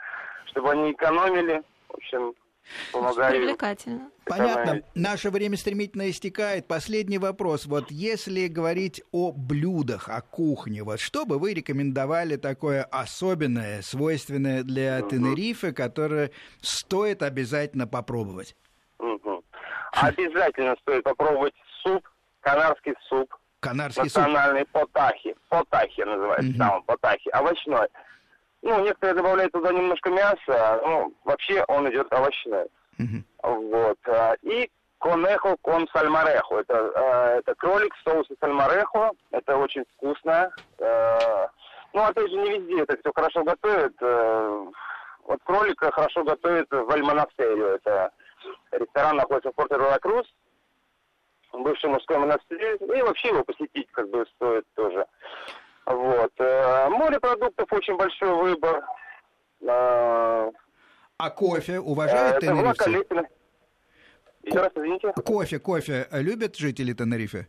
чтобы 0.47 0.70
они 0.70 0.93
экономили. 0.93 1.62
В 1.88 1.95
общем, 1.95 2.34
помогаю. 2.93 3.32
Привлекательно. 3.32 4.11
Понятно. 4.24 4.82
Наше 4.95 5.30
время 5.30 5.57
стремительно 5.57 6.09
истекает. 6.09 6.68
Последний 6.68 7.18
вопрос. 7.18 7.66
Вот 7.66 7.90
если 7.90 8.47
говорить 8.47 9.03
о 9.11 9.32
блюдах, 9.32 10.09
о 10.09 10.20
кухне, 10.22 10.84
вот 10.84 11.01
что 11.01 11.26
бы 11.26 11.40
вы 11.40 11.55
рекомендовали 11.55 12.36
такое 12.36 12.84
особенное, 12.84 13.82
свойственное 13.82 14.62
для 14.62 15.03
Тенерифе, 15.03 15.72
которое 15.72 16.30
стоит 16.61 17.24
обязательно 17.24 17.88
попробовать? 17.88 18.55
Мгм. 19.01 19.43
Обязательно 19.93 20.76
стоит 20.82 21.03
попробовать 21.03 21.55
суп, 21.82 22.09
канарский 22.40 22.95
суп, 23.09 23.34
Канарский 23.66 24.08
суп. 24.08 24.22
национальный 24.22 24.66
потахи. 24.66 25.36
Потахи 25.48 26.00
называется, 26.02 26.50
Мгм. 26.50 26.58
там 26.58 26.82
потахи, 26.82 27.28
овощной. 27.30 27.88
Ну, 28.62 28.84
некоторые 28.84 29.14
добавляют 29.14 29.52
туда 29.52 29.72
немножко 29.72 30.10
мяса, 30.10 30.80
ну, 30.84 31.12
вообще 31.24 31.64
он 31.68 31.88
идет 31.90 32.12
овощной. 32.12 32.66
Мгм. 32.98 33.24
Вот. 33.42 33.98
а, 34.06 34.34
И 34.42 34.68
конехо 34.98 35.56
кон 35.62 35.88
сальмарехо. 35.92 36.60
Это, 36.60 36.74
э, 36.94 37.38
это 37.38 37.54
кролик 37.54 37.94
в 37.94 38.02
соусе 38.08 38.34
сальмарехо. 38.40 39.10
Это 39.30 39.56
очень 39.56 39.84
вкусно. 39.96 40.50
Э, 40.78 41.46
Ну, 41.94 42.02
опять 42.02 42.30
же, 42.30 42.36
не 42.38 42.58
везде 42.58 42.82
это 42.84 42.96
все 42.96 43.12
хорошо 43.14 43.44
готовят. 43.44 43.92
Вот 45.24 45.40
кролика 45.44 45.90
хорошо 45.92 46.24
готовят 46.24 46.66
в 46.70 46.90
Альмонастерио. 46.90 47.66
Это 47.74 48.10
ресторан 48.70 49.16
находится 49.16 49.50
в 49.50 49.54
порто 49.54 49.98
Круз, 50.00 50.26
бывший 51.53 51.90
мужской 51.90 52.18
монастырь. 52.18 52.78
И 52.80 53.03
вообще 53.03 53.28
его 53.28 53.44
посетить 53.44 53.88
как 53.92 54.09
бы 54.11 54.24
стоит 54.34 54.64
тоже. 54.74 55.07
Вот. 55.86 56.32
Э, 56.38 56.88
Морепродуктов 56.88 57.72
очень 57.72 57.96
большой 57.96 58.34
выбор. 58.34 58.84
Э, 59.62 60.50
А 61.18 61.30
кофе 61.30 61.74
э, 61.74 61.78
уважают 61.78 62.40
тенерифцы? 62.40 62.90
Еще 64.42 64.59
раз, 64.59 64.72
извините. 64.74 65.12
Кофе, 65.24 65.59
кофе 65.59 66.09
любят 66.11 66.57
жители 66.57 66.92
Тенерифе? 66.92 67.46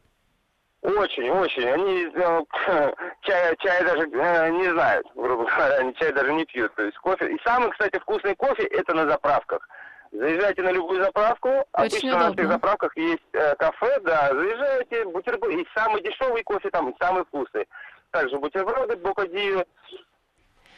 Очень, 0.84 1.30
очень. 1.30 1.68
Они 1.68 2.12
чая, 3.22 3.56
чая 3.60 3.84
даже 3.84 4.06
не 4.08 4.70
знают, 4.72 5.08
грубо 5.16 5.45
говоря, 5.45 5.78
они 5.78 5.95
чай 5.95 6.12
даже 6.12 6.34
не 6.34 6.45
пьют. 6.45 6.76
То 6.76 6.84
есть 6.84 6.97
кофе. 6.97 7.34
И 7.34 7.39
самый, 7.43 7.72
кстати, 7.72 7.97
вкусный 7.99 8.36
кофе 8.36 8.64
это 8.64 8.93
на 8.93 9.08
заправках. 9.08 9.68
Заезжайте 10.14 10.61
на 10.61 10.72
любую 10.72 11.03
заправку. 11.03 11.49
Обычно 11.72 12.11
на 12.11 12.26
удобно. 12.28 12.41
этих 12.41 12.47
заправках 12.51 12.95
есть 12.95 13.24
э, 13.34 13.55
кафе, 13.55 13.99
да. 14.01 14.30
Заезжаете, 14.32 15.05
бутерброд. 15.05 15.51
И 15.51 15.68
самый 15.76 16.03
дешевый 16.03 16.43
кофе 16.43 16.70
там, 16.70 16.89
и 16.91 16.95
самый 16.99 17.26
вкусный. 17.26 17.68
Также 18.11 18.38
бутерброды, 18.38 18.95
бокадио. 18.97 19.61
И, 19.61 19.66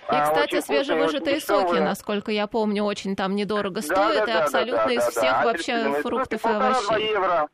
А, 0.07 0.21
кстати, 0.21 0.55
очень 0.55 0.61
свежевыжатые 0.61 1.37
очень 1.37 1.45
соки, 1.45 1.79
насколько 1.79 2.31
я 2.31 2.47
помню, 2.47 2.83
очень 2.83 3.15
там 3.15 3.35
недорого 3.35 3.75
Да, 3.75 3.81
стоят, 3.81 4.25
да, 4.25 4.31
и 4.31 4.33
да, 4.35 4.43
абсолютно 4.43 4.85
да, 4.85 4.93
из 4.93 5.03
да, 5.03 5.09
всех 5.11 5.31
да. 5.31 5.43
вообще 5.43 5.91
фруктов 6.01 6.45
и 6.45 6.49
овощей. 6.49 7.09
евро. 7.11 7.49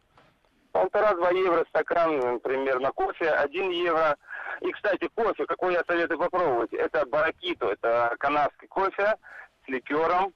Полтора-два 0.73 1.29
евро 1.31 1.65
стакан, 1.69 2.39
примерно, 2.41 2.91
кофе, 2.91 3.29
один 3.29 3.71
евро. 3.71 4.15
И, 4.59 4.71
кстати, 4.71 5.09
кофе, 5.15 5.45
какой 5.47 5.73
я 5.73 5.81
советую 5.87 6.19
попробовать, 6.19 6.71
это 6.73 7.05
баракиту, 7.07 7.67
это 7.69 8.15
канадский 8.19 8.67
кофе 8.67 9.15
с 9.65 9.67
ликером. 9.69 10.33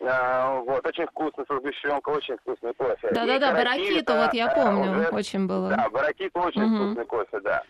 А, 0.00 0.60
вот, 0.60 0.86
очень 0.86 1.06
вкусно, 1.06 1.44
со 1.48 1.58
сгущенкой, 1.58 2.14
очень 2.14 2.36
вкусный 2.38 2.72
кофе. 2.74 3.08
Да-да-да, 3.12 3.52
баракиту, 3.52 4.14
вот 4.14 4.32
я 4.32 4.48
помню, 4.48 4.92
уже, 4.92 5.08
очень 5.08 5.46
было. 5.46 5.70
Да, 5.70 5.88
баракиту 5.90 6.38
очень 6.40 6.62
угу. 6.62 6.76
вкусный 6.76 7.04
кофе, 7.04 7.40
да. 7.40 7.62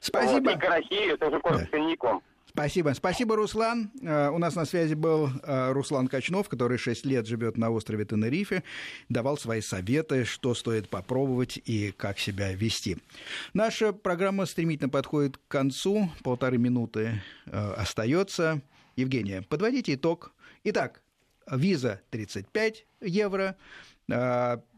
Спасибо. 0.00 0.50
Вот, 0.50 0.56
и 0.56 0.58
карахи, 0.58 1.12
это 1.12 1.26
уже 1.26 1.40
кофе 1.40 1.58
да. 1.58 1.64
с 1.64 1.68
коньяком. 1.68 2.22
Спасибо. 2.48 2.92
Спасибо, 2.94 3.36
Руслан. 3.36 3.90
Э, 4.02 4.30
у 4.30 4.38
нас 4.38 4.56
на 4.56 4.64
связи 4.64 4.94
был 4.94 5.28
э, 5.28 5.72
Руслан 5.72 6.08
Качнов, 6.08 6.48
который 6.48 6.78
6 6.78 7.04
лет 7.04 7.26
живет 7.26 7.56
на 7.58 7.70
острове 7.70 8.04
Тенерифе, 8.04 8.62
давал 9.08 9.36
свои 9.36 9.60
советы, 9.60 10.24
что 10.24 10.54
стоит 10.54 10.88
попробовать 10.88 11.58
и 11.64 11.92
как 11.92 12.18
себя 12.18 12.52
вести. 12.52 12.96
Наша 13.52 13.92
программа 13.92 14.46
стремительно 14.46 14.88
подходит 14.88 15.36
к 15.36 15.48
концу. 15.48 16.08
Полторы 16.24 16.56
минуты 16.56 17.22
остается. 17.44 18.62
Евгения, 18.96 19.42
подводите 19.42 19.94
итог. 19.94 20.32
Итак, 20.64 21.02
виза 21.50 22.00
35 22.10 22.86
евро, 23.00 23.56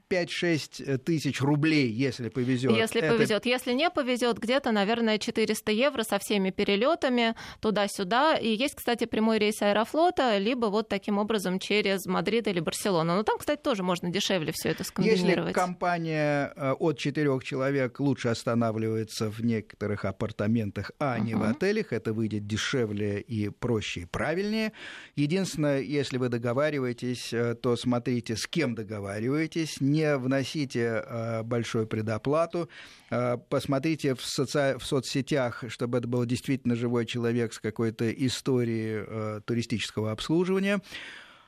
5-6 0.09 0.99
тысяч 0.99 1.41
рублей, 1.41 1.91
если 1.91 2.29
повезет. 2.29 2.73
Если 2.73 3.01
это... 3.01 3.15
повезет. 3.15 3.47
Если 3.47 3.73
не 3.73 3.91
повезет, 3.91 4.39
где-то, 4.39 4.73
наверное, 4.73 5.19
400 5.19 5.73
евро 5.73 6.03
со 6.03 6.19
всеми 6.19 6.51
перелетами 6.51 7.35
туда-сюда. 7.61 8.37
И 8.37 8.49
есть, 8.49 8.75
кстати, 8.75 9.05
прямой 9.05 9.39
рейс 9.39 9.61
Аэрофлота, 9.63 10.39
либо 10.39 10.67
вот 10.67 10.89
таким 10.89 11.19
образом 11.19 11.59
через 11.59 12.07
Мадрид 12.07 12.49
или 12.49 12.61
Барселону. 12.61 13.17
Но 13.17 13.23
там, 13.23 13.39
кстати, 13.39 13.61
тоже 13.61 13.83
можно 13.83 14.11
дешевле 14.11 14.53
все 14.53 14.71
это 14.71 14.85
скомбинировать. 14.85 15.49
Если 15.49 15.53
компания 15.53 16.53
э, 16.57 16.73
от 16.73 16.99
четырех 16.99 17.45
человек 17.45 18.01
лучше 18.01 18.29
останавливается 18.29 19.31
в 19.31 19.45
некоторых 19.45 20.05
апартаментах, 20.05 20.93
а 20.99 21.17
uh-huh. 21.17 21.25
не 21.25 21.35
в 21.35 21.43
отелях, 21.43 21.93
это 21.93 22.13
выйдет 22.13 22.47
дешевле 22.47 23.21
и 23.21 23.49
проще 23.49 24.01
и 24.01 24.05
правильнее. 24.05 24.73
Единственное, 25.17 25.81
если 25.81 26.19
вы 26.19 26.29
договариваетесь, 26.29 27.33
э, 27.33 27.55
то 27.55 27.77
смотрите, 27.77 28.37
с 28.37 28.47
кем 28.47 28.75
договариваетесь, 28.75 29.81
не 29.99 30.17
вносите 30.17 31.03
э, 31.05 31.43
большую 31.43 31.87
предоплату, 31.87 32.69
э, 33.11 33.37
посмотрите 33.49 34.15
в, 34.15 34.21
соци... 34.23 34.77
в 34.79 34.85
соцсетях, 34.85 35.65
чтобы 35.69 35.99
это 35.99 36.09
был 36.09 36.25
действительно 36.25 36.77
живой 36.77 37.07
человек 37.07 37.53
с 37.53 37.59
какой-то 37.59 38.11
историей 38.11 39.05
э, 39.07 39.41
туристического 39.45 40.13
обслуживания. 40.13 40.81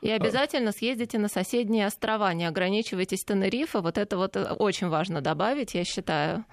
И 0.00 0.10
обязательно 0.10 0.72
съездите 0.72 1.18
на 1.18 1.28
соседние 1.28 1.86
острова, 1.86 2.32
не 2.32 2.46
ограничивайтесь 2.46 3.22
Тенерифе. 3.24 3.80
Вот 3.80 3.98
это 3.98 4.16
вот 4.16 4.36
очень 4.36 4.88
важно 4.88 5.20
добавить, 5.20 5.74
я 5.74 5.84
считаю. 5.84 6.44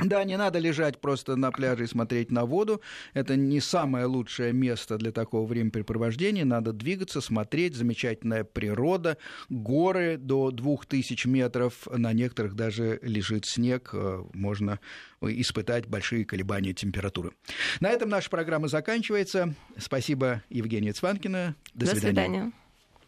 Да, 0.00 0.24
не 0.24 0.36
надо 0.36 0.58
лежать 0.58 1.00
просто 1.00 1.36
на 1.36 1.52
пляже 1.52 1.84
и 1.84 1.86
смотреть 1.86 2.32
на 2.32 2.46
воду. 2.46 2.80
Это 3.12 3.36
не 3.36 3.60
самое 3.60 4.06
лучшее 4.06 4.52
место 4.52 4.98
для 4.98 5.12
такого 5.12 5.46
времяпрепровождения. 5.46 6.44
Надо 6.44 6.72
двигаться, 6.72 7.20
смотреть. 7.20 7.76
Замечательная 7.76 8.42
природа, 8.42 9.18
горы 9.48 10.16
до 10.16 10.50
2000 10.50 11.28
метров. 11.28 11.86
На 11.96 12.12
некоторых 12.12 12.54
даже 12.54 12.98
лежит 13.02 13.46
снег. 13.46 13.90
Э, 13.92 14.24
можно 14.32 14.80
испытать 15.22 15.86
большие 15.86 16.24
колебания 16.24 16.74
температуры. 16.74 17.30
На 17.78 17.90
этом 17.90 18.08
наша 18.08 18.28
программа 18.30 18.66
заканчивается. 18.66 19.54
Спасибо, 19.78 20.42
Евгения 20.50 20.92
Цванкина. 20.92 21.54
До, 21.72 21.86
До 21.86 21.92
свидания. 21.92 22.00
свидания. 22.08 22.52